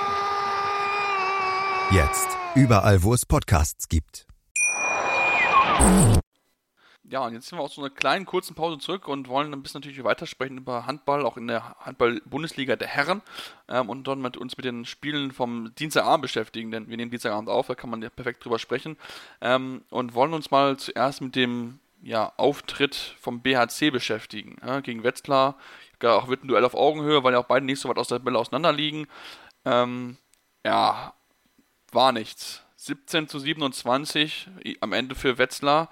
Jetzt. 1.91 2.37
Überall, 2.55 3.03
wo 3.03 3.13
es 3.13 3.25
Podcasts 3.25 3.89
gibt. 3.89 4.25
Ja, 7.03 7.25
und 7.25 7.33
jetzt 7.33 7.49
sind 7.49 7.57
wir 7.59 7.63
aus 7.63 7.75
so 7.75 7.81
einer 7.81 7.89
kleinen, 7.89 8.25
kurzen 8.25 8.55
Pause 8.55 8.77
zurück 8.77 9.09
und 9.09 9.27
wollen 9.27 9.51
ein 9.51 9.61
bisschen 9.61 9.81
natürlich 9.81 10.01
weitersprechen 10.01 10.57
über 10.57 10.85
Handball, 10.85 11.25
auch 11.25 11.35
in 11.35 11.47
der 11.47 11.75
Handball-Bundesliga 11.81 12.77
der 12.77 12.87
Herren 12.87 13.21
ähm, 13.67 13.89
und 13.89 14.07
dann 14.07 14.21
mit 14.21 14.37
uns 14.37 14.55
mit 14.55 14.63
den 14.63 14.85
Spielen 14.85 15.33
vom 15.33 15.75
Dienstagabend 15.75 16.21
beschäftigen, 16.21 16.71
denn 16.71 16.87
wir 16.87 16.95
nehmen 16.95 17.11
Dienstagabend 17.11 17.49
auf, 17.49 17.67
da 17.67 17.75
kann 17.75 17.89
man 17.89 18.01
ja 18.01 18.09
perfekt 18.09 18.45
drüber 18.45 18.57
sprechen 18.57 18.95
ähm, 19.41 19.83
und 19.89 20.13
wollen 20.13 20.33
uns 20.33 20.49
mal 20.49 20.77
zuerst 20.77 21.19
mit 21.19 21.35
dem 21.35 21.79
ja, 22.01 22.31
Auftritt 22.37 22.95
vom 23.19 23.41
BHC 23.41 23.91
beschäftigen. 23.91 24.55
Ja, 24.65 24.79
gegen 24.79 25.03
Wetzlar, 25.03 25.57
auch 26.01 26.29
wird 26.29 26.45
ein 26.45 26.47
Duell 26.47 26.63
auf 26.63 26.73
Augenhöhe, 26.73 27.25
weil 27.25 27.33
ja 27.33 27.39
auch 27.39 27.47
beide 27.47 27.65
nicht 27.65 27.81
so 27.81 27.89
weit 27.89 27.97
aus 27.97 28.07
der 28.07 28.19
Bälle 28.19 28.39
auseinander 28.39 28.71
liegen. 28.71 29.07
Ähm, 29.65 30.15
ja, 30.65 31.13
war 31.91 32.11
nichts. 32.11 32.61
17 32.77 33.27
zu 33.27 33.39
27 33.39 34.49
am 34.79 34.93
Ende 34.93 35.15
für 35.15 35.37
Wetzlar. 35.37 35.89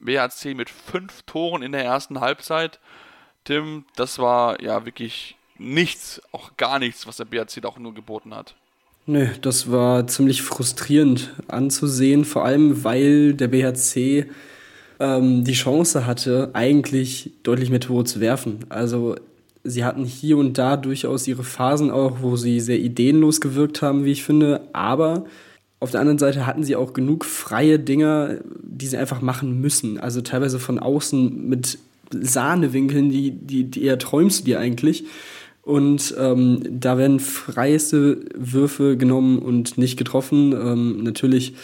BHC 0.00 0.54
mit 0.54 0.68
fünf 0.68 1.22
Toren 1.22 1.62
in 1.62 1.72
der 1.72 1.84
ersten 1.84 2.20
Halbzeit. 2.20 2.78
Tim, 3.44 3.84
das 3.96 4.18
war 4.18 4.60
ja 4.60 4.84
wirklich 4.84 5.36
nichts, 5.58 6.20
auch 6.32 6.56
gar 6.56 6.78
nichts, 6.78 7.06
was 7.06 7.16
der 7.16 7.24
BHC 7.24 7.60
da 7.62 7.68
auch 7.68 7.78
nur 7.78 7.94
geboten 7.94 8.34
hat. 8.34 8.54
Nö, 9.06 9.28
das 9.40 9.70
war 9.70 10.06
ziemlich 10.08 10.42
frustrierend 10.42 11.32
anzusehen, 11.48 12.24
vor 12.24 12.44
allem 12.44 12.82
weil 12.82 13.34
der 13.34 13.48
BHC 13.48 14.26
ähm, 14.98 15.44
die 15.44 15.52
Chance 15.52 16.06
hatte, 16.06 16.50
eigentlich 16.54 17.30
deutlich 17.44 17.70
mehr 17.70 17.80
Tore 17.80 18.04
zu 18.04 18.20
werfen. 18.20 18.66
Also 18.68 19.16
sie 19.66 19.84
hatten 19.84 20.04
hier 20.04 20.36
und 20.38 20.58
da 20.58 20.76
durchaus 20.76 21.26
ihre 21.26 21.44
Phasen 21.44 21.90
auch, 21.90 22.18
wo 22.22 22.36
sie 22.36 22.60
sehr 22.60 22.78
ideenlos 22.78 23.40
gewirkt 23.40 23.82
haben, 23.82 24.04
wie 24.04 24.12
ich 24.12 24.22
finde. 24.22 24.62
Aber 24.72 25.24
auf 25.80 25.90
der 25.90 26.00
anderen 26.00 26.18
Seite 26.18 26.46
hatten 26.46 26.64
sie 26.64 26.76
auch 26.76 26.92
genug 26.92 27.24
freie 27.24 27.78
Dinger, 27.78 28.38
die 28.62 28.86
sie 28.86 28.96
einfach 28.96 29.20
machen 29.20 29.60
müssen. 29.60 29.98
Also 29.98 30.20
teilweise 30.20 30.58
von 30.58 30.78
außen 30.78 31.48
mit 31.48 31.78
Sahnewinkeln, 32.10 33.10
die, 33.10 33.32
die, 33.32 33.64
die 33.64 33.84
eher 33.84 33.98
träumst 33.98 34.40
du 34.40 34.44
dir 34.46 34.60
eigentlich. 34.60 35.04
Und 35.62 36.14
ähm, 36.18 36.62
da 36.70 36.96
werden 36.96 37.18
freieste 37.18 38.20
Würfe 38.34 38.96
genommen 38.96 39.38
und 39.38 39.78
nicht 39.78 39.96
getroffen. 39.96 40.52
Ähm, 40.52 41.02
natürlich 41.02 41.54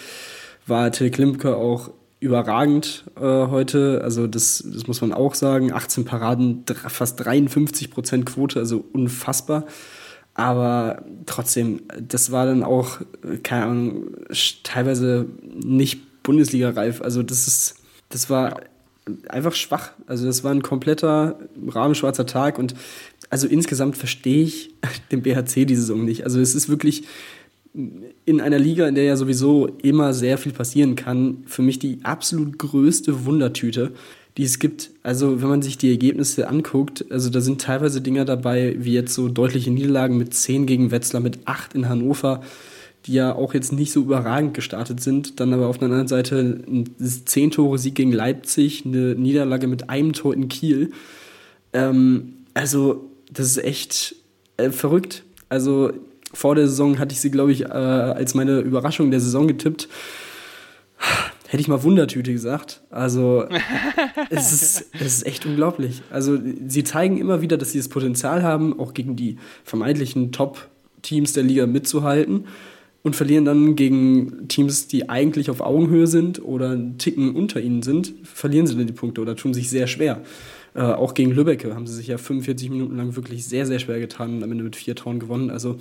war 0.67 0.91
Till 0.91 1.11
Klimke 1.11 1.57
auch 1.57 1.91
überragend 2.23 3.05
äh, 3.17 3.21
heute. 3.21 4.01
Also 4.05 4.27
das, 4.27 4.65
das 4.65 4.87
muss 4.87 5.01
man 5.01 5.13
auch 5.13 5.35
sagen. 5.35 5.73
18 5.73 6.05
Paraden, 6.05 6.65
fast 6.89 7.25
53 7.25 7.91
Prozent 7.91 8.27
Quote, 8.27 8.61
also 8.61 8.85
unfassbar. 8.93 9.67
Aber 10.35 11.03
trotzdem, 11.27 11.83
das 12.01 12.31
war 12.31 12.47
dann 12.47 12.63
auch, 12.63 13.01
keine 13.43 13.65
Ahnung, 13.65 14.05
teilweise 14.63 15.27
nicht 15.43 16.23
Bundesliga-reif. 16.23 17.03
Also 17.03 17.23
das 17.23 17.49
ist, 17.49 17.77
das 18.09 18.31
war 18.31 18.61
einfach 19.29 19.55
schwach. 19.55 19.91
Also 20.07 20.25
das 20.25 20.45
war 20.45 20.53
ein 20.53 20.63
kompletter 20.63 21.39
rahmenschwarzer 21.69 22.25
Tag 22.25 22.59
und 22.59 22.75
also 23.31 23.49
insgesamt 23.49 23.97
verstehe 23.97 24.45
ich 24.45 24.71
den 25.11 25.23
BHC 25.23 25.65
die 25.65 25.77
Saison 25.77 26.05
nicht. 26.05 26.25
Also 26.25 26.41
es 26.41 26.55
ist 26.55 26.69
wirklich, 26.69 27.05
in 27.75 28.41
einer 28.41 28.59
Liga, 28.59 28.87
in 28.87 28.95
der 28.95 29.05
ja 29.05 29.17
sowieso 29.17 29.67
immer 29.83 30.13
sehr 30.13 30.37
viel 30.37 30.53
passieren 30.53 30.95
kann, 30.95 31.39
für 31.47 31.63
mich 31.63 31.79
die 31.79 32.01
absolut 32.03 32.59
größte 32.59 33.25
Wundertüte, 33.25 33.93
die 34.37 34.45
es 34.45 34.59
gibt. 34.59 34.91
Also 35.03 35.41
wenn 35.41 35.49
man 35.49 35.63
sich 35.63 35.79
die 35.79 35.91
Ergebnisse 35.91 36.49
anguckt, 36.49 37.05
also 37.11 37.31
da 37.31 37.41
sind 37.41 37.61
teilweise 37.61 38.01
Dinger 38.01 38.25
dabei, 38.25 38.77
wie 38.79 38.93
jetzt 38.93 39.15
so 39.15 39.29
deutliche 39.29 39.71
Niederlagen 39.71 40.19
mit 40.19 40.35
10 40.35 40.67
gegen 40.67 40.91
Wetzlar, 40.91 41.23
mit 41.23 41.41
8 41.47 41.75
in 41.75 41.89
Hannover, 41.89 42.43
die 43.07 43.15
ja 43.15 43.35
auch 43.35 43.55
jetzt 43.55 43.73
nicht 43.73 43.91
so 43.91 44.01
überragend 44.01 44.55
gestartet 44.55 45.01
sind. 45.01 45.41
Dann 45.41 45.53
aber 45.53 45.67
auf 45.67 45.79
der 45.79 45.87
anderen 45.87 46.09
Seite 46.09 46.63
ein 46.67 46.95
10-Tore-Sieg 47.01 47.95
gegen 47.95 48.13
Leipzig, 48.13 48.85
eine 48.85 49.15
Niederlage 49.15 49.67
mit 49.67 49.91
einem 49.91 50.13
Tor 50.13 50.35
in 50.35 50.49
Kiel. 50.49 50.93
Ähm, 51.73 52.35
also 52.55 53.11
das 53.31 53.47
ist 53.47 53.65
echt 53.65 54.15
äh, 54.59 54.71
verrückt. 54.71 55.25
Also 55.49 55.93
vor 56.33 56.55
der 56.55 56.69
Saison 56.69 56.99
hatte 56.99 57.13
ich 57.13 57.21
sie, 57.21 57.31
glaube 57.31 57.53
ich, 57.53 57.63
äh, 57.63 57.67
als 57.67 58.35
meine 58.35 58.61
Überraschung 58.61 59.11
der 59.11 59.21
Saison 59.21 59.47
getippt. 59.47 59.89
hätte 61.49 61.61
ich 61.61 61.69
mal 61.69 61.83
Wundertüte 61.83 62.33
gesagt. 62.33 62.83
Also 62.91 63.45
es 64.31 64.53
ist, 64.53 64.87
es 64.95 65.19
ist 65.19 65.27
echt 65.27 65.45
unglaublich. 65.45 66.03
Also 66.11 66.39
sie 66.67 66.85
zeigen 66.85 67.19
immer 67.19 67.43
wieder, 67.43 67.59
dass 67.59 67.73
sie 67.73 67.79
das 67.79 67.89
Potenzial 67.89 68.43
haben, 68.43 68.79
auch 68.79 68.95
gegen 68.95 69.17
die 69.17 69.37
vermeintlichen 69.65 70.33
Top-Teams 70.33 71.33
der 71.35 71.43
Liga 71.43 71.67
mitzuhalten 71.67 72.47
und 73.03 73.17
verlieren 73.17 73.45
dann 73.45 73.77
gegen 73.77 74.49
Teams, 74.49 74.87
die 74.87 75.09
eigentlich 75.09 75.51
auf 75.51 75.61
Augenhöhe 75.61 76.07
sind 76.07 76.43
oder 76.43 76.71
einen 76.71 76.99
Ticken 76.99 77.35
unter 77.35 77.61
ihnen 77.61 77.83
sind, 77.83 78.15
verlieren 78.23 78.67
sie 78.67 78.77
dann 78.77 78.87
die 78.87 78.93
Punkte 78.93 79.21
oder 79.21 79.37
tun 79.37 79.55
sich 79.55 79.69
sehr 79.69 79.87
schwer. 79.89 80.23
Äh, 80.75 80.83
auch 80.83 81.15
gegen 81.15 81.33
Lübbecke 81.33 81.75
haben 81.75 81.87
sie 81.87 81.95
sich 81.95 82.07
ja 82.07 82.17
45 82.17 82.71
Minuten 82.71 82.97
lang 82.97 83.15
wirklich 83.17 83.45
sehr, 83.45 83.67
sehr 83.67 83.79
schwer 83.79 83.99
getan 83.99 84.37
und 84.37 84.43
am 84.43 84.53
Ende 84.53 84.65
mit 84.65 84.77
vier 84.77 84.95
Toren 84.95 85.19
gewonnen. 85.19 85.51
Also 85.51 85.77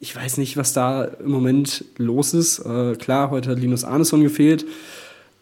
ich 0.00 0.14
weiß 0.14 0.38
nicht, 0.38 0.56
was 0.56 0.72
da 0.72 1.04
im 1.04 1.30
Moment 1.30 1.84
los 1.96 2.34
ist. 2.34 2.60
Äh, 2.60 2.96
klar, 2.96 3.30
heute 3.30 3.50
hat 3.50 3.58
Linus 3.58 3.84
Arneson 3.84 4.22
gefehlt, 4.22 4.64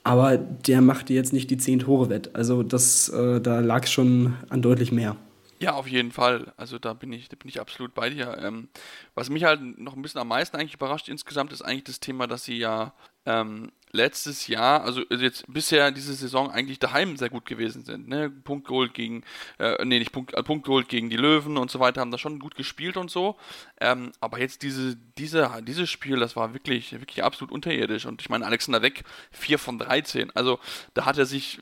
aber 0.02 0.36
der 0.38 0.80
machte 0.80 1.12
jetzt 1.12 1.32
nicht 1.32 1.50
die 1.50 1.58
zehn 1.58 1.80
Tore 1.80 2.08
wett. 2.08 2.34
Also 2.34 2.62
das, 2.62 3.08
äh, 3.08 3.40
da 3.40 3.60
lag 3.60 3.86
schon 3.86 4.34
an 4.48 4.62
deutlich 4.62 4.92
mehr. 4.92 5.16
Ja, 5.58 5.72
auf 5.72 5.88
jeden 5.88 6.12
Fall. 6.12 6.52
Also 6.56 6.78
da 6.78 6.92
bin 6.92 7.12
ich, 7.12 7.28
da 7.28 7.36
bin 7.36 7.48
ich 7.48 7.60
absolut 7.60 7.94
bei 7.94 8.10
dir. 8.10 8.36
Ähm, 8.42 8.68
was 9.14 9.30
mich 9.30 9.44
halt 9.44 9.78
noch 9.78 9.96
ein 9.96 10.02
bisschen 10.02 10.20
am 10.20 10.28
meisten 10.28 10.56
eigentlich 10.56 10.74
überrascht 10.74 11.08
insgesamt 11.08 11.52
ist 11.52 11.62
eigentlich 11.62 11.84
das 11.84 12.00
Thema, 12.00 12.26
dass 12.26 12.44
sie 12.44 12.58
ja 12.58 12.92
ähm, 13.24 13.72
letztes 13.92 14.46
Jahr, 14.46 14.82
also 14.82 15.02
jetzt 15.10 15.44
bisher 15.48 15.90
diese 15.90 16.14
Saison 16.14 16.50
eigentlich 16.50 16.78
daheim 16.78 17.16
sehr 17.16 17.30
gut 17.30 17.46
gewesen 17.46 17.84
sind. 17.84 18.08
Ne? 18.08 18.30
Punkt 18.30 18.66
geholt 18.66 18.94
gegen, 18.94 19.22
äh, 19.58 19.84
nee, 19.84 19.98
nicht 19.98 20.12
Punkt, 20.12 20.34
äh, 20.34 20.42
Punkt 20.42 20.64
geholt 20.64 20.88
gegen 20.88 21.08
die 21.08 21.16
Löwen 21.16 21.56
und 21.56 21.70
so 21.70 21.80
weiter, 21.80 22.00
haben 22.00 22.10
da 22.10 22.18
schon 22.18 22.38
gut 22.38 22.54
gespielt 22.54 22.96
und 22.96 23.10
so. 23.10 23.36
Ähm, 23.80 24.12
aber 24.20 24.38
jetzt 24.38 24.62
diese, 24.62 24.96
diese, 25.18 25.50
dieses 25.62 25.88
Spiel, 25.88 26.18
das 26.18 26.36
war 26.36 26.52
wirklich, 26.52 26.92
wirklich 26.92 27.24
absolut 27.24 27.52
unterirdisch. 27.52 28.06
Und 28.06 28.20
ich 28.20 28.28
meine, 28.28 28.46
Alexander 28.46 28.82
Weck, 28.82 29.04
4 29.32 29.58
von 29.58 29.78
13. 29.78 30.30
Also 30.34 30.58
da 30.94 31.06
hat 31.06 31.18
er 31.18 31.26
sich 31.26 31.58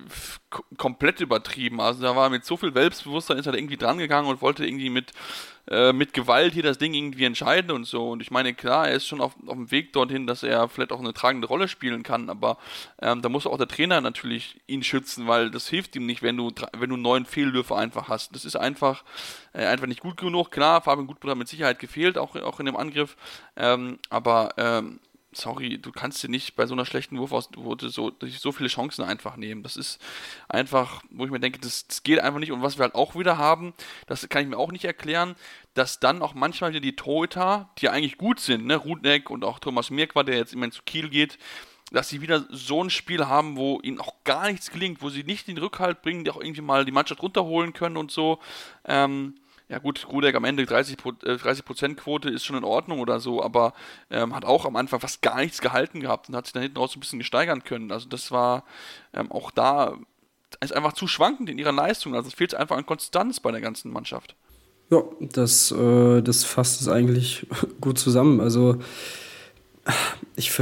komplett 0.77 1.21
übertrieben. 1.21 1.81
Also 1.81 2.03
da 2.03 2.17
war 2.17 2.31
mit 2.31 2.45
so 2.45 2.57
viel 2.57 2.73
Selbstbewusstsein, 2.73 3.39
ist 3.39 3.47
er 3.47 3.55
irgendwie 3.55 3.77
dran 3.77 3.99
gegangen 3.99 4.29
und 4.29 4.43
wollte 4.43 4.67
irgendwie 4.67 4.91
mit 4.91 5.13
äh, 5.71 5.93
mit 5.93 6.13
Gewalt 6.13 6.55
hier 6.55 6.63
das 6.63 6.79
Ding 6.79 6.95
irgendwie 6.95 7.25
entscheiden 7.25 7.71
und 7.71 7.85
so. 7.85 8.11
Und 8.11 8.21
ich 8.21 8.31
meine, 8.31 8.55
klar, 8.55 8.89
er 8.89 8.95
ist 8.95 9.07
schon 9.07 9.21
auf, 9.21 9.35
auf 9.47 9.55
dem 9.55 9.71
Weg 9.71 9.93
dorthin, 9.93 10.27
dass 10.27 10.43
er 10.43 10.69
vielleicht 10.69 10.93
auch 10.93 11.01
eine 11.01 11.15
tragende 11.15 11.47
Rolle 11.47 11.69
spielen 11.69 12.03
kann, 12.03 12.31
aber 12.31 12.59
ähm, 13.01 13.23
da 13.23 13.29
muss 13.29 13.47
auch 13.47 13.57
der 13.57 13.69
Trainer 13.69 14.01
natürlich 14.01 14.61
ihn 14.67 14.83
schützen, 14.83 15.27
weil 15.27 15.51
das 15.51 15.69
hilft 15.69 15.97
ihm 15.97 16.07
nicht, 16.07 16.23
wenn 16.23 16.37
du, 16.37 16.51
wenn 16.77 16.91
du 16.91 16.97
neun 16.97 17.27
Fehlwürfe 17.27 17.77
einfach 17.77 18.09
hast. 18.09 18.35
Das 18.35 18.45
ist 18.45 18.57
einfach, 18.57 19.05
äh, 19.53 19.65
einfach 19.67 19.87
nicht 19.87 20.01
gut 20.01 20.17
genug. 20.17 20.51
Klar, 20.51 20.83
Fabian 20.83 21.07
Gutbrot 21.07 21.31
hat 21.31 21.39
mit 21.39 21.49
Sicherheit 21.49 21.79
gefehlt, 21.79 22.19
auch, 22.19 22.37
auch 22.37 22.61
in 22.61 22.67
dem 22.67 22.77
Angriff, 22.77 23.17
ähm, 23.57 23.99
aber 24.11 24.55
ähm, 24.57 25.01
sorry, 25.37 25.79
du 25.79 25.93
kannst 25.93 26.23
dir 26.23 26.29
nicht 26.29 26.57
bei 26.57 26.67
so 26.67 26.75
einer 26.75 26.87
schlechten 26.87 27.19
Wurfausquote 27.19 27.89
so, 27.89 28.13
so 28.23 28.53
viele 28.53 28.69
Chancen 28.69 29.05
einfach 29.05 29.37
nehmen. 29.37 29.63
Das 29.63 29.77
ist 29.77 30.01
einfach, 30.49 31.03
wo 31.11 31.25
ich 31.25 31.31
mir 31.31 31.41
denke, 31.41 31.61
das, 31.61 31.87
das, 31.87 32.03
geht 32.03 32.21
einfach 32.21 32.41
nicht. 32.41 32.53
Und 32.53 32.63
was 32.63 32.79
wir 32.79 32.85
halt 32.85 32.95
auch 32.95 33.17
wieder 33.17 33.39
haben, 33.39 33.75
das 34.07 34.29
kann 34.29 34.43
ich 34.43 34.49
mir 34.49 34.59
auch 34.59 34.73
nicht 34.73 34.85
erklären, 34.85 35.37
dass 35.75 36.01
dann 36.01 36.23
auch 36.23 36.35
manchmal 36.35 36.71
wieder 36.71 36.81
die 36.81 36.97
Torhüter, 36.97 37.71
die 37.79 37.89
eigentlich 37.89 38.19
gut 38.19 38.41
sind, 38.41 38.67
ne, 38.67 38.77
Rudneck 38.77 39.31
und 39.31 39.45
auch 39.45 39.59
Thomas 39.59 39.91
Mirkwa, 39.91 40.23
der 40.23 40.37
jetzt 40.37 40.53
immerhin 40.53 40.73
zu 40.73 40.83
Kiel 40.83 41.09
geht, 41.09 41.39
dass 41.91 42.09
sie 42.09 42.21
wieder 42.21 42.47
so 42.51 42.83
ein 42.83 42.91
Spiel 42.91 43.27
haben, 43.27 43.57
wo 43.57 43.81
ihnen 43.83 44.01
auch 44.01 44.15
gar 44.25 44.51
nichts 44.51 44.71
gelingt, 44.71 45.03
wo 45.03 45.11
sie 45.11 45.25
nicht 45.25 45.49
den 45.49 45.59
Rückhalt 45.59 46.03
bringen, 46.03 46.25
die 46.25 46.31
auch 46.31 46.41
irgendwie 46.41 46.63
mal 46.63 46.85
die 46.85 46.93
Mannschaft 46.93 47.23
runterholen 47.23 47.73
können 47.73 47.97
und 47.97 48.11
so. 48.11 48.41
Ähm, 48.85 49.35
ja 49.69 49.79
gut, 49.79 50.07
Rudek 50.11 50.35
am 50.35 50.45
Ende 50.45 50.67
30, 50.67 50.99
äh, 51.25 51.37
30 51.37 51.97
Quote 51.97 52.29
ist 52.29 52.45
schon 52.45 52.57
in 52.57 52.65
Ordnung 52.65 53.01
oder 53.01 53.19
so, 53.21 53.43
aber 53.43 53.73
ähm, 54.11 54.35
hat 54.35 54.45
auch 54.45 54.67
am 54.67 54.77
Anfang 54.77 55.01
fast 55.01 55.23
gar 55.23 55.37
nichts 55.37 55.61
gehalten 55.61 56.01
gehabt 56.01 56.29
und 56.29 56.37
hat 56.37 56.47
sich 56.47 56.53
dann 56.53 56.63
hinten 56.63 56.79
raus 56.79 56.95
ein 56.95 57.01
bisschen 57.01 57.19
gesteigern 57.19 57.65
können. 57.65 57.91
Also 57.91 58.09
das 58.09 58.31
war 58.31 58.65
ähm, 59.13 59.33
auch 59.33 59.51
da 59.51 59.97
ist 60.61 60.73
einfach 60.73 60.93
zu 60.93 61.07
schwankend 61.07 61.51
in 61.51 61.59
ihrer 61.59 61.73
Leistung. 61.73 62.15
Also 62.15 62.29
es 62.29 62.35
fehlt 62.35 62.55
einfach 62.55 62.77
an 62.77 62.87
Konstanz 62.87 63.41
bei 63.41 63.51
der 63.51 63.61
ganzen 63.61 63.91
Mannschaft. 63.93 64.37
Ja, 64.91 65.03
das, 65.21 65.73
äh, 65.73 66.23
das 66.23 66.45
fasst 66.45 66.81
es 66.81 66.89
eigentlich 66.89 67.47
gut 67.81 67.99
zusammen. 67.99 68.41
Also 68.41 68.77
ich, 70.37 70.53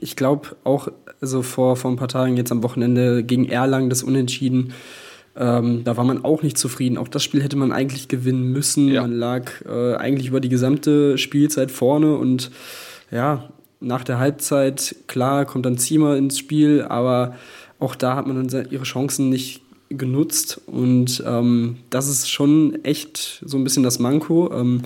ich 0.00 0.16
glaube 0.16 0.56
auch, 0.64 0.88
also 1.20 1.42
vor, 1.42 1.76
vor 1.76 1.90
ein 1.90 1.96
paar 1.96 2.08
Tagen 2.08 2.36
jetzt 2.36 2.52
am 2.52 2.62
Wochenende 2.62 3.24
gegen 3.24 3.48
Erlangen 3.48 3.90
das 3.90 4.02
Unentschieden, 4.02 4.74
ähm, 5.36 5.82
da 5.84 5.96
war 5.96 6.04
man 6.04 6.24
auch 6.24 6.42
nicht 6.42 6.58
zufrieden. 6.58 6.96
Auch 6.96 7.08
das 7.08 7.22
Spiel 7.22 7.42
hätte 7.42 7.56
man 7.56 7.72
eigentlich 7.72 8.08
gewinnen 8.08 8.52
müssen. 8.52 8.88
Ja. 8.88 9.02
Man 9.02 9.12
lag 9.12 9.50
äh, 9.66 9.94
eigentlich 9.94 10.28
über 10.28 10.40
die 10.40 10.48
gesamte 10.48 11.18
Spielzeit 11.18 11.70
vorne 11.70 12.16
und 12.16 12.50
ja, 13.10 13.48
nach 13.80 14.04
der 14.04 14.18
Halbzeit, 14.18 14.96
klar, 15.06 15.44
kommt 15.44 15.66
dann 15.66 15.78
Ziemer 15.78 16.16
ins 16.16 16.38
Spiel, 16.38 16.82
aber 16.82 17.36
auch 17.78 17.94
da 17.94 18.16
hat 18.16 18.26
man 18.26 18.48
dann 18.48 18.70
ihre 18.70 18.84
Chancen 18.84 19.28
nicht 19.28 19.60
genutzt 19.90 20.60
und 20.66 21.22
ähm, 21.26 21.76
das 21.90 22.08
ist 22.08 22.30
schon 22.30 22.82
echt 22.84 23.42
so 23.44 23.56
ein 23.58 23.64
bisschen 23.64 23.82
das 23.82 23.98
Manko. 23.98 24.50
Ähm, 24.52 24.82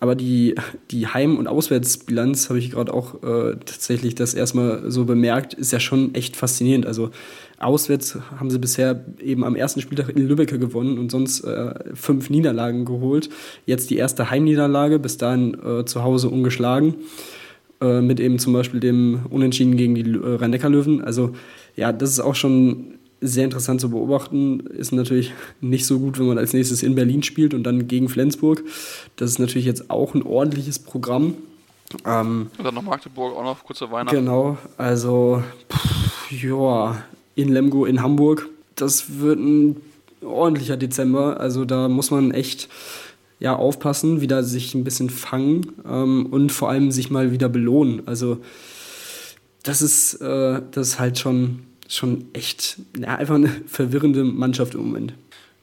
aber 0.00 0.14
die, 0.14 0.54
die 0.90 1.08
Heim- 1.08 1.38
und 1.38 1.48
Auswärtsbilanz, 1.48 2.48
habe 2.48 2.58
ich 2.58 2.70
gerade 2.70 2.94
auch 2.94 3.22
äh, 3.22 3.56
tatsächlich 3.56 4.14
das 4.14 4.34
erstmal 4.34 4.90
so 4.90 5.04
bemerkt, 5.04 5.54
ist 5.54 5.72
ja 5.72 5.80
schon 5.80 6.14
echt 6.14 6.36
faszinierend. 6.36 6.86
Also 6.86 7.10
auswärts 7.58 8.16
haben 8.38 8.50
sie 8.50 8.60
bisher 8.60 9.04
eben 9.20 9.44
am 9.44 9.56
ersten 9.56 9.80
Spieltag 9.80 10.10
in 10.10 10.28
Lübeck 10.28 10.50
gewonnen 10.50 10.98
und 10.98 11.10
sonst 11.10 11.42
äh, 11.44 11.74
fünf 11.94 12.30
Niederlagen 12.30 12.84
geholt. 12.84 13.28
Jetzt 13.66 13.90
die 13.90 13.96
erste 13.96 14.30
Heimniederlage, 14.30 15.00
bis 15.00 15.18
dahin 15.18 15.56
äh, 15.62 15.84
zu 15.84 16.04
Hause 16.04 16.28
ungeschlagen. 16.28 16.94
Äh, 17.80 18.00
mit 18.00 18.18
eben 18.18 18.40
zum 18.40 18.52
Beispiel 18.52 18.80
dem 18.80 19.20
Unentschieden 19.30 19.76
gegen 19.76 19.94
die 19.94 20.02
äh, 20.02 20.34
Rhein-Neckar-Löwen. 20.34 21.00
Also 21.02 21.32
ja, 21.76 21.92
das 21.92 22.10
ist 22.10 22.20
auch 22.20 22.34
schon 22.34 22.97
sehr 23.20 23.44
interessant 23.44 23.80
zu 23.80 23.90
beobachten. 23.90 24.60
Ist 24.60 24.92
natürlich 24.92 25.32
nicht 25.60 25.86
so 25.86 25.98
gut, 25.98 26.18
wenn 26.18 26.26
man 26.26 26.38
als 26.38 26.52
nächstes 26.52 26.82
in 26.82 26.94
Berlin 26.94 27.22
spielt 27.22 27.54
und 27.54 27.64
dann 27.64 27.88
gegen 27.88 28.08
Flensburg. 28.08 28.62
Das 29.16 29.30
ist 29.30 29.38
natürlich 29.38 29.66
jetzt 29.66 29.90
auch 29.90 30.14
ein 30.14 30.22
ordentliches 30.22 30.78
Programm. 30.78 31.34
Ähm, 32.04 32.50
und 32.58 32.64
dann 32.64 32.74
noch 32.74 32.82
Magdeburg 32.82 33.36
auch 33.36 33.42
noch 33.42 33.64
kurze 33.64 33.90
Weihnachten. 33.90 34.16
Genau, 34.16 34.58
also 34.76 35.42
pff, 35.70 36.30
ja, 36.30 37.02
in 37.34 37.48
Lemgo 37.48 37.86
in 37.86 38.02
Hamburg. 38.02 38.48
Das 38.74 39.18
wird 39.18 39.38
ein 39.38 39.76
ordentlicher 40.22 40.76
Dezember. 40.76 41.40
Also 41.40 41.64
da 41.64 41.88
muss 41.88 42.10
man 42.10 42.30
echt 42.30 42.68
ja, 43.40 43.54
aufpassen, 43.54 44.20
wieder 44.20 44.42
sich 44.42 44.74
ein 44.74 44.84
bisschen 44.84 45.10
fangen 45.10 45.72
ähm, 45.88 46.26
und 46.26 46.50
vor 46.50 46.70
allem 46.70 46.90
sich 46.90 47.10
mal 47.10 47.32
wieder 47.32 47.48
belohnen. 47.48 48.02
Also 48.06 48.38
das 49.62 49.82
ist, 49.82 50.14
äh, 50.14 50.60
das 50.70 50.88
ist 50.88 50.98
halt 50.98 51.18
schon 51.18 51.60
schon 51.88 52.26
echt 52.34 52.78
ja, 52.98 53.16
einfach 53.16 53.34
eine 53.34 53.48
verwirrende 53.66 54.24
Mannschaft 54.24 54.74
im 54.74 54.82
Moment. 54.82 55.14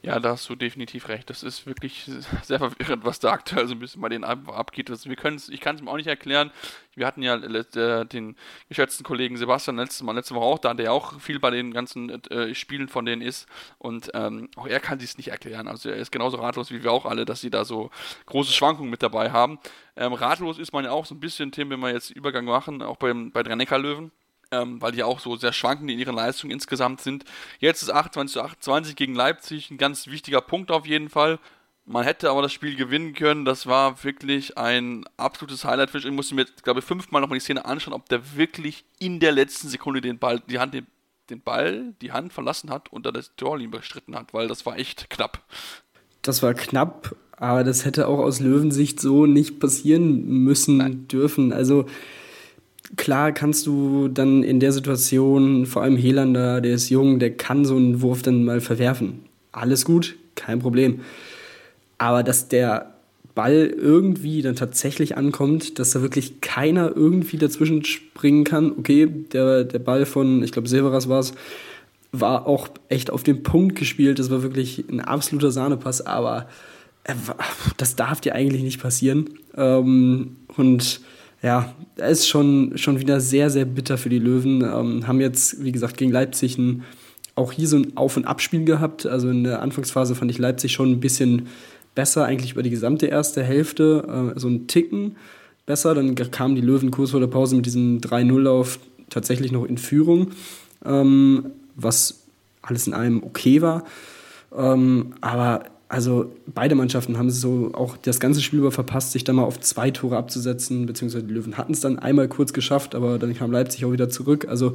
Ja, 0.06 0.20
da 0.20 0.30
hast 0.30 0.48
du 0.48 0.54
definitiv 0.54 1.08
recht. 1.08 1.28
Das 1.30 1.42
ist 1.42 1.66
wirklich 1.66 2.08
sehr 2.44 2.60
verwirrend, 2.60 3.04
was 3.04 3.18
da 3.18 3.32
aktuell 3.32 3.66
so 3.66 3.74
ein 3.74 3.80
bisschen 3.80 4.00
bei 4.00 4.08
denen 4.08 4.22
abgeht. 4.22 4.88
Also 4.88 5.10
wir 5.10 5.16
ich 5.16 5.60
kann 5.60 5.74
es 5.74 5.82
mir 5.82 5.90
auch 5.90 5.96
nicht 5.96 6.06
erklären. 6.06 6.52
Wir 6.94 7.08
hatten 7.08 7.22
ja 7.22 7.34
äh, 7.34 8.06
den 8.06 8.36
geschätzten 8.68 9.04
Kollegen 9.04 9.36
Sebastian 9.36 9.78
letztes 9.78 10.04
Mal, 10.04 10.12
letzte 10.12 10.36
Woche 10.36 10.44
auch 10.44 10.58
da, 10.60 10.74
der 10.74 10.92
auch 10.92 11.20
viel 11.20 11.40
bei 11.40 11.50
den 11.50 11.72
ganzen 11.72 12.10
äh, 12.30 12.54
Spielen 12.54 12.86
von 12.86 13.04
denen 13.04 13.20
ist. 13.20 13.48
Und 13.78 14.12
ähm, 14.14 14.48
auch 14.54 14.68
er 14.68 14.78
kann 14.78 15.00
es 15.00 15.16
nicht 15.16 15.32
erklären. 15.32 15.66
Also 15.66 15.90
er 15.90 15.96
ist 15.96 16.12
genauso 16.12 16.36
ratlos 16.36 16.70
wie 16.70 16.84
wir 16.84 16.92
auch 16.92 17.06
alle, 17.06 17.24
dass 17.24 17.40
sie 17.40 17.50
da 17.50 17.64
so 17.64 17.90
große 18.26 18.52
Schwankungen 18.52 18.92
mit 18.92 19.02
dabei 19.02 19.32
haben. 19.32 19.58
Ähm, 19.96 20.12
ratlos 20.12 20.60
ist 20.60 20.72
man 20.72 20.84
ja 20.84 20.92
auch 20.92 21.06
so 21.06 21.16
ein 21.16 21.20
bisschen, 21.20 21.50
Tim, 21.50 21.70
wenn 21.70 21.80
wir 21.80 21.90
jetzt 21.90 22.10
Übergang 22.10 22.44
machen, 22.44 22.80
auch 22.80 22.96
beim, 22.96 23.32
bei 23.32 23.42
den 23.42 23.58
Neckar-Löwen 23.58 24.12
ähm, 24.50 24.80
weil 24.80 24.92
die 24.92 25.02
auch 25.02 25.20
so 25.20 25.36
sehr 25.36 25.52
schwankend 25.52 25.90
in 25.90 25.98
ihren 25.98 26.14
Leistungen 26.14 26.52
insgesamt 26.52 27.00
sind. 27.00 27.24
Jetzt 27.58 27.82
ist 27.82 27.90
28 27.90 28.34
zu 28.34 28.42
28 28.42 28.96
gegen 28.96 29.14
Leipzig 29.14 29.70
ein 29.70 29.78
ganz 29.78 30.06
wichtiger 30.06 30.40
Punkt 30.40 30.70
auf 30.70 30.86
jeden 30.86 31.08
Fall. 31.08 31.38
Man 31.88 32.02
hätte 32.02 32.30
aber 32.30 32.42
das 32.42 32.52
Spiel 32.52 32.74
gewinnen 32.74 33.14
können. 33.14 33.44
Das 33.44 33.66
war 33.66 34.02
wirklich 34.02 34.58
ein 34.58 35.04
absolutes 35.16 35.64
Highlight. 35.64 35.94
Ich 35.94 36.10
musste 36.10 36.34
mir, 36.34 36.46
glaube 36.64 36.80
ich, 36.80 36.84
fünfmal 36.84 37.20
nochmal 37.20 37.38
die 37.38 37.44
Szene 37.44 37.64
anschauen, 37.64 37.94
ob 37.94 38.08
der 38.08 38.36
wirklich 38.36 38.84
in 38.98 39.20
der 39.20 39.30
letzten 39.30 39.68
Sekunde 39.68 40.00
den 40.00 40.18
Ball, 40.18 40.42
die 40.48 40.58
Hand, 40.58 40.74
den, 40.74 40.88
den 41.30 41.40
Ball, 41.40 41.94
die 42.00 42.10
Hand 42.10 42.32
verlassen 42.32 42.70
hat 42.70 42.92
und 42.92 43.06
da 43.06 43.12
das 43.12 43.36
Torlinie 43.36 43.70
bestritten 43.70 44.16
hat, 44.16 44.34
weil 44.34 44.48
das 44.48 44.66
war 44.66 44.76
echt 44.76 45.10
knapp. 45.10 45.44
Das 46.22 46.42
war 46.42 46.54
knapp, 46.54 47.14
aber 47.36 47.62
das 47.62 47.84
hätte 47.84 48.08
auch 48.08 48.18
aus 48.18 48.40
Löwensicht 48.40 48.98
so 48.98 49.26
nicht 49.26 49.60
passieren 49.60 50.26
müssen 50.26 50.78
Nein. 50.78 51.06
dürfen. 51.06 51.52
Also 51.52 51.86
klar 52.96 53.32
kannst 53.32 53.66
du 53.66 54.08
dann 54.08 54.42
in 54.42 54.60
der 54.60 54.72
Situation, 54.72 55.66
vor 55.66 55.82
allem 55.82 55.96
Helander, 55.96 56.60
der 56.60 56.74
ist 56.74 56.90
jung, 56.90 57.18
der 57.18 57.36
kann 57.36 57.64
so 57.64 57.76
einen 57.76 58.00
Wurf 58.02 58.22
dann 58.22 58.44
mal 58.44 58.60
verwerfen. 58.60 59.20
Alles 59.52 59.84
gut, 59.84 60.16
kein 60.34 60.58
Problem. 60.58 61.00
Aber 61.98 62.22
dass 62.22 62.48
der 62.48 62.94
Ball 63.34 63.66
irgendwie 63.66 64.40
dann 64.42 64.56
tatsächlich 64.56 65.16
ankommt, 65.16 65.78
dass 65.78 65.90
da 65.90 66.02
wirklich 66.02 66.40
keiner 66.40 66.96
irgendwie 66.96 67.36
dazwischen 67.36 67.84
springen 67.84 68.44
kann. 68.44 68.72
Okay, 68.78 69.06
der, 69.06 69.64
der 69.64 69.78
Ball 69.78 70.06
von, 70.06 70.42
ich 70.42 70.52
glaube, 70.52 70.68
Silveras 70.68 71.08
war 71.08 71.20
es, 71.20 71.34
war 72.12 72.46
auch 72.46 72.68
echt 72.88 73.10
auf 73.10 73.22
den 73.22 73.42
Punkt 73.42 73.76
gespielt. 73.76 74.18
Das 74.18 74.30
war 74.30 74.42
wirklich 74.42 74.84
ein 74.90 75.00
absoluter 75.00 75.50
Sahnepass, 75.50 76.06
aber 76.06 76.48
das 77.76 77.94
darf 77.94 78.20
dir 78.20 78.34
eigentlich 78.34 78.62
nicht 78.62 78.80
passieren. 78.80 79.30
Ähm, 79.54 80.36
und 80.56 81.00
ja, 81.42 81.74
ist 81.96 82.28
schon, 82.28 82.76
schon 82.76 83.00
wieder 83.00 83.20
sehr, 83.20 83.50
sehr 83.50 83.64
bitter 83.64 83.98
für 83.98 84.08
die 84.08 84.18
Löwen. 84.18 84.62
Ähm, 84.62 85.06
haben 85.06 85.20
jetzt, 85.20 85.62
wie 85.62 85.72
gesagt, 85.72 85.96
gegen 85.96 86.10
Leipzig 86.10 86.58
ein, 86.58 86.84
auch 87.34 87.52
hier 87.52 87.68
so 87.68 87.76
ein 87.76 87.96
Auf- 87.96 88.16
und 88.16 88.26
Abspiel 88.26 88.64
gehabt. 88.64 89.06
Also 89.06 89.28
in 89.28 89.44
der 89.44 89.62
Anfangsphase 89.62 90.14
fand 90.14 90.30
ich 90.30 90.38
Leipzig 90.38 90.72
schon 90.72 90.92
ein 90.92 91.00
bisschen 91.00 91.48
besser, 91.94 92.24
eigentlich 92.24 92.52
über 92.52 92.62
die 92.62 92.70
gesamte 92.70 93.06
erste 93.06 93.42
Hälfte, 93.42 94.32
äh, 94.36 94.38
so 94.38 94.48
ein 94.48 94.66
Ticken 94.66 95.16
besser. 95.66 95.94
Dann 95.94 96.14
kamen 96.14 96.54
die 96.54 96.62
Löwen 96.62 96.90
kurz 96.90 97.10
vor 97.10 97.20
der 97.20 97.26
Pause 97.26 97.56
mit 97.56 97.66
diesem 97.66 98.00
3-0-Lauf 98.00 98.78
tatsächlich 99.10 99.52
noch 99.52 99.64
in 99.64 99.78
Führung, 99.78 100.28
ähm, 100.84 101.46
was 101.74 102.22
alles 102.62 102.86
in 102.86 102.94
allem 102.94 103.22
okay 103.22 103.62
war. 103.62 103.84
Ähm, 104.56 105.14
aber 105.20 105.64
also 105.88 106.32
beide 106.46 106.74
Mannschaften 106.74 107.16
haben 107.16 107.30
so 107.30 107.70
auch 107.72 107.96
das 107.96 108.18
ganze 108.18 108.42
Spiel 108.42 108.58
über 108.58 108.72
verpasst, 108.72 109.12
sich 109.12 109.22
da 109.22 109.32
mal 109.32 109.44
auf 109.44 109.60
zwei 109.60 109.92
Tore 109.92 110.16
abzusetzen, 110.16 110.84
beziehungsweise 110.84 111.24
die 111.24 111.34
Löwen 111.34 111.56
hatten 111.56 111.72
es 111.72 111.80
dann 111.80 111.98
einmal 111.98 112.26
kurz 112.26 112.52
geschafft, 112.52 112.96
aber 112.96 113.20
dann 113.20 113.34
kam 113.34 113.52
Leipzig 113.52 113.84
auch 113.84 113.92
wieder 113.92 114.08
zurück. 114.08 114.48
Also 114.48 114.74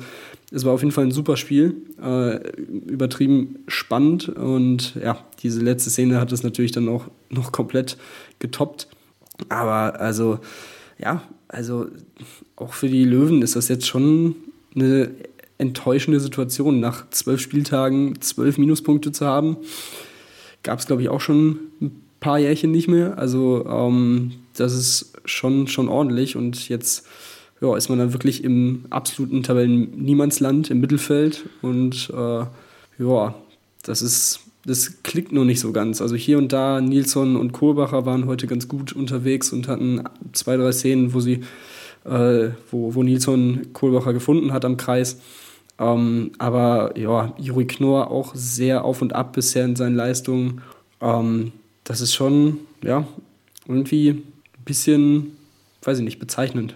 es 0.52 0.64
war 0.64 0.72
auf 0.72 0.82
jeden 0.82 0.94
Fall 0.94 1.06
ein 1.06 1.12
super 1.12 1.36
Spiel, 1.36 1.76
äh, 2.02 2.38
übertrieben 2.62 3.60
spannend 3.68 4.30
und 4.30 4.96
ja, 4.96 5.18
diese 5.44 5.60
letzte 5.60 5.90
Szene 5.90 6.20
hat 6.20 6.32
es 6.32 6.44
natürlich 6.44 6.72
dann 6.72 6.88
auch 6.88 7.08
noch 7.30 7.52
komplett 7.52 7.98
getoppt. 8.40 8.88
Aber 9.50 10.00
also 10.00 10.40
ja, 10.98 11.24
also 11.50 11.88
auch 12.56 12.74
für 12.74 12.88
die 12.88 13.04
Löwen 13.04 13.42
ist 13.42 13.58
das 13.58 13.68
jetzt 13.68 13.86
schon 13.86 14.36
eine 14.76 15.12
enttäuschende 15.58 16.22
Situation, 16.22 16.80
nach 16.80 17.10
zwölf 17.10 17.42
Spieltagen 17.42 18.22
zwölf 18.22 18.58
Minuspunkte 18.58 19.12
zu 19.12 19.26
haben 19.26 19.58
gab 20.64 20.80
es, 20.80 20.88
glaube 20.88 21.02
ich, 21.02 21.10
auch 21.10 21.22
schon 21.22 21.60
ein 21.82 22.02
paar 22.20 22.40
Jährchen 22.40 22.72
nicht 22.72 22.88
mehr. 22.88 23.18
Also 23.18 23.66
ähm, 23.66 24.32
das 24.56 24.74
ist 24.74 25.14
schon, 25.26 25.68
schon 25.68 25.90
ordentlich. 25.90 26.36
Und 26.36 26.70
jetzt 26.70 27.06
ja, 27.62 27.76
ist 27.78 27.90
man 27.90 28.00
dann 28.00 28.14
wirklich 28.14 28.44
im 28.44 28.86
absoluten 28.90 29.44
Tabellen-Niemandsland, 29.44 30.72
im 30.72 30.82
Mittelfeld. 30.82 31.46
Und 31.62 32.12
äh, 32.16 32.46
ja, 33.04 33.36
das 33.84 34.02
ist, 34.02 34.40
das 34.66 35.04
klickt 35.04 35.32
nur 35.32 35.46
nicht 35.46 35.60
so 35.60 35.72
ganz. 35.72 36.02
Also 36.02 36.16
hier 36.16 36.38
und 36.38 36.52
da, 36.52 36.82
Nilsson 36.82 37.36
und 37.36 37.52
Kohlbacher 37.52 38.06
waren 38.06 38.26
heute 38.26 38.48
ganz 38.48 38.68
gut 38.68 38.94
unterwegs 38.94 39.54
und 39.54 39.68
hatten 39.68 40.04
zwei, 40.34 40.58
drei 40.58 40.72
Szenen, 40.72 41.14
wo 41.14 41.20
sie, 41.20 41.42
äh, 42.04 42.50
wo, 42.72 42.96
wo 42.96 43.04
Nilsson 43.04 43.68
Kohlbacher 43.74 44.14
gefunden 44.14 44.54
hat 44.54 44.66
am 44.66 44.78
Kreis. 44.78 45.22
Ähm, 45.80 46.32
aber 46.38 46.98
ja, 46.98 47.34
Juri 47.38 47.66
Knorr 47.66 48.12
auch 48.12 48.36
sehr 48.36 48.86
auf 48.86 49.02
und 49.02 49.14
ab 49.14 49.34
bisher 49.34 49.66
in 49.66 49.76
seinen 49.76 49.96
Leistungen. 49.96 50.62
Ähm, 51.02 51.52
das 51.84 52.02
ist 52.02 52.14
schon, 52.14 52.60
ja, 52.84 53.08
irgendwie 53.68 54.10
ein 54.10 54.34
bisschen, 54.64 55.38
weiß 55.82 56.00
ich 56.00 56.04
nicht, 56.04 56.20
bezeichnend. 56.20 56.76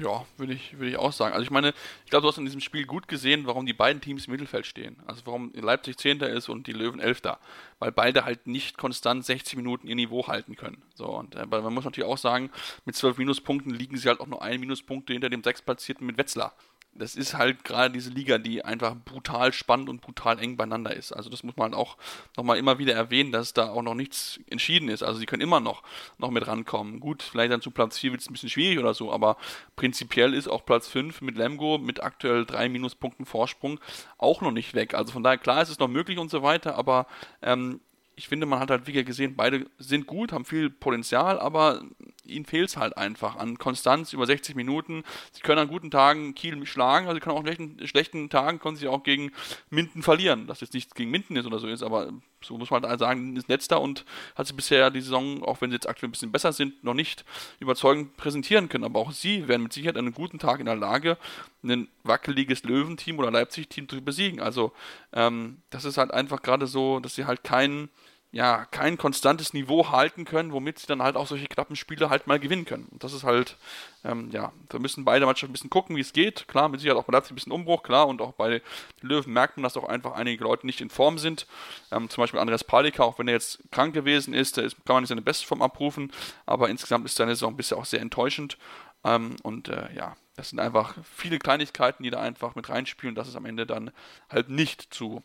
Ja, 0.00 0.24
würde 0.36 0.52
ich, 0.52 0.78
würde 0.78 0.90
ich 0.90 0.96
auch 0.96 1.12
sagen. 1.12 1.32
Also 1.32 1.42
ich 1.42 1.50
meine, 1.50 1.74
ich 2.04 2.10
glaube, 2.10 2.22
du 2.22 2.28
hast 2.28 2.38
in 2.38 2.44
diesem 2.44 2.60
Spiel 2.60 2.86
gut 2.86 3.08
gesehen, 3.08 3.46
warum 3.46 3.66
die 3.66 3.72
beiden 3.72 4.00
Teams 4.00 4.26
im 4.26 4.32
Mittelfeld 4.32 4.64
stehen. 4.64 4.96
Also 5.06 5.22
warum 5.24 5.50
Leipzig 5.54 5.96
Zehnter 5.96 6.28
ist 6.28 6.48
und 6.48 6.68
die 6.68 6.72
Löwen 6.72 7.00
Elfter. 7.00 7.38
Weil 7.80 7.90
beide 7.90 8.24
halt 8.24 8.46
nicht 8.46 8.78
konstant 8.78 9.24
60 9.24 9.56
Minuten 9.56 9.88
ihr 9.88 9.96
Niveau 9.96 10.28
halten 10.28 10.54
können. 10.54 10.82
So, 10.94 11.06
und 11.06 11.34
äh, 11.34 11.46
man 11.46 11.74
muss 11.74 11.84
natürlich 11.84 12.08
auch 12.08 12.18
sagen, 12.18 12.50
mit 12.84 12.94
zwölf 12.94 13.18
Minuspunkten 13.18 13.74
liegen 13.74 13.96
sie 13.96 14.08
halt 14.08 14.20
auch 14.20 14.28
nur 14.28 14.40
ein 14.40 14.60
Minuspunkte 14.60 15.12
hinter 15.12 15.30
dem 15.30 15.42
Sechstplatzierten 15.42 16.06
mit 16.06 16.16
Wetzlar 16.16 16.54
das 16.98 17.14
ist 17.14 17.34
halt 17.34 17.64
gerade 17.64 17.92
diese 17.92 18.10
Liga, 18.10 18.38
die 18.38 18.64
einfach 18.64 18.94
brutal 19.04 19.52
spannend 19.52 19.88
und 19.88 20.00
brutal 20.00 20.38
eng 20.38 20.56
beieinander 20.56 20.94
ist. 20.94 21.12
Also 21.12 21.30
das 21.30 21.42
muss 21.42 21.56
man 21.56 21.74
auch 21.74 21.96
nochmal 22.36 22.58
immer 22.58 22.78
wieder 22.78 22.94
erwähnen, 22.94 23.32
dass 23.32 23.52
da 23.52 23.70
auch 23.70 23.82
noch 23.82 23.94
nichts 23.94 24.40
entschieden 24.50 24.88
ist. 24.88 25.02
Also 25.02 25.18
sie 25.18 25.26
können 25.26 25.42
immer 25.42 25.60
noch, 25.60 25.82
noch 26.18 26.30
mit 26.30 26.46
rankommen. 26.46 27.00
Gut, 27.00 27.22
vielleicht 27.22 27.52
dann 27.52 27.60
zu 27.60 27.70
Platz 27.70 27.98
4 27.98 28.10
wird 28.12 28.20
es 28.20 28.28
ein 28.28 28.32
bisschen 28.32 28.50
schwierig 28.50 28.78
oder 28.78 28.94
so, 28.94 29.12
aber 29.12 29.36
prinzipiell 29.76 30.34
ist 30.34 30.48
auch 30.48 30.66
Platz 30.66 30.88
5 30.88 31.20
mit 31.20 31.36
Lemgo 31.36 31.78
mit 31.78 32.02
aktuell 32.02 32.44
drei 32.44 32.68
Minuspunkten 32.68 33.26
Vorsprung 33.26 33.80
auch 34.18 34.40
noch 34.40 34.52
nicht 34.52 34.74
weg. 34.74 34.94
Also 34.94 35.12
von 35.12 35.22
daher, 35.22 35.38
klar 35.38 35.62
ist 35.62 35.70
es 35.70 35.78
noch 35.78 35.88
möglich 35.88 36.18
und 36.18 36.30
so 36.30 36.42
weiter, 36.42 36.74
aber 36.76 37.06
ähm, 37.42 37.80
ich 38.18 38.26
finde, 38.26 38.46
man 38.46 38.58
hat 38.58 38.70
halt 38.70 38.88
wieder 38.88 39.04
gesehen, 39.04 39.36
beide 39.36 39.66
sind 39.78 40.08
gut, 40.08 40.32
haben 40.32 40.44
viel 40.44 40.70
Potenzial, 40.70 41.38
aber 41.38 41.84
ihnen 42.28 42.44
fehlt 42.44 42.68
es 42.68 42.76
halt 42.76 42.96
einfach 42.96 43.36
an 43.36 43.58
Konstanz 43.58 44.12
über 44.12 44.26
60 44.26 44.54
Minuten. 44.56 45.04
Sie 45.32 45.40
können 45.40 45.58
an 45.58 45.68
guten 45.68 45.90
Tagen 45.90 46.34
Kiel 46.34 46.64
schlagen, 46.66 47.06
also 47.06 47.16
sie 47.16 47.20
können 47.20 47.36
auch 47.36 47.40
an 47.40 47.46
schlechten, 47.46 47.86
schlechten 47.86 48.30
Tagen 48.30 48.58
können 48.58 48.76
sie 48.76 48.88
auch 48.88 49.02
gegen 49.02 49.32
Minden 49.70 50.02
verlieren. 50.02 50.46
Das 50.46 50.60
jetzt 50.60 50.74
nicht 50.74 50.94
gegen 50.94 51.10
Minden 51.10 51.36
ist 51.36 51.46
oder 51.46 51.58
so 51.58 51.68
ist, 51.68 51.82
aber 51.82 52.12
so 52.42 52.56
muss 52.56 52.70
man 52.70 52.84
halt 52.84 53.00
sagen, 53.00 53.36
ist 53.36 53.48
letzter 53.48 53.80
und 53.80 54.04
hat 54.34 54.46
sie 54.46 54.52
bisher 54.52 54.90
die 54.90 55.00
Saison, 55.00 55.42
auch 55.42 55.60
wenn 55.60 55.70
sie 55.70 55.76
jetzt 55.76 55.88
aktuell 55.88 56.08
ein 56.08 56.12
bisschen 56.12 56.32
besser 56.32 56.52
sind, 56.52 56.84
noch 56.84 56.94
nicht 56.94 57.24
überzeugend 57.58 58.16
präsentieren 58.16 58.68
können. 58.68 58.84
Aber 58.84 59.00
auch 59.00 59.12
sie 59.12 59.48
werden 59.48 59.64
mit 59.64 59.72
Sicherheit 59.72 59.96
an 59.96 60.06
einem 60.06 60.14
guten 60.14 60.38
Tag 60.38 60.60
in 60.60 60.66
der 60.66 60.76
Lage, 60.76 61.18
ein 61.64 61.88
wackeliges 62.04 62.62
Löwenteam 62.62 63.18
oder 63.18 63.30
Leipzig-Team 63.30 63.88
zu 63.88 64.00
besiegen. 64.00 64.40
Also 64.40 64.72
ähm, 65.12 65.58
das 65.70 65.84
ist 65.84 65.98
halt 65.98 66.12
einfach 66.12 66.42
gerade 66.42 66.66
so, 66.66 67.00
dass 67.00 67.14
sie 67.14 67.26
halt 67.26 67.42
keinen 67.42 67.88
ja, 68.30 68.66
kein 68.66 68.98
konstantes 68.98 69.54
Niveau 69.54 69.90
halten 69.90 70.26
können, 70.26 70.52
womit 70.52 70.78
sie 70.78 70.86
dann 70.86 71.02
halt 71.02 71.16
auch 71.16 71.26
solche 71.26 71.46
knappen 71.46 71.76
Spiele 71.76 72.10
halt 72.10 72.26
mal 72.26 72.38
gewinnen 72.38 72.66
können. 72.66 72.86
Und 72.90 73.02
das 73.02 73.14
ist 73.14 73.24
halt, 73.24 73.56
ähm, 74.04 74.30
ja, 74.30 74.52
da 74.68 74.78
müssen 74.78 75.06
beide 75.06 75.24
Mannschaften 75.24 75.50
ein 75.50 75.54
bisschen 75.54 75.70
gucken, 75.70 75.96
wie 75.96 76.02
es 76.02 76.12
geht. 76.12 76.46
Klar, 76.46 76.68
mit 76.68 76.80
Sicherheit 76.80 76.98
auch 76.98 77.06
bei 77.06 77.14
Leipzig 77.14 77.32
ein 77.32 77.36
bisschen 77.36 77.52
Umbruch, 77.52 77.82
klar, 77.82 78.06
und 78.06 78.20
auch 78.20 78.32
bei 78.32 78.50
den 78.50 78.60
Löwen 79.00 79.32
merkt 79.32 79.56
man, 79.56 79.62
dass 79.62 79.78
auch 79.78 79.88
einfach 79.88 80.12
einige 80.12 80.44
Leute 80.44 80.66
nicht 80.66 80.82
in 80.82 80.90
Form 80.90 81.16
sind. 81.16 81.46
Ähm, 81.90 82.10
zum 82.10 82.22
Beispiel 82.22 82.38
Andreas 82.38 82.64
Palika, 82.64 83.02
auch 83.02 83.18
wenn 83.18 83.28
er 83.28 83.34
jetzt 83.34 83.60
krank 83.70 83.94
gewesen 83.94 84.34
ist, 84.34 84.58
ist, 84.58 84.76
kann 84.84 84.96
man 84.96 85.02
nicht 85.04 85.08
seine 85.08 85.22
Bestform 85.22 85.62
abrufen, 85.62 86.12
aber 86.44 86.68
insgesamt 86.68 87.06
ist 87.06 87.16
seine 87.16 87.34
Saison 87.34 87.56
bisher 87.56 87.78
auch 87.78 87.86
sehr 87.86 88.00
enttäuschend. 88.02 88.58
Ähm, 89.04 89.36
und 89.42 89.68
äh, 89.68 89.88
ja, 89.94 90.16
das 90.36 90.50
sind 90.50 90.60
einfach 90.60 90.96
viele 91.02 91.38
Kleinigkeiten, 91.38 92.02
die 92.02 92.10
da 92.10 92.20
einfach 92.20 92.54
mit 92.54 92.68
reinspielen, 92.68 93.14
dass 93.14 93.26
es 93.26 93.36
am 93.36 93.46
Ende 93.46 93.66
dann 93.66 93.90
halt 94.28 94.50
nicht 94.50 94.92
zu 94.92 95.22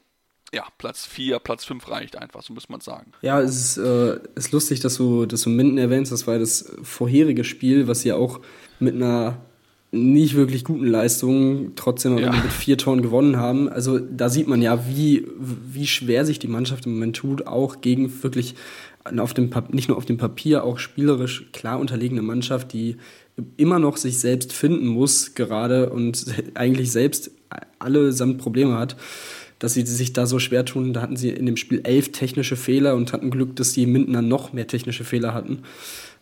ja, 0.53 0.65
Platz 0.77 1.05
4, 1.05 1.39
Platz 1.39 1.65
5 1.65 1.89
reicht 1.89 2.15
einfach, 2.15 2.43
so 2.43 2.53
muss 2.53 2.69
man 2.69 2.79
sagen. 2.79 3.11
Ja, 3.21 3.41
es 3.41 3.55
ist, 3.55 3.77
äh, 3.77 4.19
ist 4.35 4.51
lustig, 4.51 4.79
dass 4.81 4.95
du, 4.95 5.25
dass 5.25 5.41
du 5.41 5.49
Minden 5.49 5.77
erwähnst. 5.77 6.11
Das 6.11 6.27
war 6.27 6.37
das 6.37 6.71
vorherige 6.83 7.43
Spiel, 7.43 7.87
was 7.87 8.01
sie 8.01 8.13
auch 8.13 8.39
mit 8.79 8.95
einer 8.95 9.37
nicht 9.91 10.35
wirklich 10.35 10.63
guten 10.63 10.87
Leistung 10.87 11.73
trotzdem 11.75 12.17
ja. 12.17 12.31
mit 12.31 12.51
vier 12.51 12.77
Toren 12.77 13.01
gewonnen 13.01 13.37
haben. 13.37 13.69
Also 13.69 13.99
da 13.99 14.29
sieht 14.29 14.47
man 14.47 14.61
ja, 14.61 14.87
wie, 14.87 15.27
wie 15.37 15.87
schwer 15.87 16.25
sich 16.25 16.39
die 16.39 16.47
Mannschaft 16.47 16.85
im 16.85 16.93
Moment 16.93 17.15
tut, 17.15 17.45
auch 17.45 17.81
gegen 17.81 18.23
wirklich 18.23 18.55
auf 19.17 19.33
dem 19.33 19.51
nicht 19.69 19.89
nur 19.89 19.97
auf 19.97 20.05
dem 20.05 20.17
Papier, 20.17 20.63
auch 20.63 20.79
spielerisch 20.79 21.51
klar 21.51 21.79
unterlegene 21.79 22.21
Mannschaft, 22.21 22.73
die 22.73 22.97
immer 23.57 23.77
noch 23.77 23.97
sich 23.97 24.17
selbst 24.17 24.53
finden 24.53 24.87
muss 24.87 25.35
gerade 25.35 25.89
und 25.89 26.25
eigentlich 26.55 26.91
selbst 26.91 27.31
allesamt 27.79 28.39
Probleme 28.39 28.77
hat 28.77 28.95
dass 29.63 29.75
sie 29.75 29.85
sich 29.85 30.11
da 30.11 30.25
so 30.25 30.39
schwer 30.39 30.65
tun. 30.65 30.91
Da 30.91 31.01
hatten 31.01 31.15
sie 31.15 31.29
in 31.29 31.45
dem 31.45 31.55
Spiel 31.55 31.79
elf 31.85 32.11
technische 32.11 32.57
Fehler 32.57 32.95
und 32.95 33.13
hatten 33.13 33.31
Glück, 33.31 33.55
dass 33.55 33.71
die 33.71 33.85
Mindener 33.85 34.21
noch 34.21 34.51
mehr 34.51 34.67
technische 34.67 35.05
Fehler 35.05 35.33
hatten. 35.33 35.59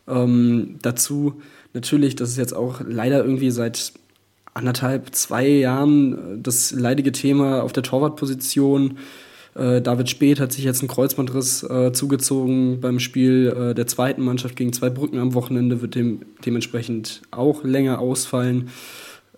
Ähm, 0.08 0.76
dazu 0.84 1.42
natürlich, 1.74 2.16
das 2.16 2.30
ist 2.30 2.38
jetzt 2.38 2.56
auch 2.56 2.82
leider 2.88 3.26
irgendwie 3.26 3.50
seit 3.50 3.94
anderthalb, 4.54 5.16
zwei 5.16 5.48
Jahren 5.48 6.14
äh, 6.14 6.18
das 6.38 6.72
leidige 6.72 7.12
Thema 7.12 7.64
auf 7.64 7.74
der 7.74 7.82
Torwartposition. 7.82 9.00
Äh, 9.56 9.82
David 9.82 10.12
Speth 10.12 10.40
hat 10.40 10.54
sich 10.54 10.64
jetzt 10.64 10.82
einen 10.82 10.90
Kreuzbandriss 10.90 11.64
äh, 11.64 11.92
zugezogen 11.94 12.80
beim 12.80 13.00
Spiel 13.00 13.48
äh, 13.58 13.74
der 13.74 13.88
zweiten 13.88 14.22
Mannschaft 14.22 14.56
gegen 14.56 14.72
zwei 14.72 14.92
Brücken 14.92 15.18
am 15.18 15.34
Wochenende, 15.34 15.82
wird 15.82 15.96
dem, 15.96 16.22
dementsprechend 16.46 17.24
auch 17.32 17.64
länger 17.64 17.98
ausfallen. 17.98 18.70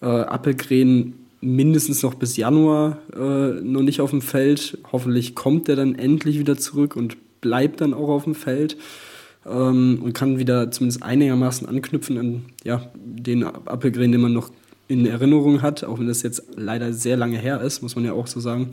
Äh, 0.01 0.07
Appelgren 0.07 1.22
mindestens 1.43 2.01
noch 2.03 2.13
bis 2.13 2.37
Januar 2.37 2.99
äh, 3.15 3.61
noch 3.61 3.81
nicht 3.81 4.01
auf 4.01 4.11
dem 4.11 4.21
Feld. 4.21 4.77
Hoffentlich 4.91 5.35
kommt 5.35 5.69
er 5.69 5.75
dann 5.75 5.95
endlich 5.95 6.39
wieder 6.39 6.57
zurück 6.57 6.95
und 6.95 7.17
bleibt 7.41 7.81
dann 7.81 7.93
auch 7.93 8.09
auf 8.09 8.23
dem 8.23 8.35
Feld 8.35 8.77
ähm, 9.45 9.99
und 10.01 10.13
kann 10.13 10.39
wieder 10.39 10.71
zumindest 10.71 11.03
einigermaßen 11.03 11.67
anknüpfen 11.67 12.17
an 12.17 12.45
ja, 12.63 12.89
den 12.95 13.43
Appelgren, 13.43 14.11
den 14.11 14.21
man 14.21 14.33
noch 14.33 14.51
in 14.87 15.05
Erinnerung 15.05 15.61
hat, 15.61 15.83
auch 15.83 15.99
wenn 15.99 16.07
das 16.07 16.23
jetzt 16.23 16.43
leider 16.55 16.93
sehr 16.93 17.17
lange 17.17 17.37
her 17.37 17.61
ist, 17.61 17.81
muss 17.81 17.95
man 17.95 18.05
ja 18.05 18.13
auch 18.13 18.27
so 18.27 18.39
sagen. 18.39 18.71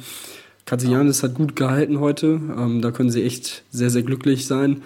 Katsianis 0.67 1.23
hat 1.23 1.35
gut 1.35 1.57
gehalten 1.57 2.01
heute. 2.01 2.41
Ähm, 2.57 2.83
da 2.83 2.91
können 2.91 3.11
sie 3.11 3.25
echt 3.25 3.65
sehr, 3.71 3.91
sehr 3.91 4.03
glücklich 4.03 4.47
sein, 4.47 4.83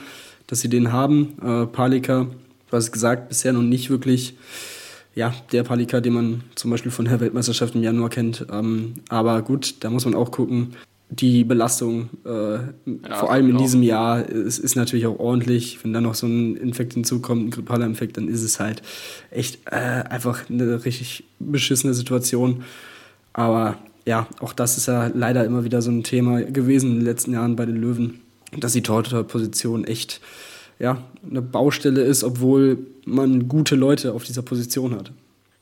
dass 0.46 0.60
sie 0.60 0.68
den 0.68 0.92
haben. 0.92 1.34
Äh, 1.42 1.66
Palika, 1.66 2.28
was 2.70 2.92
gesagt, 2.92 3.28
bisher 3.28 3.52
noch 3.52 3.62
nicht 3.62 3.90
wirklich 3.90 4.36
ja, 5.14 5.32
der 5.52 5.62
Palika, 5.62 6.00
den 6.00 6.12
man 6.12 6.44
zum 6.54 6.70
Beispiel 6.70 6.90
von 6.90 7.04
der 7.04 7.20
Weltmeisterschaft 7.20 7.74
im 7.74 7.82
Januar 7.82 8.10
kennt. 8.10 8.46
Ähm, 8.50 8.94
aber 9.08 9.42
gut, 9.42 9.76
da 9.80 9.90
muss 9.90 10.04
man 10.04 10.14
auch 10.14 10.30
gucken. 10.30 10.74
Die 11.10 11.44
Belastung, 11.44 12.08
äh, 12.24 12.54
ja, 12.54 13.14
vor 13.14 13.30
allem 13.30 13.44
in 13.44 13.52
genau. 13.52 13.62
diesem 13.62 13.82
Jahr, 13.82 14.24
ist, 14.24 14.58
ist, 14.58 14.74
natürlich 14.74 15.06
auch 15.06 15.18
ordentlich. 15.20 15.78
Wenn 15.84 15.92
da 15.92 16.00
noch 16.00 16.14
so 16.14 16.26
ein 16.26 16.56
Infekt 16.56 16.94
hinzukommt, 16.94 17.46
ein 17.46 17.50
grippaler 17.50 17.86
Infekt, 17.86 18.16
dann 18.16 18.26
ist 18.26 18.42
es 18.42 18.58
halt 18.58 18.82
echt 19.30 19.60
äh, 19.66 19.76
einfach 19.76 20.50
eine 20.50 20.84
richtig 20.84 21.24
beschissene 21.38 21.94
Situation. 21.94 22.64
Aber 23.32 23.78
ja, 24.06 24.26
auch 24.40 24.52
das 24.52 24.76
ist 24.76 24.86
ja 24.86 25.08
leider 25.14 25.44
immer 25.44 25.64
wieder 25.64 25.82
so 25.82 25.90
ein 25.90 26.02
Thema 26.02 26.42
gewesen 26.42 26.90
in 26.90 26.96
den 26.96 27.04
letzten 27.04 27.32
Jahren 27.32 27.54
bei 27.54 27.66
den 27.66 27.76
Löwen, 27.76 28.20
dass 28.58 28.72
die 28.72 28.82
Torhüterposition 28.82 29.84
echt 29.84 30.20
ja, 30.78 31.02
eine 31.28 31.42
Baustelle 31.42 32.02
ist, 32.02 32.24
obwohl 32.24 32.86
man 33.04 33.48
gute 33.48 33.76
Leute 33.76 34.12
auf 34.12 34.24
dieser 34.24 34.42
Position 34.42 34.94
hat. 34.94 35.12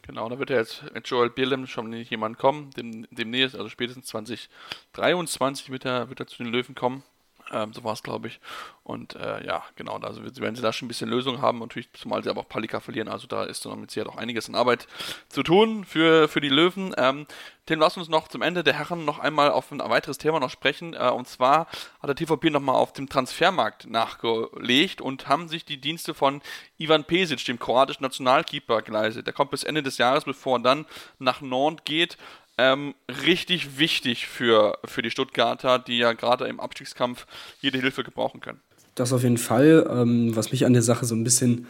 Genau, 0.03 0.29
da 0.29 0.39
wird 0.39 0.51
ja 0.51 0.57
jetzt 0.57 0.83
mit 0.95 1.07
Joel 1.07 1.31
Bierlem 1.31 1.67
schon 1.67 1.93
jemand 1.93 2.37
kommen, 2.37 2.71
dem, 2.77 3.07
demnächst, 3.11 3.55
also 3.55 3.69
spätestens 3.69 4.07
2023 4.07 5.71
wird 5.71 5.85
er, 5.85 6.09
wird 6.09 6.21
er 6.21 6.27
zu 6.27 6.43
den 6.43 6.53
Löwen 6.53 6.75
kommen. 6.75 7.05
Ähm, 7.53 7.73
so 7.73 7.85
war 7.85 7.93
es, 7.93 8.03
glaube 8.03 8.29
ich. 8.29 8.41
Und 8.83 9.15
äh, 9.15 9.47
ja, 9.47 9.63
genau, 9.77 9.97
also 9.99 10.25
werden 10.25 10.57
sie 10.57 10.63
da 10.63 10.73
schon 10.73 10.87
ein 10.87 10.89
bisschen 10.89 11.09
Lösung 11.09 11.41
haben, 11.41 11.61
natürlich, 11.61 11.93
zumal 11.93 12.25
sie 12.25 12.31
aber 12.31 12.41
auch 12.41 12.49
Palika 12.49 12.81
verlieren. 12.81 13.09
Also 13.09 13.27
da 13.27 13.45
ist 13.45 13.65
dann 13.65 13.81
mit 13.81 13.91
Sicherheit 13.91 14.13
auch 14.13 14.17
einiges 14.17 14.49
an 14.49 14.55
Arbeit 14.55 14.89
zu 15.29 15.43
tun 15.43 15.85
für, 15.85 16.29
für 16.29 16.41
die 16.41 16.49
Löwen. 16.49 16.95
Ähm, 16.97 17.27
Tim, 17.67 17.79
lass 17.79 17.97
uns 17.97 18.09
noch 18.09 18.27
zum 18.27 18.43
Ende 18.43 18.65
der 18.65 18.75
Herren 18.75 19.05
noch 19.05 19.21
einmal 19.21 19.51
auf 19.51 19.71
ein 19.71 19.79
weiteres 19.79 20.19
Thema 20.19 20.41
noch 20.41 20.51
sprechen. 20.51 20.95
Äh, 20.95 21.11
und 21.11 21.29
zwar 21.29 21.69
hat 22.01 22.09
der 22.09 22.17
TVP 22.17 22.51
nochmal 22.51 22.77
auf 22.77 22.93
dem 22.93 23.09
Transfermarkt 23.09 23.89
nachgelegt 23.89 25.01
und 25.01 25.29
haben 25.29 25.49
sich 25.49 25.65
die 25.65 25.81
Dienste 25.81 26.15
von 26.15 26.43
Ivan 26.79 27.05
Pesic, 27.05 27.45
dem 27.45 27.59
kroatischen 27.59 28.03
Nationalkeeper, 28.03 28.83
geleistet. 28.83 29.27
Der 29.27 29.35
kommt 29.35 29.53
bis 29.53 29.63
Ende 29.63 29.83
des 29.83 29.99
Jahres, 29.99 30.25
bevor 30.25 30.59
er 30.59 30.63
dann 30.63 30.87
nach 31.19 31.41
Nantes 31.41 31.85
geht 31.85 32.17
ähm, 32.63 32.95
richtig 33.27 33.79
wichtig 33.79 34.27
für, 34.29 34.79
für 34.85 35.03
die 35.03 35.11
Stuttgarter, 35.11 35.79
die 35.79 35.99
ja 35.99 36.13
gerade 36.13 36.47
im 36.47 36.61
Abstiegskampf 36.61 37.27
jede 37.61 37.79
Hilfe 37.79 38.05
gebrauchen 38.05 38.41
können. 38.41 38.61
Das 38.95 39.13
auf 39.13 39.23
jeden 39.23 39.39
Fall. 39.39 39.89
Ähm, 39.91 40.37
was 40.37 40.53
mich 40.53 40.65
an 40.65 40.73
der 40.73 40.83
Sache 40.83 41.05
so 41.05 41.15
ein 41.15 41.25
bisschen 41.25 41.67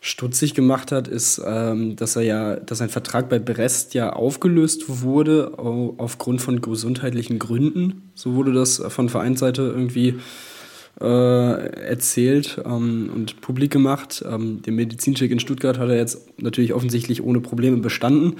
stutzig 0.00 0.54
gemacht 0.54 0.90
hat, 0.90 1.06
ist, 1.06 1.40
ähm, 1.46 1.94
dass 1.94 2.16
er 2.16 2.22
ja, 2.22 2.56
dass 2.56 2.78
sein 2.78 2.88
Vertrag 2.88 3.28
bei 3.28 3.38
Brest 3.38 3.94
ja 3.94 4.12
aufgelöst 4.12 4.84
wurde 4.88 5.52
aufgrund 5.58 6.42
von 6.42 6.60
gesundheitlichen 6.60 7.38
Gründen. 7.38 8.10
So 8.14 8.34
wurde 8.34 8.52
das 8.52 8.82
von 8.88 9.08
Vereinsseite 9.08 9.62
irgendwie 9.62 10.18
äh, 11.00 11.04
erzählt 11.04 12.60
ähm, 12.64 13.10
und 13.14 13.40
publik 13.40 13.70
gemacht. 13.70 14.24
Ähm, 14.28 14.60
den 14.62 14.74
Medizincheck 14.74 15.30
in 15.30 15.40
Stuttgart 15.40 15.78
hat 15.78 15.88
er 15.88 15.96
jetzt 15.96 16.40
natürlich 16.40 16.74
offensichtlich 16.74 17.22
ohne 17.22 17.40
Probleme 17.40 17.76
bestanden. 17.76 18.36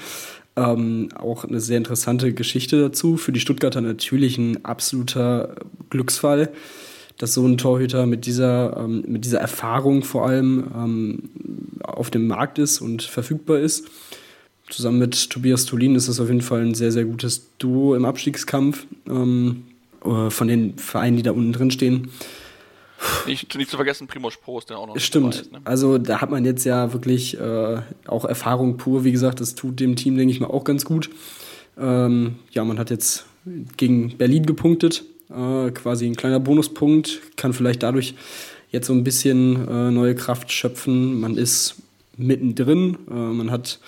Ähm, 0.55 1.09
auch 1.15 1.45
eine 1.45 1.61
sehr 1.61 1.79
interessante 1.79 2.35
Geschichte 2.35 2.81
dazu. 2.81 3.17
Für 3.17 3.33
die 3.33 3.41
Stuttgarter 3.41 3.81
natürlich 3.81 4.37
ein 4.37 4.65
absoluter 4.65 5.55
Glücksfall, 5.88 6.51
dass 7.17 7.35
so 7.35 7.47
ein 7.47 7.57
Torhüter 7.57 8.07
mit 8.07 8.27
dieser, 8.27 8.77
ähm, 8.77 9.05
mit 9.07 9.25
dieser 9.25 9.41
Erfahrung 9.41 10.03
vor 10.03 10.27
allem 10.27 10.67
ähm, 10.77 11.23
auf 11.83 12.11
dem 12.11 12.27
Markt 12.27 12.59
ist 12.59 12.81
und 12.81 13.03
verfügbar 13.03 13.61
ist. 13.61 13.87
Zusammen 14.69 14.99
mit 14.99 15.31
Tobias 15.31 15.65
Tolin 15.65 15.95
ist 15.95 16.09
das 16.09 16.21
auf 16.21 16.29
jeden 16.29 16.41
Fall 16.43 16.62
ein 16.62 16.75
sehr, 16.75 16.93
sehr 16.93 17.05
gutes 17.05 17.49
Duo 17.59 17.95
im 17.95 18.05
Abstiegskampf 18.05 18.87
ähm, 19.09 19.65
äh, 20.05 20.31
von 20.31 20.49
den 20.49 20.77
Vereinen, 20.77 21.17
die 21.17 21.23
da 21.23 21.33
unten 21.33 21.53
drin 21.53 21.71
stehen. 21.71 22.11
Nicht, 23.26 23.54
nicht 23.56 23.70
zu 23.70 23.76
vergessen, 23.76 24.06
Primoz 24.06 24.37
Prost, 24.37 24.70
der 24.70 24.78
auch 24.78 24.87
noch 24.87 24.98
Stimmt. 24.98 25.35
Ist, 25.35 25.52
ne? 25.52 25.61
Also 25.64 25.98
da 25.98 26.20
hat 26.20 26.30
man 26.30 26.44
jetzt 26.44 26.64
ja 26.64 26.92
wirklich 26.92 27.38
äh, 27.38 27.80
auch 28.06 28.24
Erfahrung 28.24 28.76
pur. 28.76 29.04
Wie 29.04 29.12
gesagt, 29.12 29.40
das 29.40 29.54
tut 29.54 29.80
dem 29.80 29.96
Team, 29.96 30.16
denke 30.16 30.32
ich 30.32 30.40
mal, 30.40 30.48
auch 30.48 30.64
ganz 30.64 30.85
gut. 30.85 31.11
Ähm, 31.78 32.37
ja, 32.50 32.64
man 32.64 32.78
hat 32.78 32.90
jetzt 32.90 33.26
gegen 33.76 34.16
Berlin 34.16 34.46
gepunktet. 34.46 35.04
Äh, 35.30 35.70
quasi 35.70 36.06
ein 36.06 36.16
kleiner 36.16 36.40
Bonuspunkt. 36.40 37.20
Kann 37.37 37.52
vielleicht 37.52 37.82
dadurch 37.82 38.14
jetzt 38.70 38.87
so 38.87 38.92
ein 38.92 39.04
bisschen 39.04 39.68
äh, 39.68 39.90
neue 39.90 40.14
Kraft 40.14 40.50
schöpfen. 40.52 41.20
Man 41.20 41.37
ist 41.37 41.76
mittendrin. 42.16 42.98
Äh, 43.11 43.14
man 43.14 43.50
hat 43.50 43.78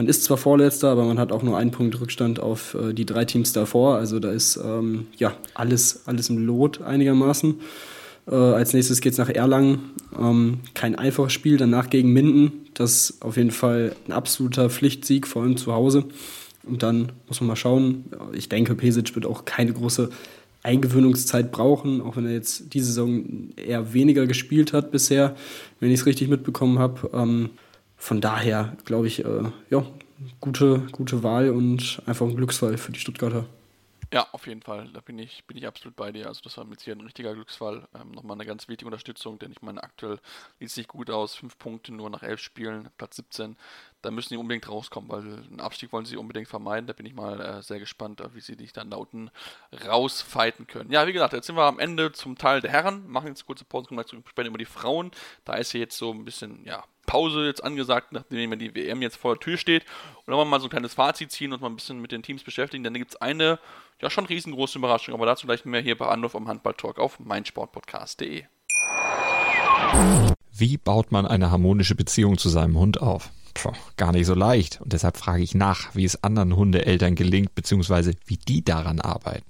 man 0.00 0.08
ist 0.08 0.24
zwar 0.24 0.38
Vorletzter, 0.38 0.88
aber 0.88 1.04
man 1.04 1.18
hat 1.18 1.30
auch 1.30 1.42
nur 1.42 1.58
einen 1.58 1.72
Punkt 1.72 2.00
Rückstand 2.00 2.40
auf 2.40 2.72
äh, 2.72 2.94
die 2.94 3.04
drei 3.04 3.26
Teams 3.26 3.52
davor. 3.52 3.96
Also 3.96 4.18
da 4.18 4.30
ist 4.30 4.56
ähm, 4.56 5.08
ja 5.18 5.34
alles, 5.52 6.04
alles 6.06 6.30
im 6.30 6.38
Lot 6.46 6.80
einigermaßen. 6.80 7.60
Äh, 8.30 8.34
als 8.34 8.72
nächstes 8.72 9.00
geht 9.00 9.12
es 9.12 9.18
nach 9.18 9.28
Erlangen. 9.28 9.90
Ähm, 10.18 10.60
kein 10.74 10.94
einfaches 10.94 11.32
Spiel. 11.32 11.56
Danach 11.56 11.90
gegen 11.90 12.12
Minden. 12.12 12.52
Das 12.74 13.10
ist 13.10 13.22
auf 13.22 13.36
jeden 13.36 13.50
Fall 13.50 13.94
ein 14.06 14.12
absoluter 14.12 14.70
Pflichtsieg, 14.70 15.26
vor 15.26 15.42
allem 15.42 15.56
zu 15.56 15.72
Hause. 15.72 16.04
Und 16.64 16.82
dann 16.82 17.12
muss 17.26 17.40
man 17.40 17.48
mal 17.48 17.56
schauen. 17.56 18.04
Ich 18.32 18.48
denke, 18.48 18.74
Pesic 18.74 19.14
wird 19.14 19.26
auch 19.26 19.44
keine 19.44 19.72
große 19.72 20.10
Eingewöhnungszeit 20.62 21.52
brauchen, 21.52 22.02
auch 22.02 22.16
wenn 22.16 22.26
er 22.26 22.32
jetzt 22.32 22.74
diese 22.74 22.86
Saison 22.86 23.50
eher 23.56 23.94
weniger 23.94 24.26
gespielt 24.26 24.74
hat 24.74 24.90
bisher, 24.90 25.34
wenn 25.80 25.90
ich 25.90 26.00
es 26.00 26.06
richtig 26.06 26.28
mitbekommen 26.28 26.78
habe. 26.78 27.10
Ähm, 27.14 27.50
von 27.96 28.20
daher 28.20 28.76
glaube 28.84 29.06
ich, 29.06 29.24
äh, 29.24 29.42
ja, 29.70 29.86
gute, 30.40 30.82
gute 30.92 31.22
Wahl 31.22 31.50
und 31.50 32.02
einfach 32.06 32.26
ein 32.26 32.36
Glücksfall 32.36 32.76
für 32.76 32.92
die 32.92 33.00
Stuttgarter. 33.00 33.46
Ja, 34.12 34.26
auf 34.32 34.48
jeden 34.48 34.60
Fall. 34.60 34.88
Da 34.92 35.00
bin 35.00 35.20
ich, 35.20 35.44
bin 35.44 35.56
ich 35.56 35.68
absolut 35.68 35.94
bei 35.94 36.10
dir. 36.10 36.26
Also 36.26 36.40
das 36.42 36.56
war 36.56 36.64
mit 36.64 36.80
hier 36.80 36.96
ein 36.96 37.00
richtiger 37.00 37.32
Glücksfall. 37.32 37.86
Ähm, 37.94 38.10
nochmal 38.10 38.36
eine 38.36 38.44
ganz 38.44 38.66
wichtige 38.66 38.88
Unterstützung, 38.88 39.38
denn 39.38 39.52
ich 39.52 39.62
meine, 39.62 39.84
aktuell 39.84 40.18
sieht 40.58 40.68
es 40.68 40.76
nicht 40.76 40.88
gut 40.88 41.10
aus. 41.10 41.36
Fünf 41.36 41.56
Punkte 41.58 41.94
nur 41.94 42.10
nach 42.10 42.24
elf 42.24 42.40
Spielen, 42.40 42.90
Platz 42.98 43.16
17. 43.16 43.56
Da 44.02 44.10
müssen 44.10 44.30
die 44.30 44.36
unbedingt 44.36 44.68
rauskommen, 44.68 45.08
weil 45.10 45.20
einen 45.22 45.60
Abstieg 45.60 45.92
wollen 45.92 46.06
sie 46.06 46.16
unbedingt 46.16 46.48
vermeiden. 46.48 46.88
Da 46.88 46.92
bin 46.92 47.06
ich 47.06 47.14
mal 47.14 47.40
äh, 47.40 47.62
sehr 47.62 47.78
gespannt, 47.78 48.20
wie 48.34 48.40
sie 48.40 48.56
dich 48.56 48.72
dann 48.72 48.90
da 48.90 48.96
unten 48.96 49.30
rausfighten 49.86 50.66
können. 50.66 50.90
Ja, 50.90 51.06
wie 51.06 51.12
gesagt, 51.12 51.32
jetzt 51.32 51.46
sind 51.46 51.54
wir 51.56 51.64
am 51.64 51.78
Ende 51.78 52.10
zum 52.10 52.36
Teil 52.36 52.60
der 52.60 52.72
Herren. 52.72 53.06
Machen 53.08 53.28
jetzt 53.28 53.42
eine 53.42 53.46
kurze 53.46 53.64
Pause, 53.64 53.86
kommen 53.86 53.98
gleich 53.98 54.08
zu 54.08 54.20
sprechen 54.28 54.48
über 54.48 54.58
die 54.58 54.64
Frauen. 54.64 55.12
Da 55.44 55.54
ist 55.54 55.72
ja 55.72 55.78
jetzt 55.78 55.96
so 55.96 56.10
ein 56.12 56.24
bisschen, 56.24 56.64
ja, 56.64 56.82
Pause 57.10 57.44
jetzt 57.44 57.64
angesagt, 57.64 58.12
nachdem 58.12 58.56
die 58.56 58.72
WM 58.72 59.02
jetzt 59.02 59.16
vor 59.16 59.34
der 59.34 59.40
Tür 59.40 59.56
steht. 59.56 59.84
Und 60.24 60.32
dann 60.32 60.48
mal 60.48 60.60
so 60.60 60.66
ein 60.66 60.70
kleines 60.70 60.94
Fazit 60.94 61.32
ziehen 61.32 61.52
und 61.52 61.60
mal 61.60 61.68
ein 61.68 61.74
bisschen 61.74 62.00
mit 62.00 62.12
den 62.12 62.22
Teams 62.22 62.44
beschäftigen. 62.44 62.84
Denn 62.84 62.94
da 62.94 62.98
gibt 62.98 63.10
es 63.10 63.20
eine, 63.20 63.58
ja 64.00 64.10
schon 64.10 64.26
riesengroße 64.26 64.78
Überraschung, 64.78 65.14
aber 65.14 65.26
dazu 65.26 65.48
gleich 65.48 65.64
mehr 65.64 65.80
hier 65.80 65.98
bei 65.98 66.06
Anruf 66.06 66.36
am 66.36 66.46
Handball-Talk 66.46 67.00
auf 67.00 67.18
meinsportpodcast.de. 67.18 68.44
Wie 70.52 70.76
baut 70.76 71.10
man 71.10 71.26
eine 71.26 71.50
harmonische 71.50 71.96
Beziehung 71.96 72.38
zu 72.38 72.48
seinem 72.48 72.78
Hund 72.78 73.02
auf? 73.02 73.30
Puh, 73.54 73.72
gar 73.96 74.12
nicht 74.12 74.26
so 74.26 74.34
leicht. 74.34 74.80
Und 74.80 74.92
deshalb 74.92 75.16
frage 75.16 75.42
ich 75.42 75.56
nach, 75.56 75.96
wie 75.96 76.04
es 76.04 76.22
anderen 76.22 76.54
Hundeeltern 76.54 77.16
gelingt, 77.16 77.56
beziehungsweise 77.56 78.14
wie 78.26 78.36
die 78.36 78.64
daran 78.64 79.00
arbeiten. 79.00 79.49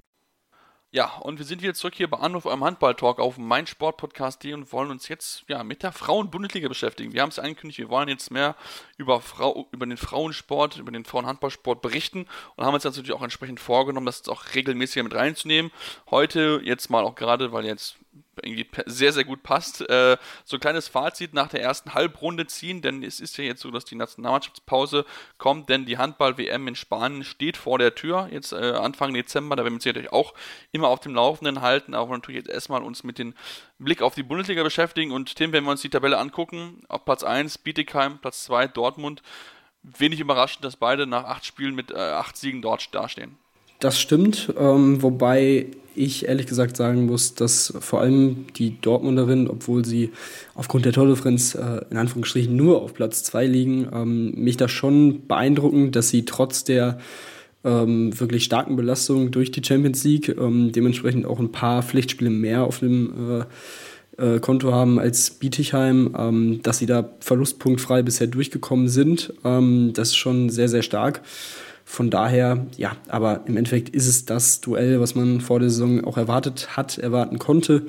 Ja, 0.93 1.15
und 1.21 1.39
wir 1.39 1.45
sind 1.45 1.61
wieder 1.61 1.73
zurück 1.73 1.93
hier 1.95 2.09
bei 2.09 2.17
Anruf 2.17 2.45
am 2.45 2.65
Handball-Talk 2.65 3.21
auf 3.21 3.37
meinsportpodcast.de 3.37 4.53
und 4.53 4.73
wollen 4.73 4.91
uns 4.91 5.07
jetzt 5.07 5.45
ja, 5.47 5.63
mit 5.63 5.83
der 5.83 5.93
Frauen-Bundesliga 5.93 6.67
beschäftigen. 6.67 7.13
Wir 7.13 7.21
haben 7.21 7.29
es 7.29 7.39
angekündigt, 7.39 7.79
wir 7.79 7.87
wollen 7.87 8.09
jetzt 8.09 8.29
mehr 8.29 8.57
über, 8.97 9.21
Frau, 9.21 9.69
über 9.71 9.85
den 9.85 9.95
Frauensport, 9.95 10.79
über 10.79 10.91
den 10.91 11.05
Frauenhandballsport 11.05 11.81
berichten 11.81 12.27
und 12.57 12.65
haben 12.65 12.73
uns 12.73 12.83
natürlich 12.83 13.13
auch 13.13 13.21
entsprechend 13.21 13.61
vorgenommen, 13.61 14.05
das 14.05 14.17
jetzt 14.17 14.29
auch 14.29 14.43
regelmäßiger 14.53 15.03
mit 15.03 15.15
reinzunehmen. 15.15 15.71
Heute 16.09 16.59
jetzt 16.61 16.89
mal 16.89 17.05
auch 17.05 17.15
gerade, 17.15 17.53
weil 17.53 17.63
jetzt 17.63 17.95
irgendwie 18.41 18.67
sehr, 18.85 19.13
sehr 19.13 19.23
gut 19.23 19.43
passt. 19.43 19.81
Äh, 19.89 20.17
so 20.43 20.57
ein 20.57 20.59
kleines 20.59 20.87
Fazit 20.87 21.33
nach 21.33 21.47
der 21.47 21.61
ersten 21.61 21.93
Halbrunde 21.93 22.47
ziehen, 22.47 22.81
denn 22.81 23.03
es 23.03 23.19
ist 23.19 23.37
ja 23.37 23.43
jetzt 23.43 23.61
so, 23.61 23.71
dass 23.71 23.85
die 23.85 23.95
Nationalmannschaftspause 23.95 25.05
kommt, 25.37 25.69
denn 25.69 25.85
die 25.85 25.97
Handball-WM 25.97 26.67
in 26.67 26.75
Spanien 26.75 27.23
steht 27.23 27.57
vor 27.57 27.77
der 27.77 27.95
Tür, 27.95 28.29
jetzt 28.31 28.53
äh, 28.53 28.71
Anfang 28.71 29.13
Dezember, 29.13 29.55
da 29.55 29.63
werden 29.63 29.73
wir 29.73 29.77
uns 29.77 29.85
natürlich 29.85 30.11
auch 30.11 30.33
immer 30.71 30.87
auf 30.87 30.99
dem 30.99 31.15
Laufenden 31.15 31.61
halten, 31.61 31.93
aber 31.93 32.13
natürlich 32.13 32.45
jetzt 32.45 32.53
erstmal 32.53 32.83
uns 32.83 33.03
mit 33.03 33.19
dem 33.19 33.33
Blick 33.79 34.01
auf 34.01 34.15
die 34.15 34.23
Bundesliga 34.23 34.63
beschäftigen 34.63 35.11
und 35.11 35.35
Tim, 35.35 35.51
wenn 35.51 35.63
wir 35.63 35.71
uns 35.71 35.81
die 35.81 35.89
Tabelle 35.89 36.17
angucken, 36.17 36.83
auf 36.87 37.05
Platz 37.05 37.23
1 37.23 37.59
Bietigheim, 37.59 38.19
Platz 38.19 38.43
2 38.45 38.67
Dortmund, 38.67 39.21
wenig 39.83 40.19
überraschend, 40.19 40.63
dass 40.63 40.75
beide 40.75 41.07
nach 41.07 41.23
acht 41.25 41.45
Spielen 41.45 41.75
mit 41.75 41.91
äh, 41.91 41.95
acht 41.95 42.37
Siegen 42.37 42.61
dort 42.61 42.93
dastehen. 42.93 43.37
Das 43.81 43.99
stimmt, 43.99 44.53
ähm, 44.59 45.01
wobei 45.01 45.65
ich 45.95 46.27
ehrlich 46.27 46.45
gesagt 46.45 46.77
sagen 46.77 47.07
muss, 47.07 47.33
dass 47.33 47.73
vor 47.79 47.99
allem 47.99 48.45
die 48.55 48.79
Dortmunderin, 48.79 49.47
obwohl 49.47 49.83
sie 49.83 50.11
aufgrund 50.53 50.85
der 50.85 50.93
Tordifferenz 50.93 51.55
äh, 51.55 51.81
in 51.89 51.97
Anführungsstrichen 51.97 52.55
nur 52.55 52.83
auf 52.83 52.93
Platz 52.93 53.23
2 53.23 53.47
liegen, 53.47 53.87
ähm, 53.91 54.33
mich 54.35 54.55
da 54.55 54.69
schon 54.69 55.27
beeindrucken, 55.27 55.91
dass 55.91 56.09
sie 56.09 56.25
trotz 56.25 56.63
der 56.63 56.99
ähm, 57.63 58.17
wirklich 58.19 58.43
starken 58.43 58.75
Belastung 58.75 59.31
durch 59.31 59.51
die 59.51 59.63
Champions 59.63 60.03
League 60.03 60.29
ähm, 60.29 60.71
dementsprechend 60.71 61.25
auch 61.25 61.39
ein 61.39 61.51
paar 61.51 61.81
Pflichtspiele 61.81 62.29
mehr 62.29 62.65
auf 62.65 62.79
dem 62.79 63.41
äh, 64.19 64.35
äh, 64.35 64.39
Konto 64.39 64.71
haben 64.71 64.99
als 64.99 65.31
Bietigheim, 65.31 66.15
ähm, 66.15 66.59
dass 66.61 66.77
sie 66.77 66.85
da 66.85 67.09
verlustpunktfrei 67.19 68.03
bisher 68.03 68.27
durchgekommen 68.27 68.89
sind. 68.89 69.33
Ähm, 69.43 69.91
das 69.93 70.09
ist 70.09 70.17
schon 70.17 70.51
sehr, 70.51 70.69
sehr 70.69 70.83
stark. 70.83 71.21
Von 71.85 72.09
daher, 72.09 72.65
ja, 72.77 72.95
aber 73.07 73.41
im 73.45 73.57
Endeffekt 73.57 73.89
ist 73.89 74.07
es 74.07 74.25
das 74.25 74.61
Duell, 74.61 74.99
was 74.99 75.15
man 75.15 75.41
vor 75.41 75.59
der 75.59 75.69
Saison 75.69 76.03
auch 76.05 76.17
erwartet 76.17 76.77
hat, 76.77 76.97
erwarten 76.97 77.39
konnte. 77.39 77.87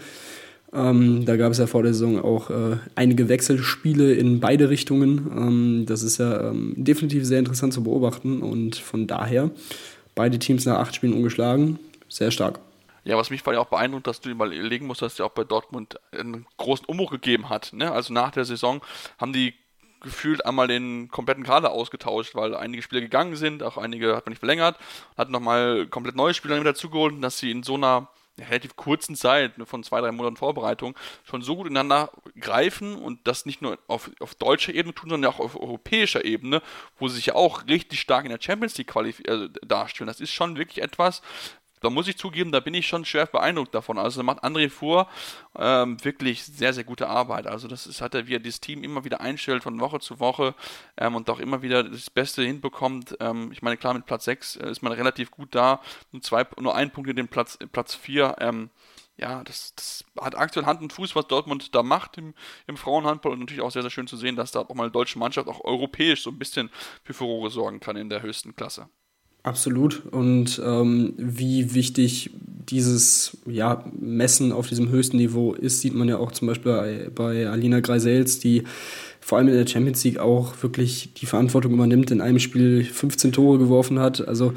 Ähm, 0.72 1.26
da 1.26 1.36
gab 1.36 1.52
es 1.52 1.58
ja 1.58 1.66
vor 1.66 1.82
der 1.82 1.92
Saison 1.92 2.22
auch 2.22 2.48
äh, 2.48 2.78
einige 2.94 3.28
Wechselspiele 3.28 4.14
in 4.14 4.40
beide 4.40 4.70
Richtungen. 4.70 5.30
Ähm, 5.36 5.84
das 5.86 6.02
ist 6.02 6.18
ja 6.18 6.50
ähm, 6.50 6.74
definitiv 6.76 7.26
sehr 7.26 7.38
interessant 7.38 7.74
zu 7.74 7.82
beobachten 7.82 8.40
und 8.42 8.76
von 8.76 9.06
daher 9.06 9.50
beide 10.14 10.38
Teams 10.38 10.64
nach 10.64 10.78
acht 10.78 10.94
Spielen 10.94 11.12
ungeschlagen. 11.12 11.78
Sehr 12.08 12.30
stark. 12.30 12.60
Ja, 13.04 13.16
was 13.16 13.30
mich 13.30 13.42
vor 13.42 13.52
allem 13.52 13.60
auch 13.60 13.68
beeindruckt, 13.68 14.06
dass 14.06 14.20
du 14.20 14.28
dir 14.28 14.34
mal 14.34 14.52
überlegen 14.52 14.86
musst, 14.86 15.02
dass 15.02 15.12
es 15.12 15.18
ja 15.18 15.24
auch 15.24 15.32
bei 15.32 15.44
Dortmund 15.44 15.98
einen 16.12 16.46
großen 16.56 16.86
Umbruch 16.86 17.10
gegeben 17.10 17.50
hat. 17.50 17.72
Ne? 17.72 17.90
Also 17.90 18.12
nach 18.12 18.30
der 18.30 18.44
Saison 18.44 18.80
haben 19.18 19.32
die 19.32 19.54
gefühlt 20.02 20.44
einmal 20.44 20.68
den 20.68 21.08
kompletten 21.08 21.44
Kader 21.44 21.72
ausgetauscht, 21.72 22.34
weil 22.34 22.54
einige 22.54 22.82
Spieler 22.82 23.00
gegangen 23.00 23.36
sind, 23.36 23.62
auch 23.62 23.76
einige 23.76 24.16
hat 24.16 24.26
man 24.26 24.32
nicht 24.32 24.40
verlängert, 24.40 24.78
hat 25.16 25.30
nochmal 25.30 25.86
komplett 25.86 26.16
neue 26.16 26.34
Spieler 26.34 26.56
mit 26.56 26.66
dazugeholt, 26.66 27.22
dass 27.22 27.38
sie 27.38 27.50
in 27.50 27.62
so 27.62 27.74
einer 27.74 28.08
relativ 28.38 28.76
kurzen 28.76 29.14
Zeit 29.14 29.58
ne, 29.58 29.66
von 29.66 29.82
zwei, 29.84 30.00
drei 30.00 30.10
Monaten 30.10 30.36
Vorbereitung 30.36 30.96
schon 31.24 31.42
so 31.42 31.56
gut 31.56 31.66
ineinander 31.66 32.10
greifen 32.38 32.96
und 32.96 33.20
das 33.24 33.44
nicht 33.44 33.60
nur 33.60 33.78
auf, 33.88 34.10
auf 34.20 34.34
deutscher 34.34 34.74
Ebene 34.74 34.94
tun, 34.94 35.10
sondern 35.10 35.32
auch 35.32 35.38
auf 35.38 35.54
europäischer 35.54 36.24
Ebene, 36.24 36.62
wo 36.98 37.08
sie 37.08 37.16
sich 37.16 37.26
ja 37.26 37.34
auch 37.34 37.66
richtig 37.66 38.00
stark 38.00 38.24
in 38.24 38.30
der 38.30 38.40
Champions 38.40 38.78
League 38.78 38.94
äh, 38.96 39.48
darstellen. 39.66 40.08
Das 40.08 40.20
ist 40.20 40.32
schon 40.32 40.56
wirklich 40.56 40.82
etwas, 40.82 41.20
da 41.82 41.90
muss 41.90 42.08
ich 42.08 42.16
zugeben, 42.16 42.52
da 42.52 42.60
bin 42.60 42.74
ich 42.74 42.86
schon 42.86 43.04
schwer 43.04 43.26
beeindruckt 43.26 43.74
davon. 43.74 43.98
Also 43.98 44.20
da 44.20 44.24
macht 44.24 44.44
André 44.44 44.70
Fuhr 44.70 45.08
ähm, 45.56 46.02
wirklich 46.04 46.44
sehr, 46.44 46.72
sehr 46.72 46.84
gute 46.84 47.08
Arbeit. 47.08 47.46
Also 47.46 47.68
das 47.68 47.86
ist, 47.86 48.00
hat 48.00 48.14
er, 48.14 48.26
wie 48.26 48.36
er 48.36 48.40
das 48.40 48.60
Team 48.60 48.84
immer 48.84 49.04
wieder 49.04 49.20
einstellt 49.20 49.62
von 49.62 49.80
Woche 49.80 50.00
zu 50.00 50.20
Woche 50.20 50.54
ähm, 50.96 51.14
und 51.14 51.28
auch 51.30 51.40
immer 51.40 51.62
wieder 51.62 51.82
das 51.82 52.10
Beste 52.10 52.42
hinbekommt. 52.42 53.16
Ähm, 53.20 53.50
ich 53.52 53.62
meine, 53.62 53.76
klar, 53.76 53.94
mit 53.94 54.06
Platz 54.06 54.24
6 54.24 54.56
äh, 54.56 54.70
ist 54.70 54.82
man 54.82 54.92
relativ 54.92 55.30
gut 55.30 55.54
da. 55.54 55.80
Nur, 56.12 56.22
zwei, 56.22 56.46
nur 56.60 56.74
ein 56.74 56.90
Punkt 56.90 57.10
in 57.10 57.16
den 57.16 57.28
Platz, 57.28 57.58
Platz 57.72 57.94
4 57.94 58.36
ähm, 58.40 58.70
ja, 59.16 59.44
das, 59.44 59.74
das, 59.74 60.04
hat 60.20 60.36
aktuell 60.36 60.66
Hand 60.66 60.80
und 60.82 60.92
Fuß, 60.92 61.14
was 61.14 61.26
Dortmund 61.26 61.74
da 61.74 61.82
macht 61.82 62.18
im, 62.18 62.34
im 62.66 62.76
Frauenhandball 62.76 63.32
und 63.32 63.40
natürlich 63.40 63.62
auch 63.62 63.70
sehr, 63.70 63.82
sehr 63.82 63.90
schön 63.90 64.06
zu 64.06 64.16
sehen, 64.16 64.36
dass 64.36 64.52
da 64.52 64.60
auch 64.60 64.74
mal 64.74 64.84
eine 64.84 64.92
deutsche 64.92 65.18
Mannschaft 65.18 65.48
auch 65.48 65.62
europäisch 65.64 66.22
so 66.22 66.30
ein 66.30 66.38
bisschen 66.38 66.70
für 67.04 67.14
Furore 67.14 67.50
sorgen 67.50 67.80
kann 67.80 67.96
in 67.96 68.08
der 68.08 68.22
höchsten 68.22 68.56
Klasse. 68.56 68.88
Absolut. 69.42 70.02
Und 70.12 70.60
ähm, 70.64 71.14
wie 71.16 71.74
wichtig 71.74 72.30
dieses 72.68 73.36
ja, 73.46 73.84
Messen 73.98 74.52
auf 74.52 74.68
diesem 74.68 74.90
höchsten 74.90 75.16
Niveau 75.16 75.52
ist, 75.52 75.80
sieht 75.80 75.94
man 75.94 76.08
ja 76.08 76.18
auch 76.18 76.32
zum 76.32 76.48
Beispiel 76.48 76.72
bei, 76.72 77.10
bei 77.14 77.48
Alina 77.48 77.80
Greisels, 77.80 78.38
die 78.38 78.62
vor 79.20 79.38
allem 79.38 79.48
in 79.48 79.54
der 79.54 79.66
Champions 79.66 80.02
League 80.04 80.18
auch 80.18 80.62
wirklich 80.62 81.10
die 81.16 81.26
Verantwortung 81.26 81.72
übernimmt, 81.72 82.10
in 82.10 82.20
einem 82.20 82.38
Spiel 82.38 82.84
15 82.84 83.32
Tore 83.32 83.58
geworfen 83.58 83.98
hat. 83.98 84.26
Also 84.26 84.52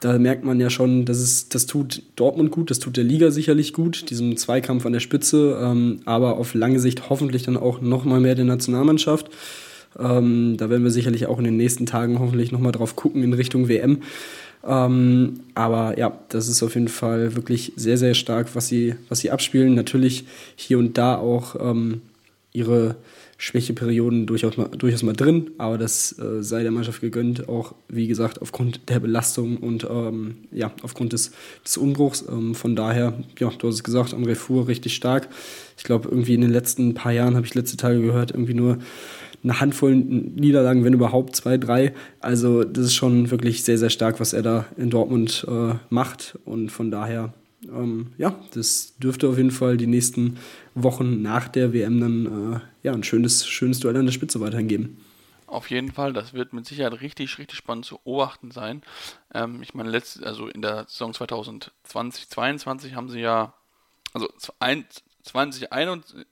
da 0.00 0.18
merkt 0.18 0.44
man 0.44 0.58
ja 0.58 0.70
schon, 0.70 1.04
dass 1.04 1.18
es, 1.18 1.48
das 1.48 1.66
tut 1.66 2.02
Dortmund 2.16 2.50
gut, 2.50 2.70
das 2.70 2.80
tut 2.80 2.96
der 2.96 3.04
Liga 3.04 3.30
sicherlich 3.30 3.72
gut, 3.72 4.10
diesem 4.10 4.36
Zweikampf 4.36 4.84
an 4.84 4.92
der 4.92 5.00
Spitze, 5.00 5.58
ähm, 5.62 6.00
aber 6.04 6.36
auf 6.36 6.54
lange 6.54 6.80
Sicht 6.80 7.08
hoffentlich 7.08 7.44
dann 7.44 7.56
auch 7.56 7.80
noch 7.80 8.04
mal 8.04 8.20
mehr 8.20 8.34
der 8.34 8.44
Nationalmannschaft. 8.44 9.30
Ähm, 9.98 10.56
da 10.56 10.70
werden 10.70 10.84
wir 10.84 10.90
sicherlich 10.90 11.26
auch 11.26 11.38
in 11.38 11.44
den 11.44 11.56
nächsten 11.56 11.86
Tagen 11.86 12.18
hoffentlich 12.18 12.52
nochmal 12.52 12.72
drauf 12.72 12.96
gucken 12.96 13.22
in 13.22 13.32
Richtung 13.32 13.68
WM. 13.68 14.02
Ähm, 14.64 15.40
aber 15.54 15.98
ja, 15.98 16.18
das 16.28 16.48
ist 16.48 16.62
auf 16.62 16.74
jeden 16.74 16.88
Fall 16.88 17.34
wirklich 17.34 17.72
sehr, 17.76 17.98
sehr 17.98 18.14
stark, 18.14 18.54
was 18.54 18.68
sie, 18.68 18.94
was 19.08 19.20
sie 19.20 19.30
abspielen. 19.30 19.74
Natürlich 19.74 20.24
hier 20.56 20.78
und 20.78 20.98
da 20.98 21.16
auch 21.16 21.56
ähm, 21.60 22.02
ihre 22.52 22.96
Schwächeperioden 23.42 24.26
durchaus 24.26 24.56
mal, 24.56 24.68
durchaus 24.68 25.02
mal 25.02 25.14
drin, 25.14 25.50
aber 25.58 25.76
das 25.76 26.16
äh, 26.16 26.44
sei 26.44 26.62
der 26.62 26.70
Mannschaft 26.70 27.00
gegönnt, 27.00 27.48
auch 27.48 27.74
wie 27.88 28.06
gesagt 28.06 28.40
aufgrund 28.40 28.88
der 28.88 29.00
Belastung 29.00 29.56
und 29.56 29.84
ähm, 29.90 30.36
ja, 30.52 30.70
aufgrund 30.82 31.12
des, 31.12 31.32
des 31.64 31.76
Umbruchs. 31.76 32.24
Ähm, 32.28 32.54
von 32.54 32.76
daher, 32.76 33.14
ja, 33.40 33.50
du 33.50 33.66
hast 33.66 33.74
es 33.74 33.82
gesagt, 33.82 34.14
André 34.14 34.36
Fuhr 34.36 34.68
richtig 34.68 34.94
stark. 34.94 35.28
Ich 35.76 35.82
glaube, 35.82 36.08
irgendwie 36.08 36.34
in 36.34 36.40
den 36.40 36.52
letzten 36.52 36.94
paar 36.94 37.10
Jahren 37.10 37.34
habe 37.34 37.44
ich 37.44 37.54
letzte 37.56 37.76
Tage 37.76 38.00
gehört, 38.00 38.30
irgendwie 38.30 38.54
nur 38.54 38.78
eine 39.42 39.60
Handvoll 39.60 39.94
Niederlagen, 39.96 40.84
wenn 40.84 40.92
überhaupt 40.92 41.36
zwei, 41.36 41.58
drei. 41.58 41.94
Also 42.20 42.64
das 42.64 42.86
ist 42.86 42.94
schon 42.94 43.30
wirklich 43.30 43.64
sehr, 43.64 43.78
sehr 43.78 43.90
stark, 43.90 44.20
was 44.20 44.32
er 44.32 44.42
da 44.42 44.66
in 44.76 44.90
Dortmund 44.90 45.46
äh, 45.48 45.74
macht. 45.90 46.38
Und 46.44 46.70
von 46.70 46.90
daher, 46.90 47.32
ähm, 47.64 48.12
ja, 48.18 48.34
das 48.54 48.96
dürfte 48.98 49.28
auf 49.28 49.36
jeden 49.36 49.50
Fall 49.50 49.76
die 49.76 49.86
nächsten 49.86 50.38
Wochen 50.74 51.22
nach 51.22 51.48
der 51.48 51.72
WM 51.72 52.00
dann 52.00 52.54
äh, 52.54 52.60
ja, 52.82 52.92
ein 52.92 53.04
schönes, 53.04 53.46
schönes 53.46 53.80
Duell 53.80 53.96
an 53.96 54.06
der 54.06 54.12
Spitze 54.12 54.40
weiterhin 54.40 54.68
geben. 54.68 54.98
Auf 55.52 55.70
jeden 55.70 55.92
Fall, 55.92 56.14
das 56.14 56.32
wird 56.32 56.54
mit 56.54 56.64
Sicherheit 56.64 56.98
richtig, 57.02 57.36
richtig 57.36 57.58
spannend 57.58 57.84
zu 57.84 57.98
beobachten 57.98 58.50
sein. 58.50 58.80
Ähm, 59.34 59.60
ich 59.60 59.74
meine, 59.74 59.90
letzt, 59.90 60.24
also 60.24 60.48
in 60.48 60.62
der 60.62 60.86
Saison 60.88 61.12
2020, 61.12 62.30
2022 62.30 62.94
haben 62.94 63.10
sie 63.10 63.20
ja, 63.20 63.52
also 64.14 64.28
2021, 64.38 65.68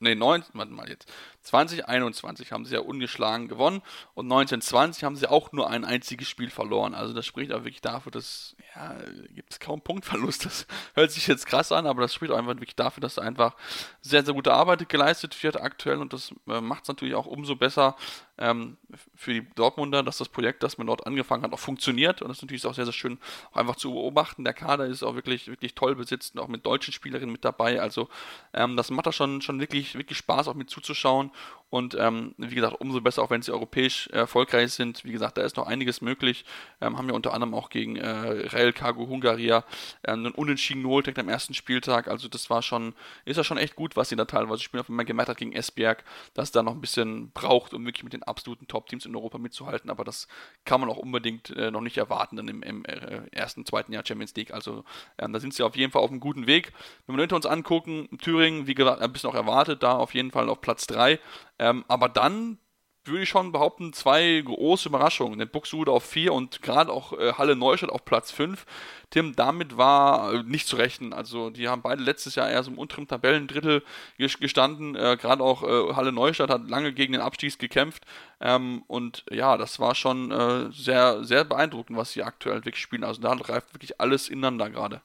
nee, 0.01 0.15
19, 0.15 0.59
warte 0.59 0.73
mal 0.73 0.89
jetzt, 0.89 1.07
2021 1.43 2.53
haben 2.53 2.65
sie 2.65 2.75
ja 2.75 2.81
ungeschlagen 2.81 3.49
gewonnen 3.49 3.83
und 4.15 4.27
1920 4.27 5.05
haben 5.05 5.17
sie 5.17 5.29
auch 5.29 5.53
nur 5.53 5.71
ein 5.71 5.85
einziges 5.85 6.29
Spiel 6.29 6.51
verloren. 6.51 6.95
Also 6.95 7.15
das 7.15 7.27
spricht 7.27 7.53
auch 7.53 7.65
wirklich 7.65 7.81
dafür, 7.81 8.13
dass, 8.13 8.57
ja, 8.75 8.95
gibt 9.35 9.53
es 9.53 9.61
kaum 9.61 9.81
Punktverlust. 9.81 10.45
Das 10.45 10.67
hört 10.95 11.11
sich 11.11 11.27
jetzt 11.27 11.47
krass 11.47 11.73
an, 11.73 11.87
aber 11.87 12.03
das 12.03 12.17
auch 12.17 12.37
einfach 12.37 12.55
wirklich 12.55 12.77
dafür, 12.77 13.01
dass 13.01 13.19
einfach 13.19 13.57
sehr, 14.01 14.25
sehr 14.25 14.35
gute 14.35 14.53
Arbeit 14.53 14.89
geleistet 14.89 15.41
wird 15.43 15.61
aktuell 15.61 15.99
und 15.99 16.13
das 16.13 16.33
äh, 16.49 16.61
macht 16.61 16.83
es 16.83 16.89
natürlich 16.89 17.15
auch 17.15 17.27
umso 17.27 17.57
besser 17.57 17.97
ähm, 18.39 18.77
für 19.15 19.35
die 19.35 19.49
Dortmunder, 19.55 20.03
dass 20.03 20.19
das 20.19 20.29
Projekt, 20.29 20.63
das 20.63 20.79
man 20.79 20.87
dort 20.87 21.07
angefangen 21.07 21.43
hat, 21.43 21.53
auch 21.53 21.59
funktioniert 21.59 22.23
und 22.23 22.29
das 22.29 22.39
ist 22.39 22.43
natürlich 22.43 22.67
auch 22.67 22.75
sehr, 22.75 22.85
sehr 22.85 22.93
schön 22.93 23.19
einfach 23.53 23.77
zu 23.77 23.93
beobachten. 23.93 24.45
Der 24.45 24.55
Kader 24.55 24.87
ist 24.87 25.03
auch 25.03 25.15
wirklich, 25.15 25.49
wirklich 25.49 25.75
toll 25.75 25.97
besetzt 25.97 26.35
und 26.35 26.41
auch 26.41 26.49
mit 26.49 26.65
deutschen 26.65 26.93
Spielerinnen 26.93 27.33
mit 27.33 27.45
dabei. 27.45 27.81
Also 27.81 28.09
ähm, 28.53 28.77
das 28.77 28.91
macht 28.91 29.07
da 29.07 29.13
schon, 29.13 29.43
schon 29.43 29.61
wirklich, 29.61 29.95
wirklich 29.97 30.19
Spaß, 30.19 30.49
auch 30.49 30.55
mit 30.55 30.71
zuzuschauen 30.71 31.31
und 31.71 31.97
ähm, 31.99 32.35
wie 32.37 32.57
gesagt, 32.57 32.81
umso 32.81 33.01
besser, 33.01 33.23
auch 33.23 33.31
wenn 33.31 33.43
sie 33.43 33.53
europäisch 33.53 34.09
erfolgreich 34.09 34.73
sind. 34.73 35.05
Wie 35.05 35.13
gesagt, 35.13 35.39
da 35.39 35.43
ist 35.43 35.57
noch 35.57 35.69
einiges 35.69 36.01
möglich. 36.01 36.45
Ähm, 36.81 36.99
haben 36.99 37.09
ja 37.09 37.15
unter 37.15 37.33
anderem 37.33 37.55
auch 37.55 37.71
gegen 37.71 37.95
äh, 37.95 38.09
Rail 38.09 38.73
Cargo 38.73 39.07
Hungaria 39.07 39.65
äh, 40.03 40.11
einen 40.11 40.33
unentschieden 40.33 40.83
geholt 40.83 41.17
am 41.17 41.29
ersten 41.29 41.55
Spieltag. 41.55 42.09
Also 42.09 42.29
das 42.29 42.51
war 42.51 42.63
schon, 42.63 42.95
ist 43.25 43.37
ja 43.37 43.45
schon 43.45 43.57
echt 43.57 43.77
gut, 43.77 43.97
was 43.97 44.09
sie 44.09 44.17
da 44.17 44.25
teilweise 44.25 44.63
spielen. 44.63 44.81
Auf 44.81 44.89
einmal 44.89 45.05
gemerkt 45.05 45.29
hat 45.29 45.37
gegen 45.37 45.53
Esbjerg, 45.53 46.03
dass 46.35 46.49
es 46.49 46.53
da 46.53 46.65
noch 46.65 46.73
ein 46.73 46.81
bisschen 46.81 47.31
braucht, 47.31 47.73
um 47.73 47.87
wirklich 47.87 48.03
mit 48.03 48.13
den 48.15 48.25
absoluten 48.25 48.67
Top-Teams 48.67 49.07
in 49.07 49.15
Europa 49.15 49.39
mitzuhalten. 49.39 49.91
Aber 49.91 50.03
das 50.03 50.27
kann 50.65 50.81
man 50.81 50.91
auch 50.91 50.97
unbedingt 50.97 51.51
äh, 51.51 51.71
noch 51.71 51.83
nicht 51.83 51.99
erwarten 51.99 52.35
dann 52.35 52.49
im, 52.49 52.63
im 52.65 52.85
äh, 52.85 53.23
ersten, 53.31 53.65
zweiten 53.65 53.93
Jahr 53.93 54.05
Champions 54.05 54.35
League. 54.35 54.53
Also 54.53 54.85
ähm, 55.19 55.33
da 55.33 55.39
sind 55.39 55.55
sie 55.55 55.63
auf 55.63 55.77
jeden 55.77 55.93
Fall 55.93 56.03
auf 56.03 56.11
einem 56.11 56.21
guten 56.21 56.49
Weg. 56.49 56.73
Wenn 57.07 57.15
wir 57.15 57.23
hinter 57.23 57.37
uns 57.37 57.47
angucken, 57.47 58.09
Thüringen, 58.21 58.67
wie 58.67 58.75
gesagt, 58.75 59.01
ein 59.01 59.13
bisschen 59.13 59.31
auch 59.31 59.35
erwartet, 59.35 59.85
da 59.85 59.93
auf 59.93 60.15
jeden 60.15 60.33
Fall 60.33 60.49
auf 60.49 60.61
Platz 60.61 60.89
3. 60.89 61.21
Ähm, 61.61 61.85
aber 61.89 62.09
dann 62.09 62.59
würde 63.05 63.23
ich 63.23 63.29
schon 63.29 63.53
behaupten, 63.53 63.93
zwei 63.93 64.43
große 64.45 64.89
Überraschungen. 64.89 65.39
Den 65.39 65.49
Buxude 65.49 65.91
auf 65.91 66.05
4 66.05 66.33
und 66.33 66.63
gerade 66.63 66.93
auch 66.93 67.13
äh, 67.13 67.33
Halle 67.35 67.57
Neustadt 67.57 67.91
auf 67.91 68.05
Platz 68.05 68.31
5. 68.31 68.65
Tim, 69.11 69.35
damit 69.37 69.77
war 69.77 70.33
äh, 70.33 70.43
nicht 70.43 70.67
zu 70.67 70.77
rechnen. 70.77 71.13
Also 71.13 71.51
die 71.51 71.69
haben 71.69 71.83
beide 71.83 72.03
letztes 72.03 72.35
Jahr 72.35 72.51
eher 72.51 72.63
so 72.63 72.71
im 72.71 72.79
unteren 72.79 73.09
Tabellendrittel 73.09 73.83
gestanden. 74.17 74.97
Äh, 74.97 75.17
gerade 75.21 75.43
auch 75.43 75.63
äh, 75.63 75.95
Halle 75.95 76.13
Neustadt 76.13 76.51
hat 76.51 76.69
lange 76.69 76.93
gegen 76.93 77.13
den 77.13 77.23
Abstieg 77.23 77.59
gekämpft. 77.59 78.05
Ähm, 78.41 78.85
und 78.87 79.25
ja, 79.31 79.57
das 79.57 79.81
war 79.81 79.95
schon 79.95 80.31
äh, 80.31 80.71
sehr, 80.73 81.25
sehr 81.25 81.45
beeindruckend, 81.45 81.99
was 81.99 82.13
sie 82.13 82.23
aktuell 82.23 82.65
wirklich 82.65 82.83
spielen. 82.83 83.05
Also 83.05 83.21
da 83.21 83.35
greift 83.35 83.75
wirklich 83.75 84.01
alles 84.01 84.29
ineinander 84.29 84.71
gerade. 84.71 85.03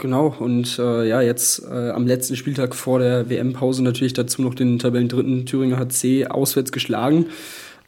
Genau, 0.00 0.34
und 0.38 0.78
äh, 0.78 1.06
ja, 1.06 1.20
jetzt 1.20 1.62
äh, 1.70 1.90
am 1.90 2.06
letzten 2.06 2.34
Spieltag 2.34 2.74
vor 2.74 3.00
der 3.00 3.28
WM-Pause 3.28 3.84
natürlich 3.84 4.14
dazu 4.14 4.40
noch 4.40 4.54
den 4.54 4.78
Tabellendritten 4.78 5.44
Thüringer 5.44 5.78
HC 5.78 6.26
auswärts 6.26 6.72
geschlagen. 6.72 7.26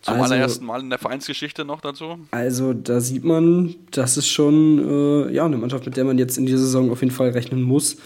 Zum 0.03 0.15
also, 0.15 0.35
allerersten 0.35 0.67
Mal 0.67 0.81
in 0.81 0.91
der 0.91 0.99
Vereinsgeschichte 0.99 1.65
noch 1.65 1.81
dazu. 1.81 2.19
Also 2.31 2.75
da 2.75 3.01
sieht 3.01 3.25
man, 3.25 3.77
das 3.93 4.19
ist 4.19 4.29
schon 4.29 5.31
äh, 5.31 5.33
ja, 5.33 5.47
eine 5.47 5.57
Mannschaft, 5.57 5.87
mit 5.87 5.97
der 5.97 6.05
man 6.05 6.19
jetzt 6.19 6.37
in 6.37 6.45
dieser 6.45 6.59
Saison 6.59 6.91
auf 6.91 7.01
jeden 7.01 7.15
Fall 7.15 7.31
rechnen 7.31 7.63
muss. 7.63 7.97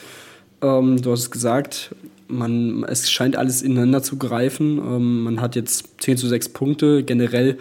Ähm, 0.63 1.03
du 1.03 1.11
hast 1.11 1.23
es 1.23 1.31
gesagt, 1.33 1.93
man, 2.29 2.85
es 2.85 3.11
scheint 3.11 3.35
alles 3.35 3.61
ineinander 3.61 4.05
zu 4.05 4.19
greifen. 4.19 4.79
Ähm, 4.79 5.23
man 5.25 5.41
hat 5.41 5.57
jetzt 5.57 6.01
10 6.01 6.17
zu 6.17 6.29
6 6.29 6.51
Punkte. 6.51 7.03
Generell 7.03 7.59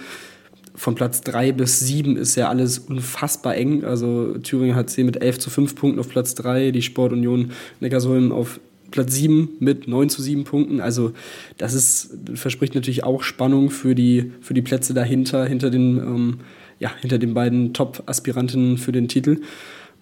von 0.76 0.96
Platz 0.96 1.22
3 1.22 1.54
bis 1.54 1.80
7 1.80 2.18
ist 2.18 2.36
ja 2.36 2.50
alles 2.50 2.80
unfassbar 2.80 3.56
eng. 3.56 3.84
Also 3.84 4.38
Thüringen 4.40 4.76
HC 4.76 5.04
mit 5.04 5.22
11 5.22 5.40
zu 5.40 5.50
5 5.50 5.76
Punkten 5.76 6.00
auf 6.00 6.10
Platz 6.10 6.36
3, 6.36 6.72
die 6.72 6.82
Sportunion 6.82 7.52
Neckarsulm 7.80 8.32
auf 8.32 8.60
Platz 8.92 9.14
7 9.16 9.50
mit 9.60 9.88
9 9.88 10.10
zu 10.10 10.22
7 10.22 10.44
Punkten. 10.44 10.80
Also 10.80 11.12
das 11.58 11.74
ist, 11.74 12.18
verspricht 12.36 12.76
natürlich 12.76 13.04
auch 13.04 13.24
Spannung 13.24 13.70
für 13.70 13.96
die, 13.96 14.32
für 14.42 14.54
die 14.54 14.62
Plätze 14.62 14.94
dahinter, 14.94 15.46
hinter 15.46 15.70
den, 15.70 15.98
ähm, 15.98 16.40
ja, 16.80 16.92
hinter 17.02 17.18
den 17.18 17.34
beiden 17.34 17.74
Top-Aspiranten 17.74 18.78
für 18.78 18.92
den 18.92 19.08
Titel. 19.08 19.42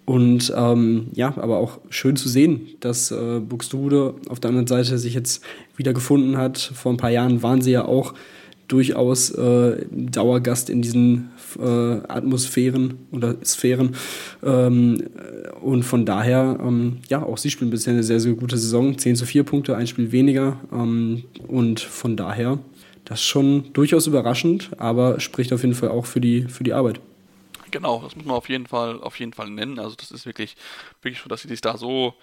Und 0.06 0.52
ähm, 0.54 1.06
ja, 1.14 1.32
aber 1.38 1.56
auch 1.56 1.78
schön 1.88 2.16
zu 2.16 2.28
sehen, 2.28 2.68
dass 2.80 3.10
äh, 3.10 3.40
Buxtehude 3.40 4.14
auf 4.28 4.38
der 4.38 4.50
anderen 4.50 4.66
Seite 4.66 4.98
sich 4.98 5.14
jetzt 5.14 5.42
wieder 5.76 5.94
gefunden 5.94 6.36
hat. 6.36 6.58
Vor 6.58 6.92
ein 6.92 6.98
paar 6.98 7.10
Jahren 7.10 7.42
waren 7.42 7.62
sie 7.62 7.70
ja 7.70 7.86
auch 7.86 8.12
durchaus 8.68 9.30
äh, 9.30 9.84
Dauergast 9.90 10.70
in 10.70 10.82
diesen 10.82 11.30
äh, 11.58 11.62
Atmosphären 11.62 13.06
oder 13.12 13.36
Sphären. 13.44 13.96
Ähm, 14.42 15.04
und 15.60 15.82
von 15.82 16.06
daher, 16.06 16.58
ähm, 16.60 16.98
ja, 17.08 17.22
auch 17.22 17.38
sie 17.38 17.50
spielen 17.50 17.70
bisher 17.70 17.92
eine 17.92 18.02
sehr, 18.02 18.20
sehr 18.20 18.32
gute 18.34 18.56
Saison. 18.56 18.96
10 18.96 19.16
zu 19.16 19.26
4 19.26 19.44
Punkte, 19.44 19.76
ein 19.76 19.86
Spiel 19.86 20.12
weniger. 20.12 20.60
Ähm, 20.72 21.24
und 21.46 21.80
von 21.80 22.16
daher, 22.16 22.58
das 23.04 23.20
ist 23.20 23.26
schon 23.26 23.72
durchaus 23.72 24.06
überraschend, 24.06 24.70
aber 24.78 25.20
spricht 25.20 25.52
auf 25.52 25.62
jeden 25.62 25.74
Fall 25.74 25.90
auch 25.90 26.06
für 26.06 26.20
die, 26.20 26.42
für 26.42 26.64
die 26.64 26.72
Arbeit. 26.72 27.00
Genau, 27.70 28.00
das 28.02 28.14
muss 28.16 28.24
man 28.24 28.36
auf 28.36 28.48
jeden 28.48 28.66
Fall, 28.66 29.00
auf 29.00 29.18
jeden 29.18 29.32
Fall 29.32 29.50
nennen. 29.50 29.78
Also 29.78 29.96
das 29.96 30.10
ist 30.10 30.26
wirklich, 30.26 30.56
wirklich 31.02 31.20
so, 31.20 31.28
dass 31.28 31.42
sie 31.42 31.48
sich 31.48 31.60
da 31.60 31.76
so 31.76 32.14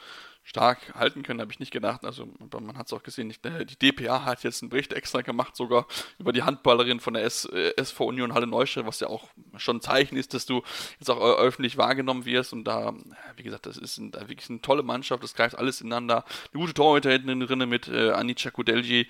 stark 0.43 0.95
halten 0.95 1.23
können, 1.23 1.39
habe 1.39 1.51
ich 1.51 1.59
nicht 1.59 1.71
gedacht. 1.71 2.03
Also 2.03 2.27
man 2.51 2.77
hat 2.77 2.87
es 2.87 2.93
auch 2.93 3.03
gesehen, 3.03 3.33
äh, 3.43 3.65
die 3.65 3.91
DPA 3.91 4.25
hat 4.25 4.43
jetzt 4.43 4.61
einen 4.61 4.69
Bericht 4.69 4.93
extra 4.93 5.21
gemacht, 5.21 5.55
sogar 5.55 5.85
über 6.17 6.33
die 6.33 6.43
Handballerin 6.43 6.99
von 6.99 7.13
der 7.13 7.23
S, 7.23 7.45
äh, 7.45 7.73
SV 7.77 8.05
Union 8.05 8.33
Halle 8.33 8.47
Neustadt, 8.47 8.85
was 8.85 8.99
ja 8.99 9.07
auch 9.07 9.29
schon 9.57 9.77
ein 9.77 9.81
Zeichen 9.81 10.17
ist, 10.17 10.33
dass 10.33 10.45
du 10.45 10.63
jetzt 10.99 11.09
auch 11.09 11.21
öffentlich 11.39 11.77
wahrgenommen 11.77 12.25
wirst. 12.25 12.53
Und 12.53 12.65
da, 12.65 12.93
wie 13.35 13.43
gesagt, 13.43 13.65
das 13.65 13.77
ist 13.77 13.97
ein, 13.97 14.13
wirklich 14.13 14.49
eine 14.49 14.61
tolle 14.61 14.83
Mannschaft, 14.83 15.23
das 15.23 15.35
greift 15.35 15.57
alles 15.57 15.81
ineinander. 15.81 16.25
Eine 16.53 16.61
gute 16.61 16.73
Torhüter 16.73 17.11
hinten 17.11 17.39
drin 17.39 17.69
mit 17.69 17.87
äh, 17.87 18.11
Anica 18.11 18.49
Kudelji, 18.49 19.07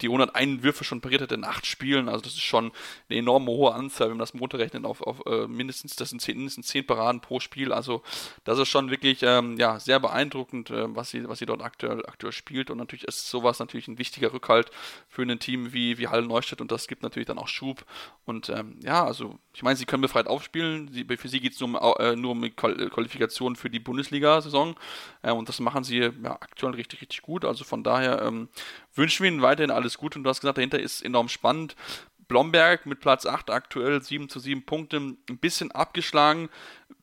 die 0.00 0.06
101 0.06 0.62
Würfe 0.62 0.84
schon 0.84 1.00
pariert 1.00 1.22
hat 1.22 1.32
in 1.32 1.44
acht 1.44 1.66
Spielen. 1.66 2.08
Also 2.08 2.22
das 2.22 2.34
ist 2.34 2.42
schon 2.42 2.72
eine 3.08 3.18
enorme 3.18 3.50
hohe 3.50 3.74
Anzahl, 3.74 4.08
wenn 4.08 4.16
man 4.16 4.20
das 4.20 4.34
Motor 4.34 4.60
rechnet, 4.60 4.84
auf, 4.84 5.02
auf 5.02 5.24
äh, 5.26 5.46
mindestens, 5.46 5.96
das 5.96 6.10
sind 6.10 6.20
zehn, 6.20 6.36
mindestens 6.36 6.66
zehn 6.66 6.86
Paraden 6.86 7.20
pro 7.20 7.40
Spiel. 7.40 7.72
Also 7.72 8.02
das 8.44 8.58
ist 8.58 8.68
schon 8.68 8.90
wirklich 8.90 9.22
ähm, 9.22 9.56
ja, 9.58 9.78
sehr 9.80 10.00
beeindruckend 10.00 10.70
äh, 10.70 10.94
was, 10.94 11.10
sie, 11.10 11.28
was 11.28 11.38
sie 11.38 11.46
dort 11.46 11.62
aktuell, 11.62 12.04
aktuell 12.06 12.32
spielt. 12.32 12.70
Und 12.70 12.78
natürlich 12.78 13.04
ist 13.04 13.28
sowas 13.28 13.58
natürlich 13.58 13.88
ein 13.88 13.98
wichtiger 13.98 14.32
Rückhalt 14.32 14.70
für 15.08 15.22
ein 15.22 15.38
Team 15.38 15.72
wie, 15.72 15.98
wie 15.98 16.08
Halle 16.08 16.26
Neustadt 16.26 16.60
und 16.60 16.72
das 16.72 16.88
gibt 16.88 17.02
natürlich 17.02 17.26
dann 17.26 17.38
auch 17.38 17.48
Schub. 17.48 17.84
Und 18.24 18.48
ähm, 18.48 18.78
ja, 18.82 19.04
also 19.04 19.38
ich 19.54 19.62
meine, 19.62 19.76
sie 19.76 19.84
können 19.84 20.02
befreit 20.02 20.26
aufspielen. 20.26 20.88
Sie, 20.92 21.04
für 21.16 21.28
sie 21.28 21.40
geht 21.40 21.52
es 21.52 21.60
nur, 21.60 21.68
um, 21.68 22.04
äh, 22.04 22.16
nur 22.16 22.32
um 22.32 22.56
Qualifikation 22.56 23.56
für 23.56 23.70
die 23.70 23.80
Bundesliga-Saison. 23.80 24.76
Äh, 25.22 25.32
und 25.32 25.48
das 25.48 25.60
machen 25.60 25.84
sie 25.84 25.98
ja, 25.98 26.32
aktuell 26.32 26.74
richtig, 26.74 27.00
richtig 27.00 27.22
gut. 27.22 27.44
Also 27.44 27.64
von 27.64 27.82
daher 27.82 28.22
ähm, 28.22 28.48
wünschen 28.94 29.24
wir 29.24 29.30
ihnen 29.30 29.42
weiterhin 29.42 29.70
alles 29.70 29.98
Gute. 29.98 30.18
Und 30.18 30.24
du 30.24 30.30
hast 30.30 30.40
gesagt, 30.40 30.58
dahinter 30.58 30.80
ist 30.80 31.02
enorm 31.02 31.28
spannend. 31.28 31.76
Blomberg 32.32 32.86
mit 32.86 33.00
Platz 33.00 33.26
8 33.26 33.50
aktuell 33.50 34.02
7 34.02 34.30
zu 34.30 34.38
7 34.38 34.64
Punkte, 34.64 34.96
ein 34.96 35.38
bisschen 35.38 35.70
abgeschlagen, 35.70 36.48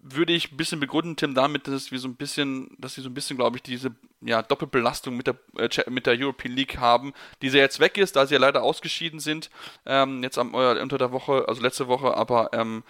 würde 0.02 0.34
ich 0.34 0.52
ein 0.52 0.58
bisschen 0.58 0.80
begründen, 0.80 1.18
Tim, 1.18 1.36
damit, 1.36 1.68
dass 1.68 1.92
wir 1.92 2.00
so 2.00 2.08
ein 2.08 2.16
bisschen, 2.16 2.76
dass 2.80 2.96
sie 2.96 3.02
so 3.02 3.10
ein 3.10 3.14
bisschen, 3.14 3.38
glaube 3.38 3.58
ich, 3.58 3.62
diese 3.62 3.92
ja, 4.22 4.42
Doppelbelastung 4.42 5.16
mit 5.16 5.28
der, 5.28 5.36
äh, 5.58 5.90
mit 5.90 6.08
der 6.08 6.18
European 6.18 6.56
League 6.56 6.78
haben, 6.78 7.14
die 7.44 7.50
sie 7.50 7.60
jetzt 7.60 7.80
weg 7.80 8.00
ist, 8.00 8.16
da 8.16 8.26
sie 8.26 8.34
ja 8.36 8.40
leider 8.40 8.64
ausgeschieden 8.64 9.20
sind, 9.20 9.52
ähm, 9.86 10.24
jetzt 10.24 10.40
am, 10.40 10.56
äh, 10.56 10.82
unter 10.82 10.98
der 10.98 11.12
Woche, 11.12 11.46
also 11.48 11.62
letzte 11.62 11.88
Woche, 11.88 12.16
aber 12.16 12.50
ähm, 12.54 12.84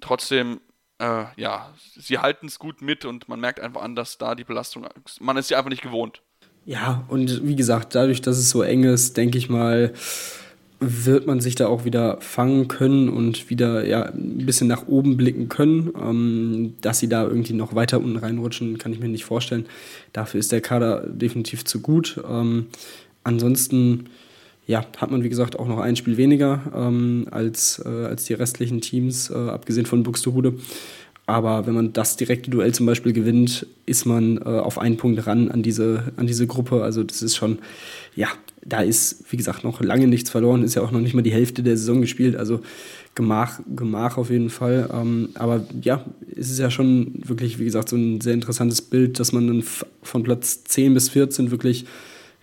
trotzdem, 0.00 0.60
äh, 0.98 1.24
ja, 1.36 1.72
sie 1.96 2.18
halten 2.18 2.46
es 2.46 2.58
gut 2.58 2.82
mit 2.82 3.04
und 3.04 3.28
man 3.28 3.40
merkt 3.40 3.60
einfach 3.60 3.82
an, 3.82 3.94
dass 3.94 4.18
da 4.18 4.34
die 4.34 4.44
Belastung, 4.44 4.86
man 5.20 5.36
ist 5.36 5.48
sie 5.48 5.56
einfach 5.56 5.70
nicht 5.70 5.82
gewohnt. 5.82 6.22
Ja, 6.64 7.04
und 7.08 7.46
wie 7.46 7.56
gesagt, 7.56 7.94
dadurch, 7.94 8.22
dass 8.22 8.38
es 8.38 8.50
so 8.50 8.62
eng 8.62 8.84
ist, 8.84 9.16
denke 9.16 9.38
ich 9.38 9.48
mal, 9.48 9.92
wird 10.80 11.26
man 11.26 11.40
sich 11.40 11.54
da 11.54 11.68
auch 11.68 11.84
wieder 11.84 12.20
fangen 12.20 12.68
können 12.68 13.08
und 13.08 13.48
wieder 13.48 13.86
ja, 13.86 14.06
ein 14.06 14.44
bisschen 14.44 14.66
nach 14.66 14.86
oben 14.88 15.16
blicken 15.16 15.48
können. 15.48 15.92
Ähm, 15.98 16.74
dass 16.80 16.98
sie 16.98 17.08
da 17.08 17.22
irgendwie 17.24 17.54
noch 17.54 17.74
weiter 17.74 17.98
unten 17.98 18.16
reinrutschen, 18.16 18.76
kann 18.78 18.92
ich 18.92 19.00
mir 19.00 19.08
nicht 19.08 19.24
vorstellen. 19.24 19.66
Dafür 20.12 20.40
ist 20.40 20.52
der 20.52 20.60
Kader 20.60 21.06
definitiv 21.06 21.64
zu 21.64 21.80
gut. 21.80 22.20
Ähm, 22.28 22.66
ansonsten 23.24 24.08
ja, 24.66 24.84
hat 24.96 25.10
man, 25.10 25.22
wie 25.22 25.28
gesagt, 25.28 25.58
auch 25.58 25.68
noch 25.68 25.78
ein 25.78 25.96
Spiel 25.96 26.16
weniger 26.16 26.60
ähm, 26.74 27.26
als, 27.30 27.82
äh, 27.84 27.88
als 27.88 28.24
die 28.24 28.34
restlichen 28.34 28.80
Teams, 28.80 29.30
äh, 29.30 29.34
abgesehen 29.34 29.86
von 29.86 30.02
Buxtehude. 30.02 30.54
Aber 31.26 31.66
wenn 31.66 31.74
man 31.74 31.92
das 31.92 32.16
direkte 32.16 32.50
Duell 32.50 32.72
zum 32.72 32.86
Beispiel 32.86 33.12
gewinnt, 33.12 33.66
ist 33.84 34.06
man 34.06 34.38
äh, 34.38 34.44
auf 34.44 34.78
einen 34.78 34.96
Punkt 34.96 35.26
ran 35.26 35.50
an 35.50 35.62
diese, 35.62 36.12
an 36.16 36.26
diese 36.26 36.46
Gruppe. 36.46 36.82
Also 36.82 37.02
das 37.02 37.22
ist 37.22 37.36
schon, 37.36 37.58
ja, 38.14 38.28
da 38.64 38.80
ist, 38.80 39.24
wie 39.30 39.36
gesagt, 39.36 39.64
noch 39.64 39.80
lange 39.80 40.06
nichts 40.08 40.30
verloren, 40.30 40.62
ist 40.62 40.74
ja 40.74 40.82
auch 40.82 40.92
noch 40.92 41.00
nicht 41.00 41.14
mal 41.14 41.22
die 41.22 41.32
Hälfte 41.32 41.62
der 41.62 41.76
Saison 41.76 42.00
gespielt, 42.00 42.36
also 42.36 42.60
Gemach, 43.14 43.60
Gemach 43.74 44.18
auf 44.18 44.30
jeden 44.30 44.50
Fall. 44.50 44.90
Ähm, 44.92 45.30
aber 45.34 45.64
ja, 45.80 46.04
es 46.36 46.50
ist 46.50 46.58
ja 46.58 46.70
schon 46.70 47.22
wirklich, 47.24 47.58
wie 47.58 47.64
gesagt, 47.64 47.88
so 47.88 47.96
ein 47.96 48.20
sehr 48.20 48.34
interessantes 48.34 48.82
Bild, 48.82 49.18
dass 49.18 49.32
man 49.32 49.46
dann 49.46 49.64
von 50.02 50.22
Platz 50.22 50.64
10 50.64 50.94
bis 50.94 51.08
14 51.08 51.50
wirklich, 51.50 51.86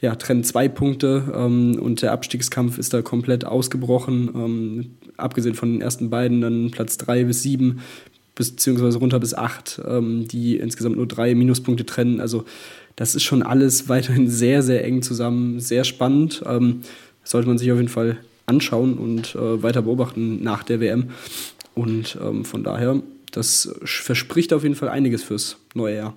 ja, 0.03 0.15
trennt 0.15 0.45
zwei 0.45 0.67
Punkte 0.67 1.31
ähm, 1.33 1.79
und 1.79 2.01
der 2.01 2.11
Abstiegskampf 2.11 2.77
ist 2.77 2.93
da 2.93 3.01
komplett 3.01 3.45
ausgebrochen. 3.45 4.29
Ähm, 4.35 4.91
abgesehen 5.15 5.55
von 5.55 5.71
den 5.71 5.81
ersten 5.81 6.09
beiden, 6.09 6.41
dann 6.41 6.71
Platz 6.71 6.97
3 6.97 7.23
bis 7.23 7.41
7, 7.43 7.79
beziehungsweise 8.35 8.97
runter 8.97 9.21
bis 9.21 9.33
8, 9.33 9.81
ähm, 9.87 10.27
die 10.27 10.57
insgesamt 10.57 10.97
nur 10.97 11.07
drei 11.07 11.33
Minuspunkte 11.35 11.85
trennen. 11.85 12.19
Also 12.19 12.43
das 12.97 13.15
ist 13.15 13.23
schon 13.23 13.43
alles 13.43 13.87
weiterhin 13.87 14.29
sehr, 14.29 14.61
sehr 14.61 14.83
eng 14.83 15.03
zusammen, 15.03 15.61
sehr 15.61 15.85
spannend. 15.85 16.43
Ähm, 16.45 16.81
sollte 17.23 17.47
man 17.47 17.57
sich 17.57 17.71
auf 17.71 17.77
jeden 17.77 17.87
Fall 17.87 18.17
anschauen 18.45 18.97
und 18.97 19.35
äh, 19.35 19.63
weiter 19.63 19.83
beobachten 19.83 20.43
nach 20.43 20.63
der 20.63 20.81
WM. 20.81 21.11
Und 21.75 22.17
ähm, 22.21 22.43
von 22.43 22.65
daher, 22.65 23.01
das 23.31 23.73
verspricht 23.85 24.51
auf 24.51 24.63
jeden 24.63 24.75
Fall 24.75 24.89
einiges 24.89 25.23
fürs 25.23 25.55
neue 25.73 25.95
Jahr. 25.95 26.13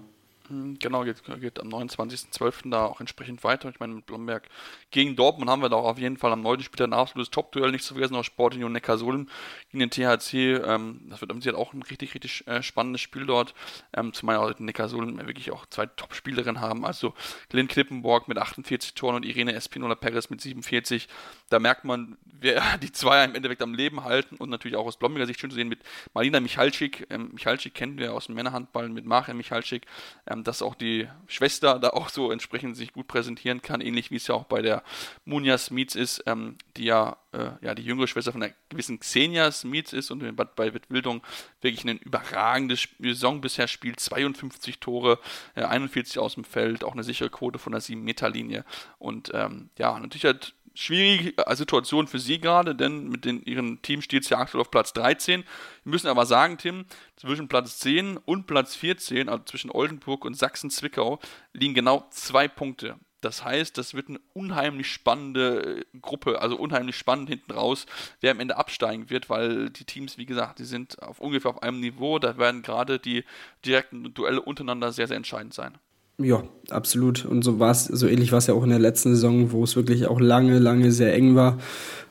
Hm, 0.48 0.78
genau, 0.78 1.04
geht, 1.04 1.22
geht 1.40 1.60
am 1.60 1.68
29.12. 1.68 2.70
da 2.70 2.86
auch 2.86 3.00
entsprechend 3.00 3.42
weiter. 3.42 3.68
Ich 3.68 3.80
meine, 3.80 3.94
mit 3.94 4.06
Blomberg 4.06 4.48
gegen 4.96 5.14
Dortmund 5.14 5.50
haben 5.50 5.60
wir 5.60 5.68
da 5.68 5.76
auch 5.76 5.84
auf 5.84 5.98
jeden 5.98 6.16
Fall 6.16 6.32
am 6.32 6.40
9. 6.40 6.62
Spiel 6.62 6.86
ein 6.86 6.94
absolutes 6.94 7.30
Top-Duell, 7.30 7.70
nicht 7.70 7.84
zu 7.84 7.92
vergessen, 7.92 8.16
auch 8.16 8.24
Sportunion 8.24 8.72
Neckarsulm 8.72 9.28
gegen 9.70 9.80
den 9.80 9.90
THC. 9.90 10.64
Ähm, 10.64 11.02
das 11.10 11.20
wird 11.20 11.34
mit 11.34 11.54
auch 11.54 11.74
ein 11.74 11.82
richtig, 11.82 12.14
richtig 12.14 12.46
äh, 12.46 12.62
spannendes 12.62 13.02
Spiel 13.02 13.26
dort. 13.26 13.52
Ähm, 13.94 14.14
zumal 14.14 14.36
auch 14.36 14.58
Neckarsulm 14.58 15.18
wirklich 15.18 15.50
auch 15.50 15.66
zwei 15.66 15.84
Top-Spielerinnen 15.84 16.62
haben. 16.62 16.86
Also 16.86 17.12
Glenn 17.50 17.68
Klippenborg 17.68 18.26
mit 18.26 18.38
48 18.38 18.94
Toren 18.94 19.16
und 19.16 19.26
Irene 19.26 19.52
Espinola 19.52 19.96
Perez 19.96 20.30
mit 20.30 20.40
47. 20.40 21.08
Da 21.50 21.58
merkt 21.58 21.84
man, 21.84 22.16
wer 22.24 22.62
die 22.82 22.90
zwei 22.90 23.22
im 23.22 23.34
Endeffekt 23.34 23.60
am 23.60 23.74
Leben 23.74 24.02
halten 24.02 24.36
und 24.36 24.48
natürlich 24.48 24.78
auch 24.78 24.86
aus 24.86 24.96
Blomberger 24.96 25.26
Sicht 25.26 25.40
schön 25.40 25.50
zu 25.50 25.56
sehen 25.56 25.68
mit 25.68 25.80
Marina 26.14 26.40
Michalczyk. 26.40 27.06
Ähm, 27.10 27.32
Michalczyk 27.34 27.74
kennen 27.74 27.98
wir 27.98 28.14
aus 28.14 28.28
dem 28.28 28.34
Männerhandball 28.34 28.88
mit 28.88 29.04
Macher 29.04 29.34
Michalczyk. 29.34 29.84
Ähm, 30.26 30.42
dass 30.42 30.62
auch 30.62 30.74
die 30.74 31.06
Schwester 31.26 31.78
da 31.78 31.90
auch 31.90 32.08
so 32.08 32.30
entsprechend 32.30 32.78
sich 32.78 32.94
gut 32.94 33.08
präsentieren 33.08 33.60
kann, 33.60 33.82
ähnlich 33.82 34.10
wie 34.10 34.16
es 34.16 34.26
ja 34.26 34.34
auch 34.34 34.44
bei 34.44 34.62
der 34.62 34.82
Munja 35.24 35.58
Smits 35.58 35.94
ist, 35.94 36.22
ähm, 36.26 36.56
die 36.76 36.84
ja, 36.84 37.16
äh, 37.32 37.50
ja 37.60 37.74
die 37.74 37.82
jüngere 37.82 38.06
Schwester 38.06 38.32
von 38.32 38.40
der 38.40 38.54
gewissen 38.68 39.00
Xenia 39.00 39.50
Smits 39.50 39.92
ist 39.92 40.10
und 40.10 40.36
bei 40.36 40.72
Wildung 40.88 41.22
wirklich 41.60 41.84
eine 41.84 41.98
überragende 42.00 42.76
Saison 42.98 43.40
bisher 43.40 43.68
spielt, 43.68 44.00
52 44.00 44.78
Tore, 44.80 45.18
äh, 45.54 45.62
41 45.62 46.18
aus 46.18 46.34
dem 46.34 46.44
Feld, 46.44 46.84
auch 46.84 46.92
eine 46.92 47.04
sichere 47.04 47.30
Quote 47.30 47.58
von 47.58 47.72
der 47.72 47.82
7-Meter-Linie 47.82 48.64
und 48.98 49.30
ähm, 49.34 49.70
ja, 49.78 49.98
natürlich 49.98 50.24
hat 50.24 50.54
schwierige 50.76 51.34
Situation 51.54 52.06
für 52.06 52.18
sie 52.18 52.38
gerade, 52.38 52.74
denn 52.74 53.08
mit 53.08 53.24
den, 53.24 53.42
ihren 53.42 53.80
Team 53.82 54.02
steht 54.02 54.24
es 54.24 54.28
ja 54.28 54.38
aktuell 54.38 54.60
auf 54.60 54.70
Platz 54.70 54.92
13. 54.92 55.42
Wir 55.42 55.90
müssen 55.90 56.08
aber 56.08 56.26
sagen, 56.26 56.58
Tim, 56.58 56.84
zwischen 57.16 57.48
Platz 57.48 57.78
10 57.78 58.18
und 58.18 58.46
Platz 58.46 58.76
14, 58.76 59.28
also 59.28 59.42
zwischen 59.44 59.70
Oldenburg 59.70 60.24
und 60.24 60.36
Sachsen-Zwickau, 60.36 61.18
liegen 61.52 61.74
genau 61.74 62.06
zwei 62.10 62.46
Punkte. 62.46 62.96
Das 63.26 63.44
heißt, 63.44 63.76
das 63.76 63.94
wird 63.94 64.08
eine 64.08 64.20
unheimlich 64.34 64.88
spannende 64.88 65.80
äh, 65.80 65.98
Gruppe, 66.00 66.40
also 66.40 66.56
unheimlich 66.56 66.96
spannend 66.96 67.28
hinten 67.28 67.50
raus, 67.50 67.86
wer 68.20 68.30
am 68.30 68.38
Ende 68.38 68.56
absteigen 68.56 69.10
wird, 69.10 69.28
weil 69.28 69.68
die 69.68 69.84
Teams, 69.84 70.16
wie 70.16 70.26
gesagt, 70.26 70.60
die 70.60 70.64
sind 70.64 71.02
auf 71.02 71.18
ungefähr 71.18 71.50
auf 71.50 71.60
einem 71.60 71.80
Niveau. 71.80 72.20
Da 72.20 72.38
werden 72.38 72.62
gerade 72.62 73.00
die 73.00 73.24
direkten 73.64 74.14
Duelle 74.14 74.40
untereinander 74.40 74.92
sehr, 74.92 75.08
sehr 75.08 75.16
entscheidend 75.16 75.54
sein. 75.54 75.76
Ja, 76.18 76.44
absolut. 76.70 77.26
Und 77.26 77.42
so 77.42 77.58
war 77.58 77.70
es, 77.70 77.84
so 77.84 78.06
ähnlich 78.06 78.32
war 78.32 78.38
es 78.38 78.46
ja 78.46 78.54
auch 78.54 78.62
in 78.62 78.70
der 78.70 78.78
letzten 78.78 79.10
Saison, 79.10 79.52
wo 79.52 79.62
es 79.64 79.76
wirklich 79.76 80.06
auch 80.06 80.18
lange, 80.18 80.58
lange 80.58 80.90
sehr 80.90 81.14
eng 81.14 81.34
war. 81.34 81.58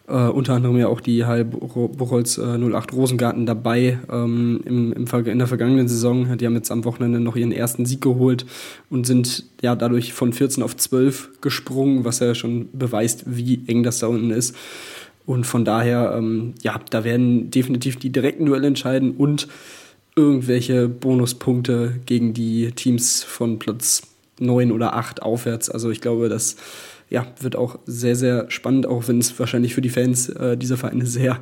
Äh, 0.08 0.28
unter 0.28 0.54
anderem 0.54 0.78
ja 0.78 0.88
auch 0.88 1.02
die 1.02 1.24
Buchholz 1.24 2.38
äh, 2.38 2.42
08 2.42 2.94
Rosengarten 2.94 3.48
dabei 3.48 3.98
ähm, 4.12 4.62
im, 4.64 4.94
im, 4.94 5.08
in 5.26 5.40
der 5.40 5.48
vergangenen 5.48 5.88
Saison. 5.88 6.38
Die 6.38 6.46
haben 6.46 6.54
jetzt 6.54 6.70
am 6.70 6.86
Wochenende 6.86 7.20
noch 7.20 7.36
ihren 7.36 7.52
ersten 7.52 7.88
Sieg 7.88 8.02
geholt 8.02 8.46
und 8.92 9.08
sind 9.08 9.46
ja 9.64 9.76
dadurch 9.76 10.14
von 10.14 10.34
14 10.34 10.62
auf 10.62 10.78
12 10.78 11.42
gesprungen, 11.42 12.06
was 12.06 12.20
ja 12.20 12.36
schon 12.36 12.70
beweist, 12.74 13.24
wie 13.26 13.64
eng 13.66 13.82
das 13.82 13.98
da 13.98 14.08
unten 14.08 14.30
ist. 14.30 14.56
Und 15.26 15.48
von 15.48 15.66
daher, 15.66 16.14
ähm, 16.16 16.54
ja, 16.62 16.80
da 16.92 17.04
werden 17.04 17.50
definitiv 17.50 17.98
die 17.98 18.12
direkten 18.12 18.46
Duelle 18.46 18.68
entscheiden 18.68 19.16
und 19.18 19.48
irgendwelche 20.16 20.88
Bonuspunkte 20.88 22.00
gegen 22.06 22.34
die 22.34 22.72
Teams 22.72 23.24
von 23.24 23.60
Platz 23.60 24.04
9 24.40 24.72
oder 24.72 24.96
8 24.96 25.22
aufwärts. 25.22 25.70
Also 25.70 25.90
ich 25.90 26.02
glaube, 26.02 26.30
das 26.30 26.56
ja, 27.10 27.28
wird 27.40 27.56
auch 27.56 27.80
sehr, 27.86 28.16
sehr 28.16 28.50
spannend, 28.50 28.88
auch 28.88 29.08
wenn 29.08 29.20
es 29.20 29.38
wahrscheinlich 29.40 29.76
für 29.76 29.82
die 29.82 29.90
Fans 29.90 30.30
äh, 30.30 30.58
dieser 30.58 30.78
Vereine 30.78 31.06
sehr 31.06 31.40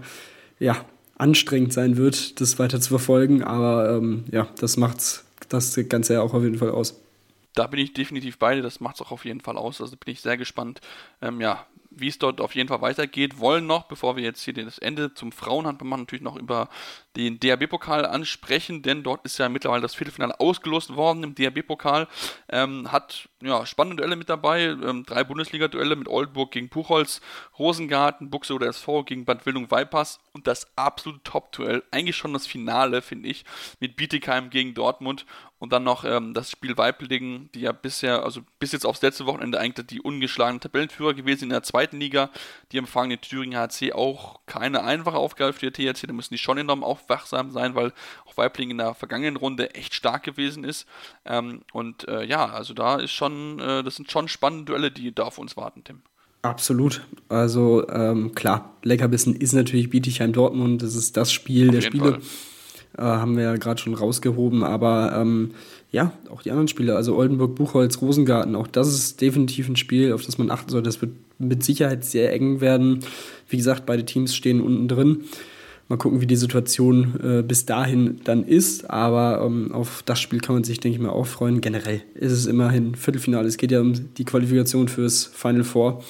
ja, 0.59 0.86
anstrengend 1.17 1.74
sein 1.74 1.97
wird, 1.97 2.41
das 2.41 2.59
weiter 2.59 2.82
zu 2.82 2.89
verfolgen. 2.89 3.43
Aber 3.43 3.95
ähm, 3.95 4.26
ja, 4.32 4.47
das 4.59 4.78
macht 4.78 5.24
das 5.49 5.80
Ganze 5.88 6.13
ja 6.13 6.21
auch 6.21 6.34
auf 6.34 6.43
jeden 6.43 6.57
Fall 6.57 6.71
aus. 6.71 6.99
Da 7.55 7.67
bin 7.67 7.80
ich 7.80 7.93
definitiv 7.93 8.39
beide, 8.39 8.63
das 8.63 8.80
macht 8.80 8.95
es 8.95 9.01
auch 9.01 9.11
auf 9.11 9.26
jeden 9.26 9.41
Fall 9.41 9.57
aus. 9.57 9.80
Also 9.80 9.95
bin 9.95 10.11
ich 10.11 10.21
sehr 10.21 10.38
gespannt, 10.38 10.82
ähm, 11.21 11.39
ja, 11.39 11.65
wie 11.91 12.07
es 12.07 12.17
dort 12.17 12.41
auf 12.41 12.55
jeden 12.55 12.67
Fall 12.67 12.82
weitergeht. 12.82 13.39
Wollen 13.39 13.67
noch, 13.67 13.84
bevor 13.84 14.15
wir 14.15 14.24
jetzt 14.24 14.41
hier 14.41 14.53
das 14.53 14.80
Ende 14.80 15.13
zum 15.13 15.32
Frauenhandball 15.32 15.88
machen, 15.88 16.01
natürlich 16.01 16.24
noch 16.24 16.36
über 16.36 16.69
den 17.16 17.39
DHB-Pokal 17.39 18.05
ansprechen, 18.05 18.82
denn 18.82 19.03
dort 19.03 19.24
ist 19.26 19.38
ja 19.38 19.49
mittlerweile 19.49 19.82
das 19.82 19.95
Viertelfinale 19.95 20.39
ausgelost 20.39 20.95
worden 20.95 21.24
im 21.24 21.36
DHB-Pokal. 21.36 22.07
Ähm, 22.49 22.91
hat 22.91 23.30
ja, 23.41 23.66
spannende 23.66 24.01
Duelle 24.01 24.16
mit 24.16 24.30
dabei, 24.30 24.64
ähm, 24.64 25.05
drei 25.05 25.24
Bundesliga-Duelle 25.24 25.95
mit 25.95 26.07
Oldenburg 26.07 26.51
gegen 26.51 26.70
Buchholz, 26.70 27.22
Rosengarten, 27.59 28.30
Buchse 28.30 28.53
oder 28.53 28.68
SV 28.68 29.03
gegen 29.03 29.26
Bad 29.26 29.45
Wildung 29.45 29.70
Weipers 29.70 30.20
und 30.32 30.47
das 30.47 30.76
absolute 30.78 31.22
Top-Duell, 31.24 31.84
eigentlich 31.91 32.16
schon 32.16 32.34
das 32.34 32.47
Finale, 32.47 33.01
finde 33.01 33.30
ich, 33.30 33.45
mit 33.80 33.95
Bietigheim 33.95 34.49
gegen 34.49 34.74
Dortmund 34.74 35.26
und 35.64 35.72
dann 35.72 35.84
noch 35.86 36.03
ähm, 36.03 36.34
das 36.34 36.51
Spiel 36.51 36.76
Weiblingen, 36.76 37.49
die 37.53 37.61
ja 37.61 37.72
bisher, 37.72 38.24
also 38.24 38.41
bis 38.59 38.74
jetzt 38.74 38.86
aufs 38.86 39.01
letzte 39.01 39.26
Wochenende 39.26 39.61
eigentlich 39.61 39.88
die 39.88 40.01
ungeschlagenen 40.01 40.59
Tabellenführer 40.59 41.14
gewesen 41.14 41.45
in 41.45 41.49
der 41.51 41.64
zweiten 41.64 42.01
Liga. 42.01 42.32
Die 42.74 42.78
empfangen 42.78 43.11
den 43.11 43.22
Thüringen 43.22 43.57
HC 43.57 43.93
auch 43.93 44.41
keine 44.45 44.84
einfache 44.84 45.16
Aufgabe 45.16 45.53
für 45.53 45.72
die 45.72 45.93
THC. 45.93 46.07
Da 46.07 46.11
müssen 46.11 46.34
die 46.34 46.38
schon 46.38 46.57
enorm 46.57 46.84
aufwachsam 47.03 47.51
sein, 47.51 47.75
weil 47.75 47.93
auch 48.25 48.37
Weiblingen 48.37 48.71
in 48.71 48.77
der 48.79 48.93
vergangenen 48.93 49.35
Runde 49.35 49.73
echt 49.75 49.93
stark 49.93 50.23
gewesen 50.23 50.63
ist. 50.63 50.87
Ähm, 51.25 51.61
und 51.71 52.07
äh, 52.07 52.23
ja, 52.25 52.45
also 52.45 52.73
da 52.73 52.97
ist 52.97 53.11
schon, 53.11 53.59
äh, 53.59 53.83
das 53.83 53.95
sind 53.95 54.11
schon 54.11 54.27
spannende 54.27 54.65
Duelle, 54.65 54.91
die 54.91 55.13
da 55.13 55.23
auf 55.23 55.37
uns 55.37 55.57
warten, 55.57 55.83
Tim. 55.83 56.01
Absolut. 56.41 57.05
Also 57.29 57.87
ähm, 57.87 58.35
klar, 58.35 58.73
Leckerbissen 58.83 59.35
ist 59.35 59.53
natürlich 59.53 59.89
Bietigheim 59.89 60.33
Dortmund. 60.33 60.81
Das 60.81 60.93
ist 60.93 61.15
das 61.15 61.31
Spiel 61.31 61.69
auf 61.69 61.75
der 61.75 61.81
Spiele. 61.81 62.19
Äh, 62.97 63.01
haben 63.01 63.37
wir 63.37 63.43
ja 63.43 63.55
gerade 63.55 63.81
schon 63.81 63.95
rausgehoben, 63.95 64.63
aber 64.63 65.13
ähm, 65.15 65.51
ja, 65.91 66.11
auch 66.29 66.43
die 66.43 66.51
anderen 66.51 66.67
Spiele, 66.67 66.95
also 66.95 67.15
Oldenburg, 67.15 67.55
Buchholz, 67.55 68.01
Rosengarten, 68.01 68.55
auch 68.55 68.67
das 68.67 68.87
ist 68.87 69.21
definitiv 69.21 69.67
ein 69.67 69.77
Spiel, 69.77 70.13
auf 70.13 70.23
das 70.23 70.37
man 70.37 70.51
achten 70.51 70.69
sollte. 70.69 70.89
Das 70.89 71.01
wird 71.01 71.13
mit 71.39 71.63
Sicherheit 71.63 72.03
sehr 72.05 72.33
eng 72.33 72.61
werden. 72.61 72.99
Wie 73.47 73.57
gesagt, 73.57 73.85
beide 73.85 74.05
Teams 74.05 74.35
stehen 74.35 74.61
unten 74.61 74.87
drin. 74.87 75.23
Mal 75.89 75.97
gucken, 75.97 76.21
wie 76.21 76.27
die 76.27 76.36
Situation 76.36 77.19
äh, 77.21 77.41
bis 77.43 77.65
dahin 77.65 78.21
dann 78.23 78.43
ist. 78.43 78.89
Aber 78.89 79.45
ähm, 79.45 79.71
auf 79.71 80.03
das 80.05 80.19
Spiel 80.19 80.39
kann 80.39 80.55
man 80.55 80.63
sich, 80.63 80.79
denke 80.79 80.97
ich 80.97 81.01
mal, 81.01 81.09
auch 81.09 81.27
freuen. 81.27 81.61
Generell 81.61 82.01
ist 82.15 82.31
es 82.31 82.45
immerhin 82.45 82.95
Viertelfinale. 82.95 83.47
Es 83.47 83.57
geht 83.57 83.71
ja 83.71 83.81
um 83.81 83.93
die 84.15 84.25
Qualifikation 84.25 84.88
fürs 84.88 85.25
Final 85.25 85.63
Four. 85.63 86.03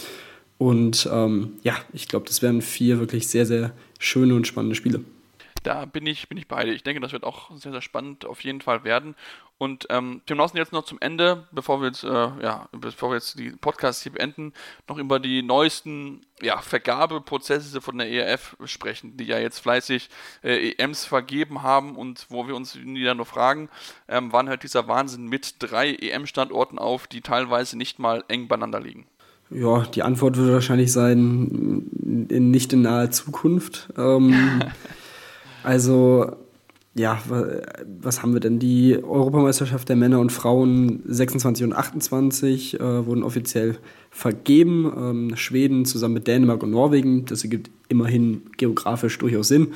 Und 0.57 1.09
ähm, 1.11 1.53
ja, 1.63 1.75
ich 1.91 2.07
glaube, 2.07 2.25
das 2.27 2.41
werden 2.41 2.61
vier 2.61 2.99
wirklich 2.99 3.27
sehr, 3.27 3.45
sehr 3.45 3.73
schöne 3.99 4.35
und 4.35 4.47
spannende 4.47 4.75
Spiele 4.75 5.01
da 5.63 5.85
bin 5.85 6.05
ich, 6.05 6.29
bin 6.29 6.37
ich 6.37 6.47
beide. 6.47 6.73
Ich 6.73 6.83
denke, 6.83 7.01
das 7.01 7.11
wird 7.11 7.23
auch 7.23 7.49
sehr, 7.55 7.71
sehr 7.71 7.81
spannend 7.81 8.25
auf 8.25 8.43
jeden 8.43 8.61
Fall 8.61 8.83
werden. 8.83 9.15
Und 9.57 9.87
ähm, 9.89 10.21
Tim 10.25 10.39
Lawson 10.39 10.57
jetzt 10.57 10.73
noch 10.73 10.83
zum 10.83 10.99
Ende, 10.99 11.47
bevor 11.51 11.79
wir 11.79 11.87
jetzt, 11.87 12.03
äh, 12.03 12.09
ja, 12.09 12.67
bevor 12.73 13.11
wir 13.11 13.15
jetzt 13.15 13.39
die 13.39 13.51
Podcasts 13.51 14.03
hier 14.03 14.11
beenden, 14.11 14.51
noch 14.89 14.97
über 14.97 15.19
die 15.19 15.41
neuesten 15.41 16.21
ja, 16.41 16.59
Vergabeprozesse 16.59 17.79
von 17.79 17.97
der 17.97 18.09
ERF 18.09 18.57
sprechen, 18.65 19.15
die 19.15 19.23
ja 19.23 19.39
jetzt 19.39 19.59
fleißig 19.59 20.09
äh, 20.43 20.71
EMs 20.73 21.05
vergeben 21.05 21.61
haben 21.61 21.95
und 21.95 22.25
wo 22.29 22.47
wir 22.47 22.55
uns 22.55 22.75
wieder 22.75 23.15
nur 23.15 23.25
fragen, 23.25 23.69
ähm, 24.09 24.33
wann 24.33 24.49
hört 24.49 24.63
dieser 24.63 24.87
Wahnsinn 24.87 25.27
mit 25.27 25.55
drei 25.59 25.93
EM-Standorten 25.93 26.77
auf, 26.77 27.07
die 27.07 27.21
teilweise 27.21 27.77
nicht 27.77 27.99
mal 27.99 28.25
eng 28.27 28.49
beieinander 28.49 28.81
liegen? 28.81 29.05
Ja, 29.49 29.83
die 29.83 30.03
Antwort 30.03 30.35
wird 30.35 30.51
wahrscheinlich 30.51 30.91
sein, 30.91 32.27
in, 32.29 32.51
nicht 32.51 32.73
in 32.73 32.81
naher 32.81 33.11
Zukunft. 33.11 33.89
Ähm, 33.97 34.63
Also, 35.63 36.35
ja, 36.95 37.19
was 38.01 38.21
haben 38.21 38.33
wir 38.33 38.39
denn? 38.39 38.59
Die 38.59 38.99
Europameisterschaft 39.01 39.89
der 39.89 39.95
Männer 39.95 40.19
und 40.19 40.31
Frauen 40.31 41.01
26 41.07 41.65
und 41.65 41.73
28 41.73 42.79
äh, 42.79 43.05
wurden 43.05 43.23
offiziell 43.23 43.77
vergeben. 44.11 44.93
Ähm, 44.95 45.35
Schweden 45.35 45.85
zusammen 45.85 46.15
mit 46.15 46.27
Dänemark 46.27 46.61
und 46.61 46.71
Norwegen, 46.71 47.25
das 47.25 47.43
ergibt 47.43 47.71
immerhin 47.89 48.43
geografisch 48.57 49.17
durchaus 49.17 49.47
Sinn, 49.47 49.69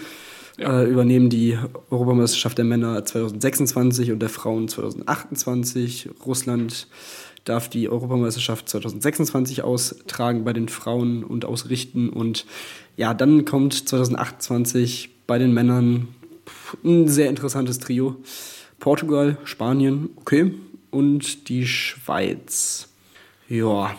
ja. 0.59 0.81
äh, 0.81 0.85
übernehmen 0.85 1.29
die 1.29 1.57
Europameisterschaft 1.89 2.57
der 2.59 2.65
Männer 2.65 3.03
2026 3.03 4.11
und 4.11 4.19
der 4.19 4.29
Frauen 4.29 4.67
2028. 4.67 6.09
Russland 6.23 6.87
darf 7.45 7.67
die 7.67 7.89
Europameisterschaft 7.89 8.69
2026 8.69 9.63
austragen 9.63 10.43
bei 10.43 10.53
den 10.53 10.69
Frauen 10.69 11.23
und 11.23 11.45
ausrichten. 11.45 12.09
Und 12.09 12.45
ja, 12.95 13.15
dann 13.15 13.45
kommt 13.45 13.73
2028 13.87 15.16
bei 15.27 15.37
den 15.37 15.53
Männern 15.53 16.07
ein 16.83 17.07
sehr 17.07 17.29
interessantes 17.29 17.79
Trio. 17.79 18.15
Portugal, 18.79 19.37
Spanien, 19.43 20.09
okay. 20.15 20.53
Und 20.89 21.49
die 21.49 21.67
Schweiz. 21.67 22.87
Ja, 23.49 23.95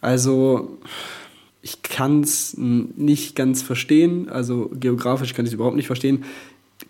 also 0.00 0.78
ich 1.62 1.82
kann 1.82 2.20
es 2.20 2.56
nicht 2.56 3.34
ganz 3.34 3.62
verstehen. 3.62 4.28
Also 4.28 4.70
geografisch 4.78 5.34
kann 5.34 5.46
ich 5.46 5.50
es 5.50 5.54
überhaupt 5.54 5.76
nicht 5.76 5.86
verstehen. 5.86 6.24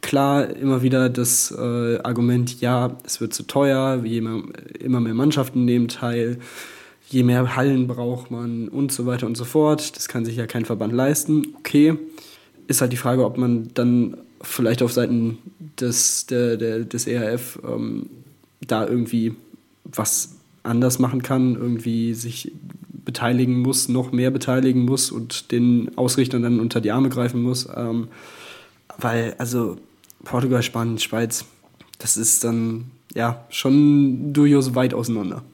Klar, 0.03 0.51
immer 0.57 0.83
wieder 0.83 1.09
das 1.09 1.53
äh, 1.57 1.99
Argument, 1.99 2.61
ja, 2.61 2.99
es 3.05 3.21
wird 3.21 3.33
zu 3.33 3.45
teuer, 3.45 4.05
immer, 4.05 4.43
immer 4.81 5.01
mehr 5.01 5.15
Mannschaften 5.15 5.65
nehmen 5.65 5.89
teil, 5.89 6.39
je 7.09 7.23
mehr 7.23 7.57
Hallen 7.57 7.87
braucht 7.87 8.31
man 8.31 8.69
und 8.69 8.93
so 8.93 9.07
weiter 9.07 9.27
und 9.27 9.37
so 9.37 9.45
fort. 9.45 9.97
Das 9.97 10.09
kann 10.09 10.25
sich 10.25 10.37
ja 10.37 10.47
kein 10.47 10.65
Verband 10.65 10.93
leisten. 10.93 11.55
Okay 11.59 11.97
ist 12.67 12.81
halt 12.81 12.93
die 12.93 12.97
Frage, 12.97 13.25
ob 13.25 13.39
man 13.39 13.71
dann 13.75 14.17
vielleicht 14.43 14.83
auf 14.83 14.93
Seiten 14.93 15.39
des, 15.81 16.27
der, 16.27 16.57
der, 16.57 16.81
des 16.81 17.07
ERF 17.07 17.59
ähm, 17.67 18.09
da 18.61 18.87
irgendwie 18.87 19.35
was 19.85 20.37
anders 20.63 20.99
machen 20.99 21.23
kann, 21.23 21.55
irgendwie 21.55 22.15
sich 22.15 22.53
beteiligen 23.05 23.61
muss, 23.61 23.89
noch 23.89 24.13
mehr 24.13 24.31
beteiligen 24.31 24.85
muss 24.85 25.13
und 25.13 25.53
den 25.53 25.97
Ausrichtern 25.97 26.43
dann 26.43 26.61
unter 26.61 26.81
die 26.81 26.91
Arme 26.91 27.09
greifen 27.09 27.43
muss. 27.43 27.69
Ähm, 27.75 28.09
weil, 28.99 29.35
also 29.39 29.77
Portugal, 30.25 30.63
Spanien, 30.63 30.99
Schweiz, 30.99 31.45
das 31.99 32.17
ist 32.17 32.43
dann 32.45 32.91
ja 33.15 33.47
schon 33.49 34.33
durchaus 34.33 34.75
weit 34.75 34.93
auseinander. 34.93 35.45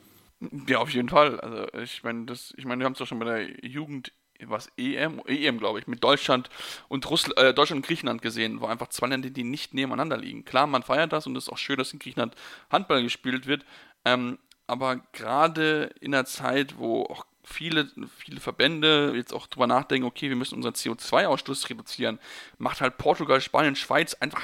Ja, 0.67 0.79
auf 0.79 0.91
jeden 0.91 1.09
Fall. 1.09 1.39
Also 1.41 1.67
ich 1.83 2.03
meine, 2.03 2.25
das, 2.25 2.55
ich 2.57 2.65
meine, 2.65 2.81
wir 2.81 2.87
haben 2.87 2.95
es 2.95 2.99
doch 2.99 3.07
schon 3.07 3.19
bei 3.19 3.27
der 3.27 3.67
Jugend 3.67 4.13
was 4.49 4.71
EM, 4.77 5.21
EM 5.27 5.59
glaube 5.59 5.79
ich, 5.79 5.87
mit 5.87 6.03
Deutschland 6.03 6.51
und 6.89 7.09
Russland, 7.09 7.39
äh, 7.39 7.55
Deutschland 7.55 7.81
und 7.81 7.87
Griechenland 7.87 8.23
gesehen, 8.23 8.61
wo 8.61 8.67
einfach 8.67 8.89
zwei 8.89 9.09
Länder, 9.09 9.31
die 9.31 9.45
nicht 9.45 9.75
nebeneinander 9.75 10.17
liegen. 10.17 10.45
Klar, 10.45 10.67
man 10.67 10.83
feiert 10.83 11.13
das 11.13 11.27
und 11.27 11.37
es 11.37 11.45
ist 11.45 11.53
auch 11.53 11.59
schön, 11.59 11.77
dass 11.77 11.93
in 11.93 11.99
Griechenland 11.99 12.35
Handball 12.71 13.03
gespielt 13.03 13.47
wird, 13.47 13.65
ähm, 14.05 14.39
aber 14.67 14.97
gerade 15.13 15.91
in 16.01 16.15
einer 16.15 16.25
Zeit, 16.25 16.79
wo 16.79 17.05
auch 17.05 17.27
viele, 17.45 17.91
viele 18.17 18.41
Verbände 18.41 19.13
jetzt 19.17 19.33
auch 19.33 19.47
drüber 19.47 19.67
nachdenken, 19.67 20.07
okay, 20.07 20.29
wir 20.29 20.37
müssen 20.37 20.55
unseren 20.55 20.75
CO2-Ausstoß 20.75 21.69
reduzieren, 21.71 22.19
macht 22.59 22.81
halt 22.81 22.99
Portugal, 22.99 23.41
Spanien, 23.41 23.77
Schweiz 23.77 24.15
einfach 24.15 24.43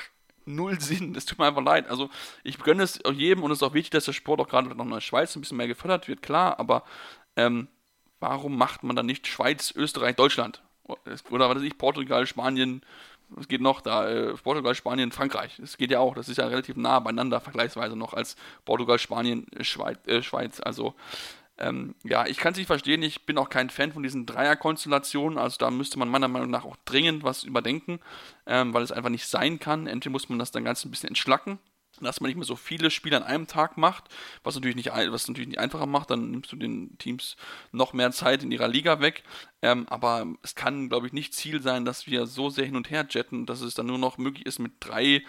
null 0.49 0.81
Sinn. 0.81 1.15
Es 1.15 1.27
tut 1.27 1.39
mir 1.39 1.47
einfach 1.47 1.63
leid. 1.63 1.89
Also 1.89 2.11
ich 2.43 2.59
gönne 2.59 2.83
es 2.83 3.01
jedem 3.13 3.43
und 3.43 3.51
es 3.51 3.59
ist 3.59 3.63
auch 3.63 3.75
wichtig, 3.75 3.91
dass 3.91 4.07
der 4.07 4.13
Sport 4.13 4.41
auch 4.41 4.49
gerade 4.49 4.69
noch 4.69 4.85
in 4.85 4.91
der 4.91 5.01
Schweiz 5.01 5.37
ein 5.37 5.41
bisschen 5.41 5.57
mehr 5.57 5.69
gefördert 5.69 6.09
wird, 6.09 6.23
klar, 6.23 6.59
aber 6.59 6.85
ähm, 7.37 7.69
warum 8.21 8.57
macht 8.57 8.83
man 8.83 8.97
dann 8.97 9.07
nicht 9.07 9.27
Schweiz, 9.27 9.73
Österreich, 9.75 10.17
Deutschland? 10.17 10.63
Oder 11.31 11.49
was 11.49 11.57
weiß 11.57 11.63
ich, 11.63 11.77
Portugal, 11.77 12.27
Spanien, 12.27 12.83
was 13.31 13.49
geht 13.49 13.61
noch 13.61 13.81
da? 13.81 14.09
Äh, 14.09 14.35
Portugal, 14.35 14.75
Spanien, 14.75 15.13
Frankreich. 15.13 15.57
Das 15.59 15.77
geht 15.77 15.91
ja 15.91 16.01
auch. 16.01 16.15
Das 16.15 16.29
ist 16.29 16.39
ja 16.39 16.47
relativ 16.47 16.77
nah 16.77 16.99
beieinander 17.01 17.41
vergleichsweise 17.41 17.97
noch 17.97 18.15
als 18.15 18.37
Portugal, 18.65 18.99
Spanien, 18.99 19.47
Schweiz. 19.61 19.99
Äh, 20.07 20.23
Schweiz. 20.23 20.61
Also 20.61 20.95
ähm, 21.59 21.95
ja, 22.05 22.27
ich 22.27 22.39
kann 22.39 22.53
es 22.53 22.59
nicht 22.59 22.69
verstehen. 22.69 23.03
Ich 23.03 23.27
bin 23.27 23.37
auch 23.37 23.51
kein 23.51 23.69
Fan 23.69 23.93
von 23.93 24.03
diesen 24.03 24.25
Dreierkonstellationen. 24.25 25.37
Also 25.39 25.59
da 25.59 25.71
müsste 25.71 25.99
man 25.99 26.09
meiner 26.09 26.29
Meinung 26.29 26.51
nach 26.51 26.65
auch 26.65 26.77
dringend 26.85 27.23
was 27.23 27.45
überdenken, 27.45 28.01
ähm, 28.47 28.73
weil 28.73 28.83
es 28.83 28.93
einfach 28.93 29.11
nicht 29.11 29.27
sein 29.27 29.59
kann. 29.59 29.87
Entweder 29.87 30.13
muss 30.13 30.29
man 30.29 30.39
das 30.39 30.51
dann 30.51 30.65
ganz 30.65 30.85
ein 30.85 30.91
bisschen 30.91 31.09
entschlacken 31.09 31.59
dass 32.05 32.21
man 32.21 32.29
nicht 32.29 32.37
mehr 32.37 32.47
so 32.47 32.57
viele 32.57 32.91
Spiele 32.91 33.17
an 33.17 33.23
einem 33.23 33.47
Tag 33.47 33.77
macht, 33.77 34.05
was 34.43 34.55
natürlich 34.55 34.77
nicht, 34.77 34.89
was 34.89 35.29
natürlich 35.29 35.49
nicht 35.49 35.59
einfacher 35.59 35.87
macht, 35.87 36.11
dann 36.11 36.31
nimmst 36.31 36.53
du 36.53 36.57
den 36.57 36.97
Teams 36.99 37.37
noch 37.73 37.93
mehr 37.93 38.11
Zeit 38.13 38.43
in 38.43 38.51
ihrer 38.51 38.69
Liga 38.69 39.01
weg. 39.01 39.23
Ähm, 39.61 39.87
aber 39.89 40.27
es 40.43 40.55
kann, 40.55 40.89
glaube 40.89 41.09
ich, 41.09 41.13
nicht 41.13 41.35
Ziel 41.35 41.61
sein, 41.61 41.85
dass 41.85 42.07
wir 42.07 42.27
so 42.27 42.49
sehr 42.49 42.65
hin 42.65 42.77
und 42.77 42.91
her 42.91 43.07
jetten, 43.11 43.45
dass 43.45 43.61
es 43.61 43.75
dann 43.75 43.87
nur 43.87 43.99
noch 43.99 44.17
möglich 44.17 44.47
ist, 44.47 44.61
mit 44.61 44.73
drei 44.79 45.25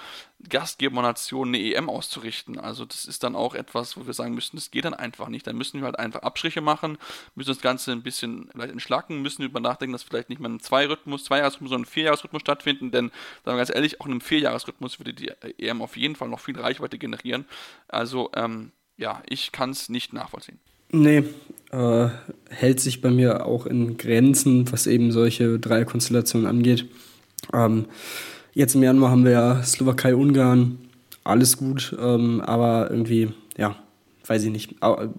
Gastgebernationen 0.47 1.55
eine 1.55 1.63
EM 1.63 1.89
auszurichten. 1.89 2.59
Also 2.59 2.85
das 2.85 3.05
ist 3.05 3.23
dann 3.23 3.35
auch 3.35 3.55
etwas, 3.55 3.97
wo 3.97 4.05
wir 4.05 4.13
sagen 4.13 4.35
müssen, 4.35 4.55
das 4.55 4.69
geht 4.69 4.85
dann 4.85 4.93
einfach 4.93 5.29
nicht. 5.29 5.47
Dann 5.47 5.57
müssen 5.57 5.79
wir 5.79 5.85
halt 5.85 5.97
einfach 5.97 6.21
Abstriche 6.21 6.61
machen, 6.61 6.99
müssen 7.33 7.49
das 7.49 7.61
Ganze 7.61 7.91
ein 7.91 8.03
bisschen 8.03 8.49
vielleicht 8.51 8.71
entschlacken, 8.71 9.21
müssen 9.23 9.41
über 9.43 9.59
nachdenken, 9.59 9.93
dass 9.93 10.03
vielleicht 10.03 10.29
nicht 10.29 10.39
mehr 10.39 10.49
ein 10.49 10.59
Zwei-Rhythmus, 10.59 11.23
Zwei-Jahresrhythmus, 11.23 11.69
sondern 11.69 11.87
ein 11.87 11.91
Vierjahresrhythmus 11.91 12.41
stattfinden, 12.41 12.91
denn 12.91 13.09
sagen 13.43 13.57
wir 13.57 13.57
ganz 13.57 13.73
ehrlich, 13.73 13.99
auch 13.99 14.05
in 14.05 14.11
einem 14.11 14.21
Vierjahresrhythmus 14.21 14.99
würde 14.99 15.13
die 15.13 15.31
EM 15.57 15.81
auf 15.81 15.97
jeden 15.97 16.15
Fall 16.15 16.29
noch 16.29 16.39
viel 16.39 16.59
Reichweite 16.59 16.99
generieren. 16.99 17.45
Also 17.87 18.29
ähm, 18.35 18.71
ja, 18.97 19.23
ich 19.27 19.51
kann 19.51 19.71
es 19.71 19.89
nicht 19.89 20.13
nachvollziehen. 20.13 20.59
Nee, 20.91 21.23
äh, 21.71 22.07
hält 22.49 22.79
sich 22.79 23.01
bei 23.01 23.11
mir 23.11 23.45
auch 23.45 23.65
in 23.65 23.97
Grenzen, 23.97 24.71
was 24.71 24.87
eben 24.87 25.11
solche 25.11 25.59
Dreierkonstellationen 25.59 26.47
angeht. 26.47 26.85
Ähm, 27.53 27.85
jetzt 28.53 28.75
im 28.75 28.83
Januar 28.83 29.11
haben 29.11 29.23
wir 29.23 29.31
ja 29.31 29.63
Slowakei, 29.63 30.15
Ungarn, 30.15 30.79
alles 31.23 31.57
gut, 31.57 31.95
ähm, 31.99 32.41
aber 32.41 32.89
irgendwie, 32.89 33.29
ja, 33.57 33.75
weiß 34.25 34.43
ich 34.43 34.51
nicht. 34.51 34.75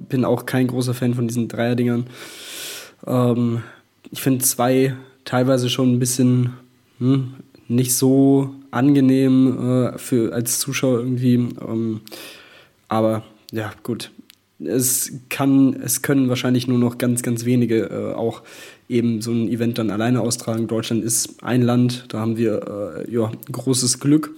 Bin 0.08 0.24
auch 0.24 0.46
kein 0.46 0.66
großer 0.66 0.94
Fan 0.94 1.14
von 1.14 1.28
diesen 1.28 1.48
Dreierdingern. 1.48 2.06
Ähm, 3.06 3.62
ich 4.10 4.20
finde 4.20 4.44
zwei 4.44 4.96
teilweise 5.24 5.70
schon 5.70 5.92
ein 5.92 5.98
bisschen 5.98 6.54
hm, 6.98 7.34
nicht 7.68 7.94
so 7.94 8.54
angenehm 8.70 9.58
äh, 9.94 9.98
für, 9.98 10.32
als 10.32 10.58
Zuschauer 10.58 10.98
irgendwie. 11.00 11.34
Ähm, 11.34 12.00
aber 12.88 13.22
ja, 13.52 13.72
gut. 13.82 14.10
Es 14.62 15.12
kann, 15.28 15.74
es 15.74 16.02
können 16.02 16.28
wahrscheinlich 16.28 16.68
nur 16.68 16.78
noch 16.78 16.98
ganz, 16.98 17.22
ganz 17.22 17.44
wenige 17.44 17.84
äh, 17.86 18.14
auch 18.14 18.42
eben 18.88 19.22
so 19.22 19.30
ein 19.30 19.48
Event 19.48 19.78
dann 19.78 19.90
alleine 19.90 20.20
austragen. 20.20 20.66
Deutschland 20.66 21.04
ist 21.04 21.42
ein 21.42 21.62
Land, 21.62 22.06
da 22.08 22.20
haben 22.20 22.36
wir 22.36 23.06
äh, 23.06 23.12
ja, 23.12 23.30
großes 23.50 24.00
Glück, 24.00 24.34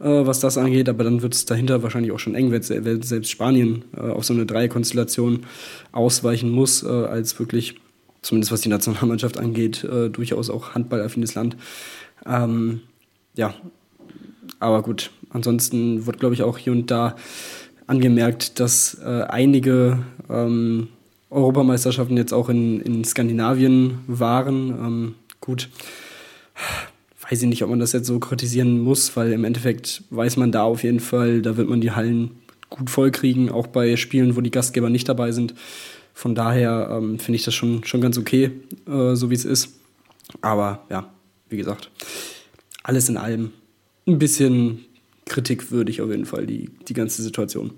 äh, 0.00 0.04
was 0.04 0.40
das 0.40 0.58
angeht, 0.58 0.88
aber 0.88 1.04
dann 1.04 1.22
wird 1.22 1.34
es 1.34 1.46
dahinter 1.46 1.82
wahrscheinlich 1.82 2.12
auch 2.12 2.18
schon 2.18 2.34
eng, 2.34 2.50
wenn 2.50 2.62
selbst 3.02 3.30
Spanien 3.30 3.84
äh, 3.96 4.00
auf 4.00 4.24
so 4.24 4.34
eine 4.34 4.44
Dreierkonstellation 4.44 5.46
ausweichen 5.92 6.50
muss, 6.50 6.82
äh, 6.82 6.88
als 6.88 7.38
wirklich, 7.38 7.76
zumindest 8.22 8.52
was 8.52 8.60
die 8.60 8.68
Nationalmannschaft 8.68 9.38
angeht, 9.38 9.84
äh, 9.84 10.10
durchaus 10.10 10.50
auch 10.50 10.74
handballaffines 10.74 11.34
Land. 11.34 11.56
Ähm, 12.26 12.80
ja, 13.36 13.54
aber 14.58 14.82
gut, 14.82 15.10
ansonsten 15.30 16.06
wird, 16.06 16.18
glaube 16.18 16.34
ich, 16.34 16.42
auch 16.42 16.58
hier 16.58 16.72
und 16.72 16.90
da 16.90 17.16
angemerkt, 17.86 18.60
dass 18.60 18.98
äh, 19.04 19.22
einige 19.28 20.04
ähm, 20.28 20.88
Europameisterschaften 21.30 22.16
jetzt 22.16 22.32
auch 22.32 22.48
in, 22.48 22.80
in 22.80 23.04
Skandinavien 23.04 23.98
waren. 24.06 24.70
Ähm, 24.70 25.14
gut, 25.40 25.68
weiß 27.28 27.42
ich 27.42 27.48
nicht, 27.48 27.62
ob 27.62 27.70
man 27.70 27.78
das 27.78 27.92
jetzt 27.92 28.06
so 28.06 28.18
kritisieren 28.18 28.80
muss, 28.80 29.16
weil 29.16 29.32
im 29.32 29.44
Endeffekt 29.44 30.02
weiß 30.10 30.36
man 30.36 30.52
da 30.52 30.62
auf 30.62 30.82
jeden 30.82 31.00
Fall, 31.00 31.42
da 31.42 31.56
wird 31.56 31.68
man 31.68 31.80
die 31.80 31.92
Hallen 31.92 32.30
gut 32.70 32.90
vollkriegen, 32.90 33.50
auch 33.50 33.66
bei 33.66 33.96
Spielen, 33.96 34.36
wo 34.36 34.40
die 34.40 34.50
Gastgeber 34.50 34.90
nicht 34.90 35.08
dabei 35.08 35.32
sind. 35.32 35.54
Von 36.14 36.34
daher 36.34 36.88
ähm, 36.90 37.18
finde 37.18 37.36
ich 37.36 37.44
das 37.44 37.54
schon, 37.54 37.84
schon 37.84 38.00
ganz 38.00 38.16
okay, 38.18 38.50
äh, 38.88 39.14
so 39.14 39.30
wie 39.30 39.34
es 39.34 39.44
ist. 39.44 39.78
Aber 40.40 40.84
ja, 40.90 41.12
wie 41.48 41.56
gesagt, 41.56 41.90
alles 42.82 43.08
in 43.08 43.16
allem 43.16 43.52
ein 44.06 44.18
bisschen 44.18 44.85
kritikwürdig 45.26 46.00
auf 46.00 46.10
jeden 46.10 46.26
Fall, 46.26 46.46
die, 46.46 46.70
die 46.88 46.94
ganze 46.94 47.22
Situation. 47.22 47.74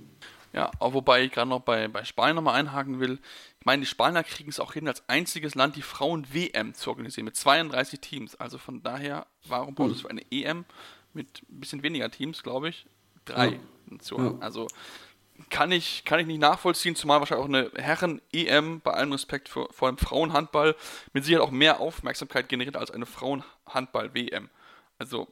Ja, 0.53 0.70
auch 0.78 0.94
wobei 0.94 1.24
ich 1.24 1.32
gerade 1.32 1.49
noch 1.49 1.61
bei, 1.61 1.88
bei 1.88 2.05
Spanien 2.05 2.36
nochmal 2.36 2.59
einhaken 2.59 3.01
will. 3.01 3.18
Ich 3.61 3.66
meine, 3.66 3.80
die 3.80 3.86
Spanier 3.86 4.22
kriegen 4.22 4.49
es 4.49 4.61
auch 4.61 4.72
hin, 4.72 4.88
als 4.88 5.07
einziges 5.09 5.55
Land 5.55 5.76
die 5.76 5.82
Frauen-WM 5.82 6.74
zu 6.74 6.90
organisieren, 6.90 7.26
mit 7.26 7.36
32 7.36 8.01
Teams. 8.01 8.34
Also 8.36 8.57
von 8.57 8.82
daher, 8.82 9.26
warum 9.46 9.74
braucht 9.74 9.92
es 9.92 10.01
für 10.03 10.11
eine 10.11 10.22
EM 10.30 10.64
mit 11.12 11.42
ein 11.51 11.61
bisschen 11.61 11.82
weniger 11.82 12.11
Teams, 12.11 12.42
glaube 12.42 12.70
ich? 12.70 12.86
Drei 13.24 13.49
Ja. 13.49 13.59
Nationen. 13.90 14.36
Ja. 14.38 14.38
Also 14.40 14.68
kann 15.51 15.70
ich, 15.70 16.05
kann 16.05 16.18
ich 16.18 16.26
nicht 16.26 16.40
nachvollziehen, 16.40 16.96
zumal 16.96 17.20
wahrscheinlich 17.20 17.44
auch 17.44 17.49
eine 17.49 17.70
Herren-EM, 17.76 18.80
bei 18.80 18.92
allem 18.92 19.12
Respekt 19.12 19.49
für, 19.49 19.68
vor 19.70 19.90
dem 19.90 19.99
Frauenhandball, 19.99 20.74
mit 21.12 21.24
Sicherheit 21.24 21.46
auch 21.46 21.51
mehr 21.53 21.80
Aufmerksamkeit 21.80 22.49
generiert 22.49 22.76
als 22.76 22.90
eine 22.90 23.07
Frauenhandball-WM. 23.07 24.49
Also, 24.99 25.28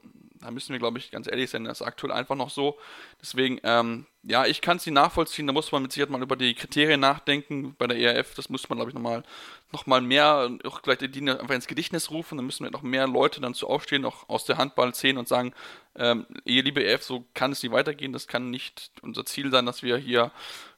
da 0.47 0.53
müssen 0.53 0.72
wir, 0.72 0.78
glaube 0.78 0.99
ich, 0.99 1.11
ganz 1.11 1.26
ehrlich 1.26 1.51
sein, 1.51 1.64
das 1.64 1.80
ist 1.80 1.86
aktuell 1.86 2.12
einfach 2.12 2.36
noch 2.36 2.51
so. 2.51 2.78
Deswegen, 3.20 3.59
ähm, 3.64 4.07
ja, 4.22 4.47
ich 4.47 4.61
kann 4.61 4.76
es 4.76 4.86
nicht 4.86 4.94
nachvollziehen, 4.94 5.47
da 5.49 5.53
muss 5.53 5.72
man 5.72 5.82
mit 5.82 5.90
Sicherheit 5.92 6.11
mal 6.11 6.22
über 6.22 6.36
die 6.36 6.55
Kriterien 6.55 7.01
nachdenken. 7.01 7.74
Bei 7.76 7.88
der 7.88 7.99
ERF, 7.99 8.34
das 8.34 8.49
muss 8.49 8.68
man, 8.68 8.78
glaube 8.78 8.90
ich, 8.90 8.94
nochmal 8.94 9.24
noch 9.72 9.86
mal 9.86 10.01
mehr, 10.01 10.49
auch 10.64 10.82
gleich 10.82 10.99
die 10.99 11.11
Dinge 11.11 11.40
einfach 11.40 11.57
ins 11.57 11.66
Gedächtnis 11.66 12.12
rufen, 12.12 12.36
dann 12.36 12.47
müssen 12.47 12.62
wir 12.62 12.70
noch 12.70 12.82
mehr 12.82 13.09
Leute 13.09 13.40
dann 13.40 13.55
zu 13.55 13.66
aufstehen, 13.68 14.05
auch 14.05 14.28
aus 14.28 14.44
der 14.44 14.57
Handballszene 14.57 15.18
und 15.18 15.26
sagen, 15.26 15.53
ähm, 15.97 16.26
ihr 16.44 16.62
liebe 16.62 16.84
ERF, 16.84 17.03
so 17.03 17.24
kann 17.34 17.51
es 17.51 17.62
nicht 17.62 17.72
weitergehen, 17.72 18.12
das 18.12 18.28
kann 18.28 18.51
nicht 18.51 18.92
unser 19.03 19.26
Ziel 19.26 19.51
sein, 19.51 19.66
dass 19.66 19.82
wir 19.82 19.97
hier 19.97 20.30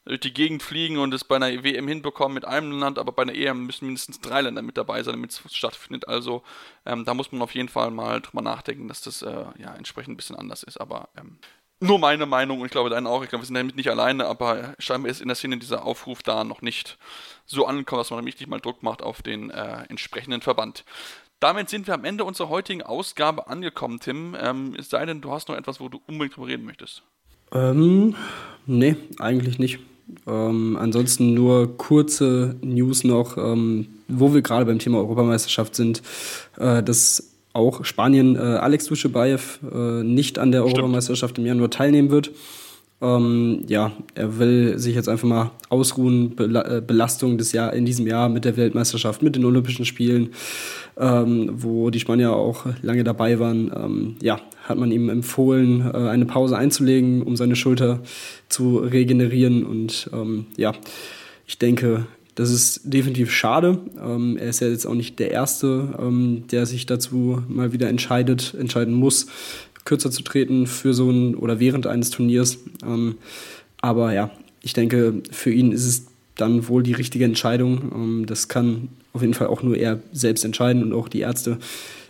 durch 0.05 0.21
die 0.21 0.33
Gegend 0.33 0.63
fliegen 0.63 0.99
und 0.99 1.13
es 1.13 1.25
bei 1.25 1.37
einer 1.37 1.63
WM 1.63 1.87
hinbekommen 1.87 2.35
mit 2.35 2.45
einem 2.45 2.79
Land, 2.79 2.99
aber 2.99 3.13
bei 3.13 3.23
einer 3.23 3.35
EM 3.35 3.67
müssen 3.67 3.87
mindestens 3.87 4.21
drei 4.21 4.41
Länder 4.41 4.63
mit 4.63 4.77
dabei 4.77 5.03
sein, 5.03 5.15
damit 5.15 5.31
es 5.31 5.43
stattfindet. 5.55 6.09
Also 6.09 6.43
ähm, 6.87 7.05
da 7.05 7.15
muss 7.15 7.31
man 7.33 7.43
auf 7.43 7.55
jeden 7.55 7.69
Fall 7.69 7.91
mal 7.91 8.21
drüber 8.21 8.43
nachdenken, 8.43 8.89
dass 8.89 9.03
das 9.03 9.23
äh, 9.23 9.45
ja 9.59 9.75
entsprechend 9.75 10.15
ein 10.15 10.17
bisschen 10.17 10.37
anders 10.37 10.63
ist. 10.63 10.81
Aber 10.81 11.09
ähm, 11.17 11.39
nur 11.81 11.99
meine 11.99 12.27
Meinung 12.27 12.61
und 12.61 12.67
ich 12.67 12.73
glaube 12.73 12.91
deine 12.91 13.09
auch. 13.09 13.23
Ich 13.23 13.29
glaube, 13.29 13.43
wir 13.43 13.47
sind 13.47 13.55
damit 13.55 13.77
nicht 13.77 13.91
alleine, 13.91 14.27
aber 14.27 14.75
scheinbar 14.79 15.11
ist 15.11 15.21
in 15.21 15.29
der 15.29 15.37
Szene 15.37 15.59
dieser 15.59 15.85
Aufruf 15.85 16.23
da 16.23 16.43
noch 16.43 16.61
nicht 16.61 16.99
so 17.47 17.67
angekommen, 17.67 18.01
dass 18.01 18.11
man 18.11 18.25
richtig 18.25 18.49
mal 18.49 18.61
Druck 18.61 18.83
macht 18.83 19.03
auf 19.03 19.23
den 19.23 19.51
äh, 19.51 19.85
entsprechenden 19.89 20.41
Verband. 20.41 20.85
Damit 21.41 21.69
sind 21.69 21.87
wir 21.87 21.95
am 21.95 22.05
Ende 22.05 22.25
unserer 22.25 22.49
heutigen 22.49 22.83
Ausgabe 22.83 23.47
angekommen, 23.47 24.01
Tim. 24.01 24.37
Ähm, 24.41 24.75
es 24.77 24.91
sei 24.91 25.07
denn, 25.07 25.21
du 25.21 25.31
hast 25.31 25.49
noch 25.49 25.57
etwas, 25.57 25.79
wo 25.79 25.89
du 25.89 26.03
unbedingt 26.09 26.37
drüber 26.37 26.49
reden 26.49 26.65
möchtest. 26.65 27.05
Ähm, 27.53 28.15
nee, 28.67 28.97
eigentlich 29.19 29.59
nicht. 29.59 29.79
Ähm, 30.27 30.77
ansonsten 30.81 31.35
nur 31.35 31.77
kurze 31.77 32.57
News 32.63 33.05
noch, 33.05 33.37
ähm, 33.37 33.89
wo 34.09 34.33
wir 34.33 34.43
gerade 34.43 34.65
beim 34.65 34.79
Thema 34.79 34.99
Europameisterschaft 34.99 35.75
sind, 35.75 36.03
äh, 36.57 36.83
dass 36.83 37.35
auch 37.53 37.85
Spanien 37.85 38.37
äh, 38.37 38.39
Alex 38.39 38.87
Duschebaev 38.87 39.61
äh, 39.71 40.03
nicht 40.03 40.39
an 40.39 40.53
der 40.53 40.65
Europameisterschaft 40.65 41.39
im 41.39 41.47
Januar 41.47 41.71
teilnehmen 41.71 42.11
wird. 42.11 42.31
Ähm, 43.01 43.65
ja, 43.69 43.93
er 44.15 44.39
will 44.39 44.79
sich 44.79 44.97
jetzt 44.97 45.09
einfach 45.09 45.29
mal 45.29 45.51
ausruhen, 45.69 46.35
Bela 46.35 46.79
äh, 46.79 46.81
Belastung 46.81 47.39
des 47.39 47.53
Jahr 47.53 47.73
in 47.73 47.85
diesem 47.85 48.09
Jahr 48.09 48.29
mit 48.29 48.45
der 48.45 48.57
Weltmeisterschaft, 48.57 49.23
mit 49.23 49.37
den 49.37 49.45
Olympischen 49.45 49.85
Spielen, 49.85 50.31
ähm, 50.97 51.51
wo 51.53 51.91
die 51.91 52.01
Spanier 52.01 52.33
auch 52.33 52.67
lange 52.83 53.05
dabei 53.05 53.39
waren. 53.39 53.71
Ähm, 53.75 54.17
ja, 54.21 54.41
hat 54.65 54.79
man 54.79 54.91
ihm 54.91 55.09
empfohlen, 55.11 55.83
äh, 55.83 56.09
eine 56.09 56.27
Pause 56.27 56.57
einzulegen, 56.57 57.23
um 57.23 57.37
seine 57.37 57.55
Schulter 57.55 58.01
zu 58.49 58.79
regenerieren. 58.79 59.65
Und 59.65 60.11
ähm, 60.13 60.47
ja, 60.57 60.73
ich 61.47 61.59
denke, 61.59 62.07
das 62.39 62.51
ist 62.51 62.83
definitiv 62.85 63.33
schade. 63.33 63.81
Ähm, 64.01 64.37
er 64.37 64.49
ist 64.49 64.61
ja 64.61 64.69
jetzt 64.69 64.87
auch 64.87 64.95
nicht 64.95 65.19
der 65.19 65.33
Erste, 65.33 65.95
ähm, 65.99 66.45
der 66.53 66.67
sich 66.67 66.87
dazu 66.87 67.43
mal 67.49 67.73
wieder 67.73 67.89
entscheidet, 67.89 68.55
entscheiden 68.57 68.95
muss, 68.95 69.27
kürzer 69.89 70.11
zu 70.11 70.23
treten 70.23 70.67
für 70.67 70.93
so 70.93 71.11
ein 71.11 71.35
oder 71.35 71.59
während 71.61 71.87
eines 71.87 72.11
Turniers. 72.11 72.59
Ähm, 72.85 73.17
aber 73.81 74.13
ja, 74.13 74.31
ich 74.63 74.75
denke, 74.75 75.23
für 75.31 75.51
ihn 75.51 75.73
ist 75.73 75.87
es 75.87 76.07
dann 76.37 76.69
wohl 76.69 76.83
die 76.83 76.93
richtige 76.93 77.25
Entscheidung. 77.25 77.91
Ähm, 77.95 78.27
das 78.27 78.49
kann 78.49 78.89
auf 79.15 79.23
jeden 79.23 79.35
Fall 79.35 79.47
auch 79.47 79.63
nur 79.63 79.77
er 79.77 80.01
selbst 80.13 80.45
entscheiden 80.45 80.83
und 80.83 80.93
auch 80.93 81.09
die 81.09 81.21
Ärzte, 81.21 81.57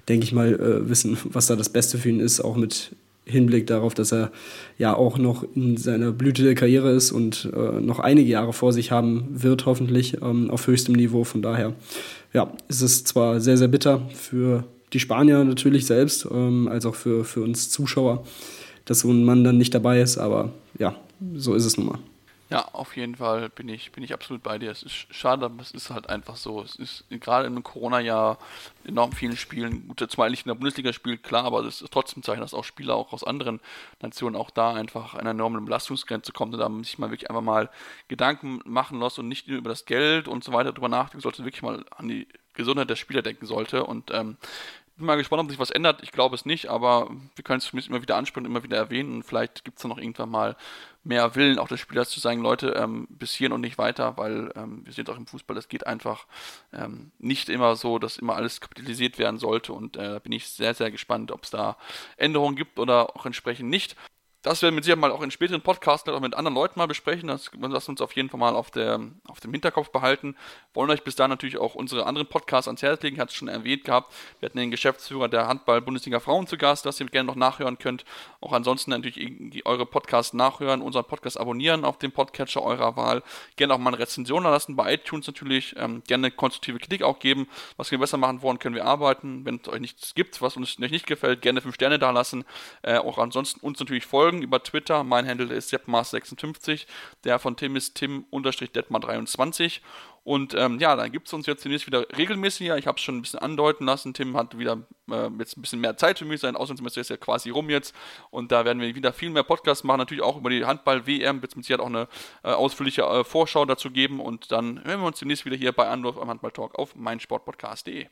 denke 0.08 0.24
ich 0.24 0.32
mal, 0.32 0.54
äh, 0.54 0.88
wissen, 0.88 1.16
was 1.24 1.46
da 1.46 1.54
das 1.54 1.68
Beste 1.68 1.98
für 1.98 2.08
ihn 2.08 2.20
ist, 2.20 2.40
auch 2.40 2.56
mit 2.56 2.90
Hinblick 3.24 3.66
darauf, 3.68 3.94
dass 3.94 4.12
er 4.12 4.32
ja 4.76 4.94
auch 4.94 5.16
noch 5.16 5.44
in 5.54 5.76
seiner 5.76 6.10
Blüte 6.10 6.42
der 6.42 6.54
Karriere 6.56 6.90
ist 6.90 7.12
und 7.12 7.48
äh, 7.54 7.80
noch 7.80 8.00
einige 8.00 8.30
Jahre 8.30 8.52
vor 8.52 8.72
sich 8.72 8.90
haben 8.90 9.28
wird, 9.30 9.66
hoffentlich 9.66 10.16
ähm, 10.20 10.50
auf 10.50 10.66
höchstem 10.66 10.94
Niveau. 10.94 11.22
Von 11.22 11.42
daher, 11.42 11.74
ja, 12.32 12.50
ist 12.68 12.82
es 12.82 13.04
zwar 13.04 13.40
sehr, 13.40 13.56
sehr 13.56 13.68
bitter 13.68 14.02
für 14.14 14.64
die 14.92 15.00
Spanier 15.00 15.44
natürlich 15.44 15.86
selbst, 15.86 16.26
ähm, 16.30 16.68
als 16.68 16.86
auch 16.86 16.94
für, 16.94 17.24
für 17.24 17.42
uns 17.42 17.70
Zuschauer, 17.70 18.24
dass 18.84 19.00
so 19.00 19.10
ein 19.10 19.24
Mann 19.24 19.44
dann 19.44 19.58
nicht 19.58 19.74
dabei 19.74 20.00
ist, 20.00 20.18
aber 20.18 20.52
ja, 20.78 20.94
so 21.34 21.54
ist 21.54 21.64
es 21.64 21.76
nun 21.76 21.86
mal. 21.86 21.98
Ja, 22.50 22.66
auf 22.72 22.96
jeden 22.96 23.16
Fall 23.16 23.50
bin 23.50 23.68
ich, 23.68 23.92
bin 23.92 24.02
ich 24.02 24.14
absolut 24.14 24.42
bei 24.42 24.58
dir. 24.58 24.70
Es 24.70 24.82
ist 24.82 25.06
schade, 25.14 25.44
aber 25.44 25.60
es 25.60 25.70
ist 25.70 25.90
halt 25.90 26.08
einfach 26.08 26.36
so. 26.36 26.62
Es 26.62 26.76
ist 26.76 27.04
gerade 27.10 27.46
einem 27.46 27.62
Corona-Jahr 27.62 28.38
enorm 28.84 29.12
vielen 29.12 29.36
Spielen, 29.36 29.86
gut, 29.86 30.02
zumal 30.10 30.30
nicht 30.30 30.46
in 30.46 30.48
der 30.48 30.54
Bundesliga 30.54 30.94
spielt, 30.94 31.22
klar, 31.22 31.44
aber 31.44 31.62
es 31.66 31.82
ist 31.82 31.92
trotzdem 31.92 32.22
Zeichen, 32.22 32.40
dass 32.40 32.54
auch 32.54 32.64
Spieler 32.64 32.94
auch 32.94 33.12
aus 33.12 33.22
anderen 33.22 33.60
Nationen 34.00 34.34
auch 34.34 34.50
da 34.50 34.72
einfach 34.72 35.12
an 35.12 35.20
eine 35.20 35.30
enorme 35.30 35.60
Belastungsgrenze 35.60 36.32
kommt 36.32 36.54
und 36.54 36.60
da 36.60 36.70
sich 36.82 36.98
mal 36.98 37.10
wirklich 37.10 37.28
einfach 37.28 37.42
mal 37.42 37.68
Gedanken 38.08 38.60
machen 38.64 38.98
lässt 38.98 39.18
und 39.18 39.28
nicht 39.28 39.46
nur 39.46 39.58
über 39.58 39.68
das 39.68 39.84
Geld 39.84 40.26
und 40.26 40.42
so 40.42 40.54
weiter 40.54 40.72
drüber 40.72 40.88
nachdenken 40.88 41.20
sollte, 41.20 41.44
wirklich 41.44 41.62
mal 41.62 41.84
an 41.90 42.08
die 42.08 42.26
Gesundheit 42.58 42.90
der 42.90 42.96
Spieler 42.96 43.22
denken 43.22 43.46
sollte 43.46 43.84
und 43.84 44.10
ähm, 44.12 44.36
bin 44.98 45.06
mal 45.06 45.16
gespannt, 45.16 45.42
ob 45.42 45.48
sich 45.48 45.60
was 45.60 45.70
ändert. 45.70 46.02
Ich 46.02 46.12
glaube 46.12 46.34
es 46.34 46.44
nicht, 46.44 46.68
aber 46.68 47.08
wir 47.36 47.44
können 47.44 47.58
es 47.58 47.66
zumindest 47.66 47.88
immer 47.88 48.02
wieder 48.02 48.16
ansprechen 48.16 48.46
und 48.46 48.50
immer 48.50 48.64
wieder 48.64 48.76
erwähnen. 48.76 49.14
Und 49.14 49.22
vielleicht 49.22 49.64
gibt 49.64 49.78
es 49.78 49.82
dann 49.82 49.90
noch 49.90 49.98
irgendwann 49.98 50.28
mal 50.28 50.56
mehr 51.04 51.34
Willen 51.36 51.58
auch 51.58 51.68
des 51.68 51.80
Spielers 51.80 52.10
zu 52.10 52.20
sagen, 52.20 52.42
Leute, 52.42 52.70
ähm, 52.70 53.06
bis 53.08 53.32
hierhin 53.32 53.52
und 53.52 53.60
nicht 53.60 53.78
weiter, 53.78 54.16
weil 54.16 54.52
ähm, 54.56 54.84
wir 54.84 54.92
sehen 54.92 55.04
es 55.06 55.10
auch 55.10 55.16
im 55.16 55.26
Fußball, 55.26 55.56
es 55.56 55.68
geht 55.68 55.86
einfach 55.86 56.26
ähm, 56.72 57.12
nicht 57.18 57.48
immer 57.48 57.76
so, 57.76 57.98
dass 57.98 58.18
immer 58.18 58.34
alles 58.34 58.60
kapitalisiert 58.60 59.18
werden 59.18 59.38
sollte. 59.38 59.72
Und 59.72 59.96
äh, 59.96 60.14
da 60.14 60.18
bin 60.18 60.32
ich 60.32 60.48
sehr, 60.48 60.74
sehr 60.74 60.90
gespannt, 60.90 61.30
ob 61.30 61.44
es 61.44 61.50
da 61.50 61.78
Änderungen 62.16 62.56
gibt 62.56 62.78
oder 62.78 63.16
auch 63.16 63.24
entsprechend 63.24 63.70
nicht. 63.70 63.96
Das 64.42 64.62
werden 64.62 64.76
wir 64.76 64.84
Sicherheit 64.84 65.00
mal 65.00 65.10
auch 65.10 65.22
in 65.22 65.32
späteren 65.32 65.62
Podcasts 65.62 66.08
auch 66.08 66.20
mit 66.20 66.34
anderen 66.34 66.54
Leuten 66.54 66.78
mal 66.78 66.86
besprechen. 66.86 67.26
Das 67.26 67.50
lassen 67.54 67.88
wir 67.88 67.88
uns 67.88 68.00
auf 68.00 68.14
jeden 68.14 68.30
Fall 68.30 68.38
mal 68.38 68.54
auf, 68.54 68.70
der, 68.70 69.00
auf 69.26 69.40
dem 69.40 69.50
Hinterkopf 69.50 69.90
behalten. 69.90 70.36
Wollen 70.74 70.90
euch 70.90 71.02
bis 71.02 71.16
dahin 71.16 71.30
natürlich 71.30 71.58
auch 71.58 71.74
unsere 71.74 72.06
anderen 72.06 72.28
Podcasts 72.28 72.68
ans 72.68 72.82
Herz 72.82 73.02
legen. 73.02 73.16
Ich 73.16 73.20
hatte 73.20 73.30
es 73.30 73.34
schon 73.34 73.48
erwähnt 73.48 73.82
gehabt. 73.82 74.14
Wir 74.38 74.46
hatten 74.46 74.58
den 74.58 74.70
Geschäftsführer 74.70 75.28
der 75.28 75.48
Handball-Bundesliga 75.48 76.20
Frauen 76.20 76.46
zu 76.46 76.56
Gast, 76.56 76.86
dass 76.86 77.00
ihr 77.00 77.06
gerne 77.06 77.26
noch 77.26 77.34
nachhören 77.34 77.78
könnt. 77.78 78.04
Auch 78.40 78.52
ansonsten 78.52 78.92
natürlich 78.92 79.66
eure 79.66 79.86
Podcasts 79.86 80.32
nachhören, 80.34 80.82
unseren 80.82 81.04
Podcast 81.04 81.40
abonnieren 81.40 81.84
auf 81.84 81.98
dem 81.98 82.12
Podcatcher 82.12 82.62
eurer 82.62 82.96
Wahl. 82.96 83.24
Gerne 83.56 83.74
auch 83.74 83.78
mal 83.78 83.90
eine 83.90 83.98
Rezension 83.98 84.44
lassen 84.44 84.76
bei 84.76 84.94
iTunes 84.94 85.26
natürlich. 85.26 85.74
Ähm, 85.76 86.04
gerne 86.06 86.30
konstruktive 86.30 86.78
Kritik 86.78 87.02
auch 87.02 87.18
geben. 87.18 87.48
Was 87.76 87.90
wir 87.90 87.98
besser 87.98 88.18
machen 88.18 88.40
wollen, 88.42 88.60
können 88.60 88.76
wir 88.76 88.84
arbeiten. 88.84 89.44
Wenn 89.44 89.60
es 89.60 89.68
euch 89.68 89.80
nichts 89.80 90.14
gibt, 90.14 90.40
was 90.40 90.56
uns 90.56 90.78
nicht 90.78 91.08
gefällt, 91.08 91.42
gerne 91.42 91.60
5 91.60 91.74
Sterne 91.74 91.98
da 91.98 92.12
lassen. 92.12 92.44
Äh, 92.82 92.98
auch 92.98 93.18
ansonsten 93.18 93.66
uns 93.66 93.80
natürlich 93.80 94.06
folgen 94.06 94.27
folgen 94.28 94.42
über 94.42 94.62
Twitter. 94.62 95.04
Mein 95.04 95.26
Handle 95.26 95.54
ist 95.54 95.72
seppmars56. 95.72 96.86
Der 97.24 97.38
von 97.38 97.56
Tim 97.56 97.76
ist 97.76 97.96
tim-detmar23. 97.96 99.80
Und 100.22 100.52
ähm, 100.54 100.78
ja, 100.78 100.94
dann 100.96 101.10
gibt 101.10 101.28
es 101.28 101.32
uns 101.32 101.46
jetzt 101.46 101.64
demnächst 101.64 101.86
wieder 101.86 102.04
regelmäßiger. 102.14 102.76
Ich 102.76 102.86
habe 102.86 102.96
es 102.98 103.02
schon 103.02 103.16
ein 103.16 103.22
bisschen 103.22 103.38
andeuten 103.38 103.86
lassen. 103.86 104.12
Tim 104.12 104.36
hat 104.36 104.58
wieder 104.58 104.82
äh, 105.10 105.30
jetzt 105.38 105.56
ein 105.56 105.62
bisschen 105.62 105.80
mehr 105.80 105.96
Zeit 105.96 106.18
für 106.18 106.26
mich. 106.26 106.40
Sein 106.40 106.56
Auslandssemester 106.56 107.00
ist 107.00 107.08
ja 107.08 107.16
quasi 107.16 107.48
rum 107.48 107.70
jetzt. 107.70 107.94
Und 108.28 108.52
da 108.52 108.66
werden 108.66 108.82
wir 108.82 108.94
wieder 108.94 109.14
viel 109.14 109.30
mehr 109.30 109.44
Podcasts 109.44 109.82
machen. 109.82 109.98
Natürlich 109.98 110.22
auch 110.22 110.36
über 110.36 110.50
die 110.50 110.66
Handball-WM. 110.66 111.40
Wird 111.40 111.52
es 111.52 111.56
mit 111.56 111.64
Sicherheit 111.64 111.80
auch 111.80 111.86
eine 111.86 112.06
äh, 112.42 112.50
ausführliche 112.50 113.04
äh, 113.04 113.24
Vorschau 113.24 113.64
dazu 113.64 113.90
geben. 113.90 114.20
Und 114.20 114.52
dann 114.52 114.84
hören 114.84 115.00
wir 115.00 115.06
uns 115.06 115.18
demnächst 115.18 115.46
wieder 115.46 115.56
hier 115.56 115.72
bei 115.72 115.88
Anwurf 115.88 116.18
am 116.18 116.28
Handball-Talk 116.28 116.78
auf 116.78 116.94
meinsportpodcast.de. 116.94 118.08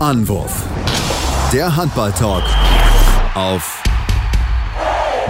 Anwurf. 0.00 0.64
Der 1.52 1.76
Handball-Talk 1.76 2.42
auf 3.36 3.85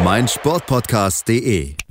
meinsportpodcast.de 0.05 1.86